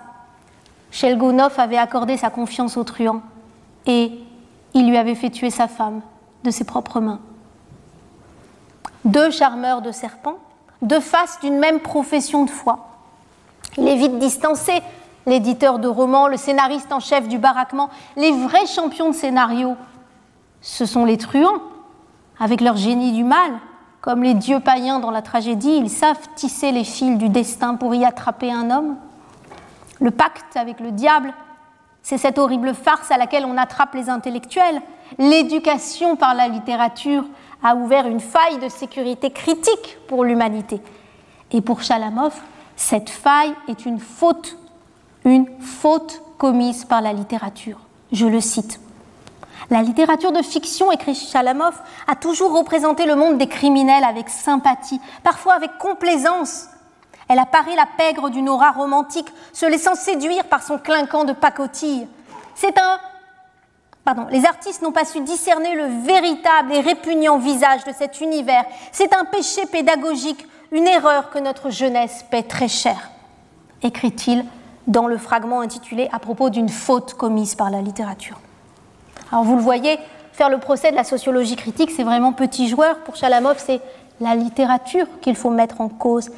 Shelgonov 0.94 1.58
avait 1.58 1.76
accordé 1.76 2.16
sa 2.16 2.30
confiance 2.30 2.76
au 2.76 2.84
truand 2.84 3.20
et 3.84 4.12
il 4.74 4.88
lui 4.88 4.96
avait 4.96 5.16
fait 5.16 5.28
tuer 5.28 5.50
sa 5.50 5.66
femme 5.66 6.02
de 6.44 6.52
ses 6.52 6.62
propres 6.62 7.00
mains. 7.00 7.18
Deux 9.04 9.32
charmeurs 9.32 9.82
de 9.82 9.90
serpents, 9.90 10.38
deux 10.82 11.00
faces 11.00 11.40
d'une 11.40 11.58
même 11.58 11.80
profession 11.80 12.44
de 12.44 12.50
foi. 12.50 12.86
Il 13.76 13.88
est 13.88 13.96
vite 13.96 14.20
distancé, 14.20 14.82
l'éditeur 15.26 15.80
de 15.80 15.88
romans, 15.88 16.28
le 16.28 16.36
scénariste 16.36 16.92
en 16.92 17.00
chef 17.00 17.26
du 17.26 17.38
baraquement, 17.38 17.90
les 18.16 18.30
vrais 18.30 18.66
champions 18.66 19.10
de 19.10 19.16
scénario. 19.16 19.74
Ce 20.60 20.86
sont 20.86 21.04
les 21.04 21.18
truands, 21.18 21.60
avec 22.38 22.60
leur 22.60 22.76
génie 22.76 23.10
du 23.10 23.24
mal, 23.24 23.50
comme 24.00 24.22
les 24.22 24.34
dieux 24.34 24.60
païens 24.60 25.00
dans 25.00 25.10
la 25.10 25.22
tragédie, 25.22 25.74
ils 25.76 25.90
savent 25.90 26.28
tisser 26.36 26.70
les 26.70 26.84
fils 26.84 27.18
du 27.18 27.30
destin 27.30 27.74
pour 27.74 27.96
y 27.96 28.04
attraper 28.04 28.52
un 28.52 28.70
homme. 28.70 28.94
Le 30.00 30.10
pacte 30.10 30.56
avec 30.56 30.80
le 30.80 30.90
diable, 30.90 31.32
c'est 32.02 32.18
cette 32.18 32.38
horrible 32.38 32.74
farce 32.74 33.10
à 33.10 33.16
laquelle 33.16 33.46
on 33.46 33.56
attrape 33.56 33.94
les 33.94 34.10
intellectuels. 34.10 34.82
L'éducation 35.18 36.16
par 36.16 36.34
la 36.34 36.48
littérature 36.48 37.24
a 37.62 37.74
ouvert 37.76 38.06
une 38.06 38.20
faille 38.20 38.58
de 38.58 38.68
sécurité 38.68 39.30
critique 39.30 39.98
pour 40.06 40.24
l'humanité. 40.24 40.80
Et 41.50 41.60
pour 41.60 41.82
Chalamov, 41.82 42.34
cette 42.76 43.08
faille 43.08 43.54
est 43.68 43.86
une 43.86 44.00
faute, 44.00 44.58
une 45.24 45.46
faute 45.60 46.20
commise 46.36 46.84
par 46.84 47.00
la 47.00 47.12
littérature. 47.12 47.78
Je 48.12 48.26
le 48.26 48.40
cite. 48.40 48.80
La 49.70 49.80
littérature 49.80 50.32
de 50.32 50.42
fiction, 50.42 50.92
écrit 50.92 51.14
Chalamov, 51.14 51.80
a 52.06 52.16
toujours 52.16 52.56
représenté 52.56 53.06
le 53.06 53.16
monde 53.16 53.38
des 53.38 53.46
criminels 53.46 54.04
avec 54.04 54.28
sympathie, 54.28 55.00
parfois 55.22 55.54
avec 55.54 55.78
complaisance, 55.78 56.66
elle 57.28 57.38
apparaît 57.38 57.76
la 57.76 57.86
pègre 57.86 58.30
d'une 58.30 58.48
aura 58.48 58.70
romantique, 58.70 59.28
se 59.52 59.66
laissant 59.66 59.94
séduire 59.94 60.44
par 60.44 60.62
son 60.62 60.78
clinquant 60.78 61.24
de 61.24 61.32
pacotille. 61.32 62.06
C'est 62.54 62.78
un. 62.78 62.98
Pardon, 64.04 64.26
les 64.30 64.44
artistes 64.44 64.82
n'ont 64.82 64.92
pas 64.92 65.06
su 65.06 65.20
discerner 65.20 65.74
le 65.74 66.04
véritable 66.04 66.72
et 66.74 66.80
répugnant 66.80 67.38
visage 67.38 67.84
de 67.84 67.92
cet 67.92 68.20
univers. 68.20 68.64
C'est 68.92 69.14
un 69.14 69.24
péché 69.24 69.64
pédagogique, 69.66 70.46
une 70.72 70.86
erreur 70.86 71.30
que 71.30 71.38
notre 71.38 71.70
jeunesse 71.70 72.24
paie 72.30 72.42
très 72.42 72.68
cher, 72.68 73.10
écrit-il 73.82 74.44
dans 74.86 75.06
le 75.06 75.16
fragment 75.16 75.60
intitulé 75.60 76.08
À 76.12 76.18
propos 76.18 76.50
d'une 76.50 76.68
faute 76.68 77.14
commise 77.14 77.54
par 77.54 77.70
la 77.70 77.80
littérature. 77.80 78.38
Alors 79.32 79.44
vous 79.44 79.56
le 79.56 79.62
voyez, 79.62 79.98
faire 80.32 80.50
le 80.50 80.58
procès 80.58 80.90
de 80.90 80.96
la 80.96 81.04
sociologie 81.04 81.56
critique, 81.56 81.90
c'est 81.90 82.04
vraiment 82.04 82.32
petit 82.32 82.68
joueur. 82.68 82.98
Pour 82.98 83.16
Chalamov, 83.16 83.56
c'est 83.58 83.80
la 84.20 84.34
littérature 84.34 85.06
qu'il 85.20 85.36
faut 85.36 85.50
mettre 85.50 85.80
en 85.80 85.88
cause. 85.88 86.30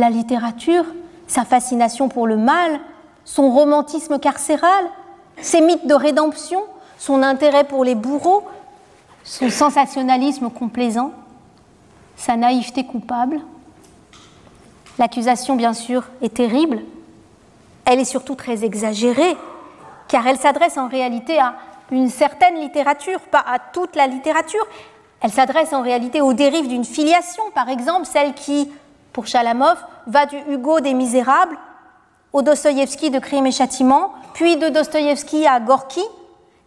La 0.00 0.08
littérature, 0.08 0.86
sa 1.26 1.44
fascination 1.44 2.08
pour 2.08 2.26
le 2.26 2.38
mal, 2.38 2.80
son 3.26 3.50
romantisme 3.50 4.18
carcéral, 4.18 4.86
ses 5.42 5.60
mythes 5.60 5.86
de 5.86 5.92
rédemption, 5.92 6.62
son 6.96 7.22
intérêt 7.22 7.64
pour 7.64 7.84
les 7.84 7.94
bourreaux, 7.94 8.48
son 9.24 9.50
sensationnalisme 9.50 10.48
complaisant, 10.48 11.12
sa 12.16 12.36
naïveté 12.36 12.86
coupable. 12.86 13.42
L'accusation, 14.98 15.54
bien 15.54 15.74
sûr, 15.74 16.04
est 16.22 16.32
terrible. 16.32 16.80
Elle 17.84 18.00
est 18.00 18.06
surtout 18.06 18.36
très 18.36 18.64
exagérée, 18.64 19.36
car 20.08 20.26
elle 20.26 20.38
s'adresse 20.38 20.78
en 20.78 20.88
réalité 20.88 21.38
à 21.38 21.56
une 21.90 22.08
certaine 22.08 22.54
littérature, 22.54 23.20
pas 23.30 23.44
à 23.46 23.58
toute 23.58 23.96
la 23.96 24.06
littérature. 24.06 24.66
Elle 25.20 25.30
s'adresse 25.30 25.74
en 25.74 25.82
réalité 25.82 26.22
aux 26.22 26.32
dérives 26.32 26.68
d'une 26.68 26.86
filiation, 26.86 27.42
par 27.54 27.68
exemple 27.68 28.06
celle 28.06 28.32
qui, 28.32 28.72
pour 29.20 29.26
Chalamov, 29.26 29.76
va 30.06 30.24
du 30.24 30.38
Hugo 30.48 30.80
des 30.80 30.94
Misérables 30.94 31.58
au 32.32 32.40
Dostoïevski 32.40 33.10
de 33.10 33.18
Crime 33.18 33.44
et 33.44 33.52
Châtiment, 33.52 34.14
puis 34.32 34.56
de 34.56 34.70
Dostoïevski 34.70 35.46
à 35.46 35.60
Gorky 35.60 36.02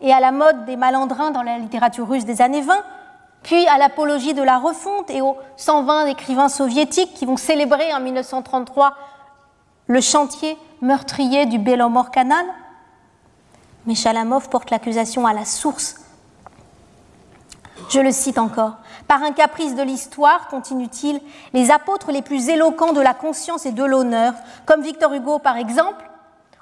et 0.01 0.13
à 0.13 0.19
la 0.19 0.31
mode 0.31 0.65
des 0.65 0.75
malandrins 0.75 1.31
dans 1.31 1.41
la 1.41 1.57
littérature 1.57 2.07
russe 2.07 2.25
des 2.25 2.43
années 2.43 2.61
20, 2.61 2.75
puis 3.41 3.65
à 3.65 3.79
l'apologie 3.79 4.35
de 4.35 4.43
la 4.43 4.59
refonte 4.59 5.09
et 5.09 5.23
aux 5.23 5.35
120 5.57 6.05
écrivains 6.05 6.47
soviétiques 6.47 7.15
qui 7.15 7.25
vont 7.25 7.37
célébrer 7.37 7.91
en 7.91 7.99
1933 7.99 8.93
le 9.87 9.99
chantier 9.99 10.55
meurtrier 10.81 11.47
du 11.47 11.57
Belomor 11.57 12.11
Canal. 12.11 12.45
Mais 13.87 13.95
Chalamov 13.95 14.47
porte 14.49 14.69
l'accusation 14.69 15.25
à 15.25 15.33
la 15.33 15.45
source. 15.45 15.95
Je 17.89 17.99
le 17.99 18.11
cite 18.11 18.37
encore. 18.37 18.73
Par 19.07 19.21
un 19.23 19.31
caprice 19.31 19.75
de 19.75 19.83
l'histoire, 19.83 20.47
continue-t-il, 20.47 21.19
les 21.53 21.71
apôtres 21.71 22.11
les 22.11 22.21
plus 22.21 22.49
éloquents 22.49 22.93
de 22.93 23.01
la 23.01 23.13
conscience 23.13 23.65
et 23.65 23.71
de 23.71 23.83
l'honneur, 23.83 24.33
comme 24.65 24.81
Victor 24.81 25.13
Hugo 25.13 25.39
par 25.39 25.57
exemple, 25.57 26.09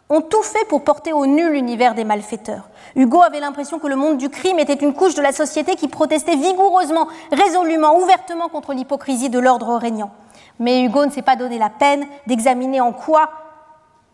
ont 0.10 0.22
tout 0.22 0.44
fait 0.44 0.66
pour 0.68 0.84
porter 0.84 1.14
au 1.14 1.26
nul 1.26 1.54
l'univers 1.54 1.96
des 1.96 2.04
malfaiteurs. 2.04 2.70
Hugo 2.96 3.22
avait 3.22 3.39
l'impression 3.39 3.80
que 3.80 3.88
le 3.88 3.96
monde 3.96 4.18
du 4.18 4.30
crime 4.30 4.60
était 4.60 4.74
une 4.74 4.94
couche 4.94 5.16
de 5.16 5.22
la 5.22 5.32
société 5.32 5.76
qui 5.76 5.88
protestait 5.88 6.36
vigoureusement, 6.36 7.08
résolument, 7.32 7.98
ouvertement 7.98 8.50
contre 8.50 8.74
l'hypocrisie 8.74 9.30
de 9.30 9.39
l'ordre 9.39 9.76
régnant. 9.78 10.12
Mais 10.60 10.84
Hugo 10.84 11.06
ne 11.06 11.12
s'est 11.12 11.22
pas 11.22 11.38
donné 11.38 11.58
la 11.58 11.70
peine 11.70 12.06
d'examiner 12.28 12.82
en 12.82 12.92
quoi 12.92 13.30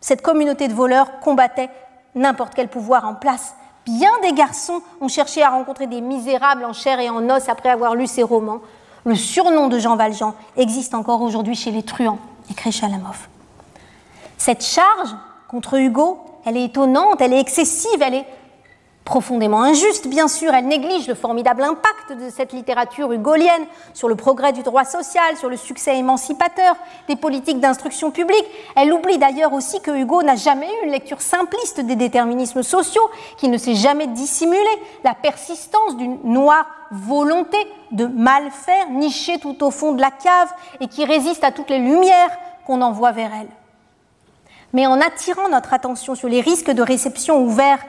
cette 0.00 0.22
communauté 0.22 0.68
de 0.68 0.74
voleurs 0.74 1.18
combattait 1.18 1.70
n'importe 2.14 2.54
quel 2.54 2.68
pouvoir 2.68 3.04
en 3.04 3.14
place. 3.14 3.54
Bien 3.88 4.10
des 4.22 4.34
garçons 4.34 4.82
ont 5.00 5.08
cherché 5.08 5.42
à 5.42 5.48
rencontrer 5.48 5.86
des 5.86 6.02
misérables 6.02 6.64
en 6.64 6.74
chair 6.74 7.00
et 7.00 7.08
en 7.08 7.30
os 7.30 7.48
après 7.48 7.70
avoir 7.70 7.94
lu 7.94 8.06
ces 8.06 8.22
romans. 8.22 8.60
Le 9.04 9.14
surnom 9.14 9.68
de 9.68 9.78
Jean 9.78 9.96
Valjean 9.96 10.34
existe 10.58 10.94
encore 10.94 11.22
aujourd'hui 11.22 11.54
chez 11.54 11.70
les 11.70 11.82
truands, 11.82 12.18
écrit 12.50 12.70
Chalamov. 12.70 13.28
Cette 14.36 14.62
charge 14.62 15.16
contre 15.48 15.78
Hugo, 15.78 16.20
elle 16.44 16.58
est 16.58 16.64
étonnante, 16.64 17.20
elle 17.20 17.32
est 17.32 17.40
excessive, 17.40 18.02
elle 18.02 18.14
est 18.14 18.26
profondément 19.08 19.62
injuste, 19.62 20.06
bien 20.06 20.28
sûr. 20.28 20.52
Elle 20.52 20.66
néglige 20.66 21.08
le 21.08 21.14
formidable 21.14 21.62
impact 21.62 22.12
de 22.12 22.28
cette 22.28 22.52
littérature 22.52 23.10
hugolienne 23.10 23.64
sur 23.94 24.06
le 24.06 24.16
progrès 24.16 24.52
du 24.52 24.62
droit 24.62 24.84
social, 24.84 25.34
sur 25.38 25.48
le 25.48 25.56
succès 25.56 25.96
émancipateur 25.96 26.76
des 27.08 27.16
politiques 27.16 27.58
d'instruction 27.58 28.10
publique. 28.10 28.44
Elle 28.76 28.92
oublie 28.92 29.16
d'ailleurs 29.16 29.54
aussi 29.54 29.80
que 29.80 29.90
Hugo 29.90 30.22
n'a 30.22 30.36
jamais 30.36 30.66
eu 30.66 30.84
une 30.84 30.92
lecture 30.92 31.22
simpliste 31.22 31.80
des 31.80 31.96
déterminismes 31.96 32.62
sociaux, 32.62 33.08
qui 33.38 33.48
ne 33.48 33.56
s'est 33.56 33.76
jamais 33.76 34.08
dissimulé 34.08 34.60
la 35.02 35.14
persistance 35.14 35.96
d'une 35.96 36.18
noire 36.24 36.66
volonté 36.90 37.56
de 37.92 38.04
mal 38.04 38.50
faire, 38.50 38.90
nichée 38.90 39.38
tout 39.38 39.64
au 39.64 39.70
fond 39.70 39.92
de 39.92 40.02
la 40.02 40.10
cave 40.10 40.52
et 40.80 40.86
qui 40.86 41.06
résiste 41.06 41.44
à 41.44 41.50
toutes 41.50 41.70
les 41.70 41.78
lumières 41.78 42.36
qu'on 42.66 42.82
envoie 42.82 43.12
vers 43.12 43.30
elle. 43.40 43.48
Mais 44.74 44.86
en 44.86 45.00
attirant 45.00 45.48
notre 45.48 45.72
attention 45.72 46.14
sur 46.14 46.28
les 46.28 46.42
risques 46.42 46.70
de 46.70 46.82
réception 46.82 47.42
ouverts 47.42 47.80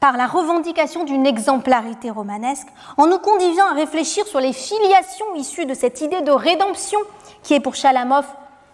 par 0.00 0.16
la 0.16 0.26
revendication 0.26 1.04
d'une 1.04 1.26
exemplarité 1.26 2.10
romanesque, 2.10 2.68
en 2.96 3.06
nous 3.06 3.18
conduisant 3.18 3.66
à 3.70 3.74
réfléchir 3.74 4.26
sur 4.26 4.40
les 4.40 4.52
filiations 4.52 5.34
issues 5.34 5.66
de 5.66 5.74
cette 5.74 6.00
idée 6.00 6.20
de 6.20 6.30
rédemption 6.30 7.00
qui 7.42 7.54
est 7.54 7.60
pour 7.60 7.74
Chalamov 7.74 8.24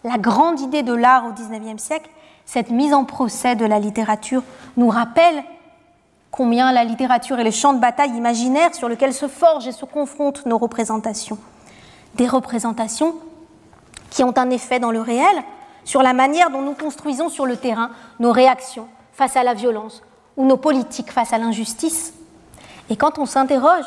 la 0.04 0.18
grande 0.18 0.60
idée 0.60 0.82
de 0.82 0.92
l'art 0.92 1.24
au 1.26 1.32
XIXe 1.32 1.82
siècle, 1.82 2.10
cette 2.44 2.70
mise 2.70 2.92
en 2.92 3.04
procès 3.04 3.56
de 3.56 3.64
la 3.64 3.78
littérature 3.78 4.42
nous 4.76 4.90
rappelle 4.90 5.42
combien 6.30 6.72
la 6.72 6.84
littérature 6.84 7.38
est 7.40 7.44
le 7.44 7.50
champ 7.50 7.72
de 7.72 7.78
bataille 7.78 8.10
imaginaire 8.10 8.74
sur 8.74 8.88
lequel 8.88 9.14
se 9.14 9.28
forgent 9.28 9.66
et 9.66 9.72
se 9.72 9.86
confrontent 9.86 10.44
nos 10.44 10.58
représentations. 10.58 11.38
Des 12.16 12.28
représentations 12.28 13.14
qui 14.10 14.22
ont 14.24 14.36
un 14.36 14.50
effet 14.50 14.78
dans 14.78 14.90
le 14.90 15.00
réel 15.00 15.42
sur 15.84 16.02
la 16.02 16.12
manière 16.12 16.50
dont 16.50 16.62
nous 16.62 16.74
construisons 16.74 17.30
sur 17.30 17.46
le 17.46 17.56
terrain 17.56 17.90
nos 18.20 18.32
réactions 18.32 18.88
face 19.12 19.36
à 19.36 19.42
la 19.42 19.54
violence, 19.54 20.02
ou 20.36 20.44
nos 20.44 20.56
politiques 20.56 21.10
face 21.10 21.32
à 21.32 21.38
l'injustice. 21.38 22.14
Et 22.90 22.96
quand 22.96 23.18
on 23.18 23.26
s'interroge 23.26 23.86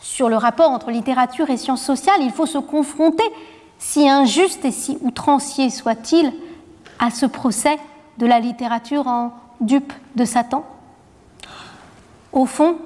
sur 0.00 0.28
le 0.28 0.36
rapport 0.36 0.70
entre 0.70 0.90
littérature 0.90 1.50
et 1.50 1.56
sciences 1.56 1.82
sociales, 1.82 2.20
il 2.20 2.30
faut 2.30 2.46
se 2.46 2.58
confronter, 2.58 3.24
si 3.78 4.08
injuste 4.08 4.64
et 4.64 4.72
si 4.72 4.98
outrancier 5.02 5.70
soit-il, 5.70 6.32
à 6.98 7.10
ce 7.10 7.26
procès 7.26 7.78
de 8.18 8.26
la 8.26 8.40
littérature 8.40 9.06
en 9.06 9.32
dupe 9.60 9.92
de 10.16 10.24
Satan. 10.24 10.64
Au 12.32 12.44
fond, 12.44 12.76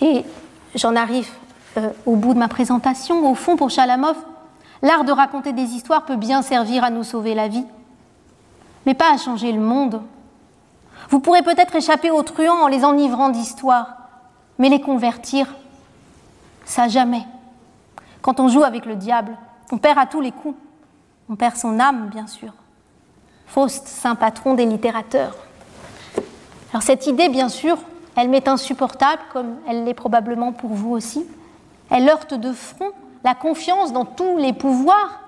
et 0.00 0.24
j'en 0.74 0.96
arrive 0.96 1.28
euh, 1.76 1.90
au 2.06 2.16
bout 2.16 2.34
de 2.34 2.38
ma 2.38 2.48
présentation, 2.48 3.28
au 3.30 3.34
fond, 3.34 3.56
pour 3.56 3.70
Chalamov, 3.70 4.16
l'art 4.82 5.04
de 5.04 5.12
raconter 5.12 5.52
des 5.52 5.62
histoires 5.62 6.04
peut 6.04 6.16
bien 6.16 6.42
servir 6.42 6.84
à 6.84 6.90
nous 6.90 7.04
sauver 7.04 7.34
la 7.34 7.48
vie, 7.48 7.64
mais 8.86 8.94
pas 8.94 9.12
à 9.12 9.16
changer 9.16 9.50
le 9.52 9.60
monde 9.60 10.02
vous 11.10 11.20
pourrez 11.20 11.42
peut-être 11.42 11.74
échapper 11.74 12.10
aux 12.10 12.22
truands 12.22 12.62
en 12.62 12.68
les 12.68 12.84
enivrant 12.84 13.28
d'histoire, 13.28 13.96
mais 14.58 14.68
les 14.68 14.80
convertir, 14.80 15.54
ça 16.64 16.88
jamais. 16.88 17.24
Quand 18.22 18.40
on 18.40 18.48
joue 18.48 18.62
avec 18.62 18.86
le 18.86 18.96
diable, 18.96 19.36
on 19.70 19.78
perd 19.78 19.98
à 19.98 20.06
tous 20.06 20.20
les 20.20 20.32
coups. 20.32 20.56
On 21.28 21.36
perd 21.36 21.56
son 21.56 21.80
âme, 21.80 22.08
bien 22.08 22.26
sûr. 22.26 22.52
Faust, 23.46 23.86
saint 23.86 24.14
patron 24.14 24.54
des 24.54 24.66
littérateurs. 24.66 25.36
Alors 26.70 26.82
cette 26.82 27.06
idée, 27.06 27.28
bien 27.28 27.48
sûr, 27.48 27.78
elle 28.16 28.28
m'est 28.28 28.48
insupportable, 28.48 29.22
comme 29.32 29.56
elle 29.68 29.84
l'est 29.84 29.94
probablement 29.94 30.52
pour 30.52 30.70
vous 30.70 30.92
aussi. 30.92 31.26
Elle 31.90 32.08
heurte 32.08 32.34
de 32.34 32.52
front 32.52 32.90
la 33.24 33.34
confiance 33.34 33.92
dans 33.92 34.04
tous 34.04 34.36
les 34.38 34.52
pouvoirs 34.52 35.20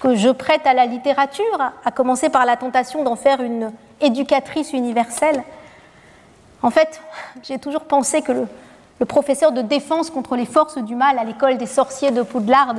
que 0.00 0.14
je 0.14 0.28
prête 0.28 0.66
à 0.66 0.74
la 0.74 0.86
littérature, 0.86 1.58
à 1.84 1.90
commencer 1.90 2.28
par 2.28 2.46
la 2.46 2.56
tentation 2.56 3.02
d'en 3.02 3.16
faire 3.16 3.40
une 3.40 3.72
éducatrice 4.00 4.72
universelle. 4.72 5.42
En 6.62 6.70
fait, 6.70 7.00
j'ai 7.42 7.58
toujours 7.58 7.84
pensé 7.84 8.22
que 8.22 8.32
le, 8.32 9.06
professeur 9.06 9.52
de 9.52 9.62
défense 9.62 10.10
contre 10.10 10.34
les 10.36 10.46
forces 10.46 10.78
du 10.78 10.96
mal 10.96 11.18
à 11.18 11.24
l'école 11.24 11.56
des 11.56 11.66
sorciers 11.66 12.10
de 12.10 12.22
Poudlard, 12.22 12.74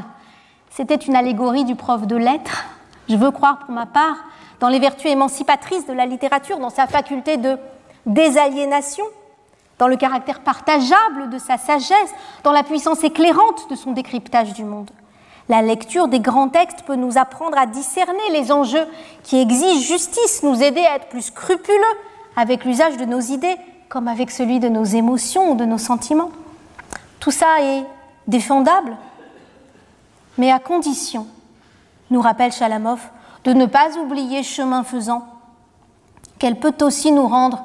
c'était 0.69 0.95
une 0.95 1.15
allégorie 1.15 1.63
du 1.63 1.75
prof 1.75 2.05
de 2.05 2.15
lettres. 2.15 2.65
Je 3.07 3.15
veux 3.15 3.31
croire 3.31 3.59
pour 3.59 3.71
ma 3.71 3.85
part 3.85 4.17
dans 4.59 4.67
les 4.67 4.79
vertus 4.79 5.09
émancipatrices 5.09 5.87
de 5.87 5.93
la 5.93 6.05
littérature, 6.05 6.59
dans 6.59 6.69
sa 6.69 6.87
faculté 6.87 7.37
de 7.37 7.57
désaliénation, 8.05 9.05
dans 9.77 9.87
le 9.87 9.95
caractère 9.95 10.41
partageable 10.41 11.29
de 11.31 11.39
sa 11.39 11.57
sagesse, 11.57 12.13
dans 12.43 12.51
la 12.51 12.63
puissance 12.63 13.03
éclairante 13.03 13.69
de 13.69 13.75
son 13.75 13.93
décryptage 13.93 14.53
du 14.53 14.65
monde. 14.65 14.91
La 15.49 15.63
lecture 15.63 16.07
des 16.07 16.19
grands 16.19 16.49
textes 16.49 16.83
peut 16.83 16.95
nous 16.95 17.17
apprendre 17.17 17.57
à 17.57 17.65
discerner 17.65 18.29
les 18.31 18.51
enjeux 18.51 18.87
qui 19.23 19.39
exigent 19.39 19.81
justice, 19.81 20.43
nous 20.43 20.61
aider 20.61 20.85
à 20.85 20.97
être 20.97 21.09
plus 21.09 21.23
scrupuleux 21.23 21.97
avec 22.35 22.65
l'usage 22.65 22.97
de 22.97 23.05
nos 23.05 23.19
idées 23.19 23.57
comme 23.89 24.07
avec 24.07 24.29
celui 24.29 24.59
de 24.59 24.69
nos 24.69 24.83
émotions 24.83 25.51
ou 25.51 25.55
de 25.55 25.65
nos 25.65 25.79
sentiments. 25.79 26.29
Tout 27.19 27.31
ça 27.31 27.61
est 27.61 27.83
défendable, 28.27 28.95
mais 30.37 30.51
à 30.51 30.59
condition, 30.59 31.25
nous 32.11 32.21
rappelle 32.21 32.51
Chalamov, 32.51 33.01
de 33.43 33.53
ne 33.53 33.65
pas 33.65 33.97
oublier 33.97 34.43
chemin 34.43 34.83
faisant 34.83 35.25
qu'elle 36.37 36.59
peut 36.59 36.75
aussi 36.81 37.11
nous 37.11 37.27
rendre 37.27 37.63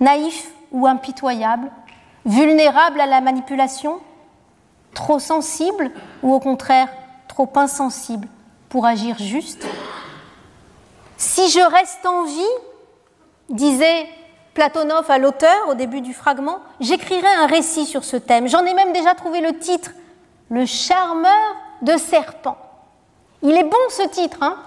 naïfs 0.00 0.50
ou 0.72 0.86
impitoyables, 0.86 1.70
vulnérables 2.24 3.00
à 3.02 3.06
la 3.06 3.20
manipulation, 3.20 3.98
trop 4.94 5.18
sensibles 5.18 5.90
ou 6.22 6.32
au 6.32 6.40
contraire 6.40 6.88
trop 7.32 7.48
insensible 7.56 8.28
pour 8.68 8.84
agir 8.84 9.16
juste. 9.18 9.66
Si 11.16 11.48
je 11.48 11.60
reste 11.60 12.04
en 12.04 12.24
vie, 12.24 12.56
disait 13.48 14.06
Platonov 14.52 15.10
à 15.10 15.16
l'auteur 15.18 15.68
au 15.70 15.74
début 15.74 16.02
du 16.02 16.12
fragment, 16.12 16.58
j'écrirai 16.80 17.28
un 17.38 17.46
récit 17.46 17.86
sur 17.86 18.04
ce 18.04 18.18
thème. 18.18 18.48
J'en 18.48 18.66
ai 18.66 18.74
même 18.74 18.92
déjà 18.92 19.14
trouvé 19.14 19.40
le 19.40 19.58
titre, 19.58 19.92
Le 20.50 20.66
charmeur 20.66 21.56
de 21.80 21.96
serpent. 21.96 22.58
Il 23.42 23.52
est 23.52 23.64
bon 23.64 23.78
ce 23.88 24.06
titre, 24.08 24.38
hein? 24.42 24.58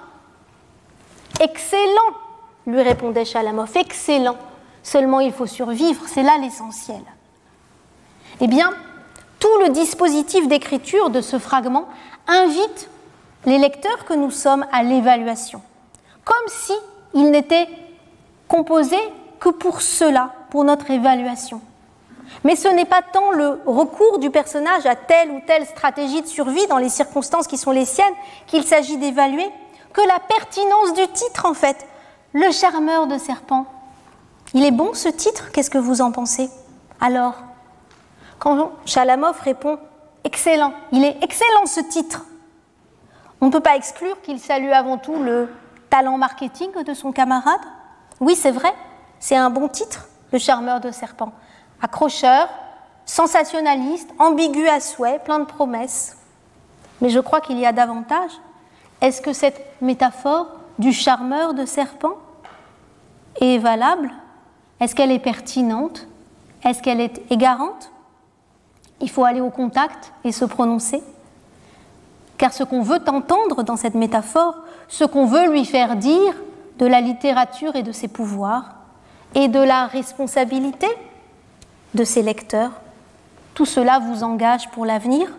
Excellent, 1.39 2.15
lui 2.65 2.81
répondait 2.81 3.25
Chalamov, 3.25 3.77
excellent. 3.77 4.37
Seulement 4.81 5.19
il 5.19 5.31
faut 5.31 5.45
survivre, 5.45 6.01
c'est 6.07 6.23
là 6.23 6.39
l'essentiel. 6.41 7.01
Eh 8.41 8.47
bien, 8.47 8.71
tout 9.39 9.59
le 9.61 9.69
dispositif 9.69 10.47
d'écriture 10.47 11.11
de 11.11 11.21
ce 11.21 11.37
fragment 11.37 11.87
invite 12.27 12.89
les 13.45 13.57
lecteurs 13.57 14.05
que 14.05 14.13
nous 14.13 14.31
sommes 14.31 14.65
à 14.71 14.83
l'évaluation, 14.83 15.61
comme 16.23 16.47
si 16.47 16.73
il 17.13 17.31
n'était 17.31 17.67
composé 18.47 18.97
que 19.39 19.49
pour 19.49 19.81
cela, 19.81 20.33
pour 20.49 20.63
notre 20.63 20.89
évaluation. 20.89 21.61
Mais 22.43 22.55
ce 22.55 22.67
n'est 22.67 22.85
pas 22.85 23.01
tant 23.01 23.31
le 23.31 23.61
recours 23.65 24.19
du 24.19 24.31
personnage 24.31 24.85
à 24.85 24.95
telle 24.95 25.31
ou 25.31 25.41
telle 25.45 25.65
stratégie 25.65 26.21
de 26.21 26.27
survie 26.27 26.65
dans 26.67 26.77
les 26.77 26.89
circonstances 26.89 27.47
qui 27.47 27.57
sont 27.57 27.71
les 27.71 27.85
siennes 27.85 28.13
qu'il 28.47 28.63
s'agit 28.63 28.97
d'évaluer, 28.97 29.47
que 29.93 30.01
la 30.01 30.19
pertinence 30.19 30.93
du 30.93 31.07
titre 31.09 31.45
en 31.45 31.53
fait, 31.53 31.85
le 32.33 32.51
charmeur 32.51 33.07
de 33.07 33.17
serpent. 33.17 33.65
Il 34.53 34.65
est 34.65 34.71
bon 34.71 34.93
ce 34.93 35.09
titre, 35.09 35.51
qu'est-ce 35.51 35.69
que 35.69 35.77
vous 35.77 36.01
en 36.01 36.11
pensez? 36.11 36.49
Alors, 36.99 37.35
quand 38.39 38.71
Chalamov 38.85 39.39
répond 39.41 39.79
Excellent, 40.25 40.73
il 40.91 41.05
est 41.05 41.23
excellent 41.23 41.65
ce 41.65 41.79
titre, 41.79 42.25
on 43.41 43.47
ne 43.47 43.51
peut 43.51 43.59
pas 43.59 43.75
exclure 43.75 44.19
qu'il 44.21 44.39
salue 44.39 44.71
avant 44.71 44.97
tout 44.97 45.21
le 45.21 45.49
talent 45.89 46.17
marketing 46.17 46.71
de 46.83 46.93
son 46.95 47.11
camarade. 47.11 47.61
Oui, 48.19 48.35
c'est 48.35 48.51
vrai, 48.51 48.73
c'est 49.19 49.35
un 49.35 49.51
bon 49.51 49.67
titre, 49.67 50.07
le 50.31 50.39
charmeur 50.39 50.79
de 50.79 50.89
serpent. 50.89 51.31
Accrocheur, 51.79 52.49
sensationnaliste, 53.05 54.09
ambigu 54.17 54.67
à 54.67 54.79
souhait, 54.79 55.19
plein 55.19 55.39
de 55.39 55.45
promesses. 55.45 56.17
Mais 57.01 57.09
je 57.09 57.19
crois 57.19 57.39
qu'il 57.39 57.59
y 57.59 57.67
a 57.67 57.71
davantage. 57.71 58.31
Est-ce 59.01 59.21
que 59.21 59.31
cette 59.31 59.61
métaphore 59.79 60.47
du 60.79 60.91
charmeur 60.91 61.53
de 61.53 61.65
serpent 61.65 62.15
est 63.41 63.59
valable? 63.59 64.11
Est-ce 64.79 64.95
qu'elle 64.95 65.11
est 65.11 65.19
pertinente? 65.19 66.07
Est-ce 66.63 66.81
qu'elle 66.81 67.01
est 67.01 67.21
égarante? 67.29 67.91
Il 69.01 69.09
faut 69.09 69.25
aller 69.25 69.41
au 69.41 69.49
contact 69.49 70.13
et 70.23 70.31
se 70.31 70.45
prononcer. 70.45 71.01
Car 72.37 72.53
ce 72.53 72.63
qu'on 72.63 72.81
veut 72.81 72.99
entendre 73.07 73.63
dans 73.63 73.77
cette 73.77 73.95
métaphore, 73.95 74.55
ce 74.87 75.03
qu'on 75.03 75.25
veut 75.25 75.49
lui 75.51 75.65
faire 75.65 75.95
dire 75.95 76.33
de 76.79 76.85
la 76.85 77.01
littérature 77.01 77.75
et 77.75 77.83
de 77.83 77.91
ses 77.91 78.07
pouvoirs, 78.07 78.75
et 79.33 79.47
de 79.47 79.59
la 79.59 79.87
responsabilité 79.87 80.87
de 81.93 82.03
ses 82.03 82.21
lecteurs, 82.21 82.71
tout 83.53 83.65
cela 83.65 83.99
vous 83.99 84.23
engage 84.23 84.69
pour 84.71 84.85
l'avenir, 84.85 85.29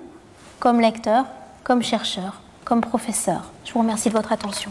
comme 0.58 0.80
lecteur, 0.80 1.26
comme 1.64 1.82
chercheur, 1.82 2.40
comme 2.64 2.80
professeur. 2.80 3.50
Je 3.64 3.72
vous 3.72 3.80
remercie 3.80 4.08
de 4.08 4.14
votre 4.14 4.32
attention. 4.32 4.70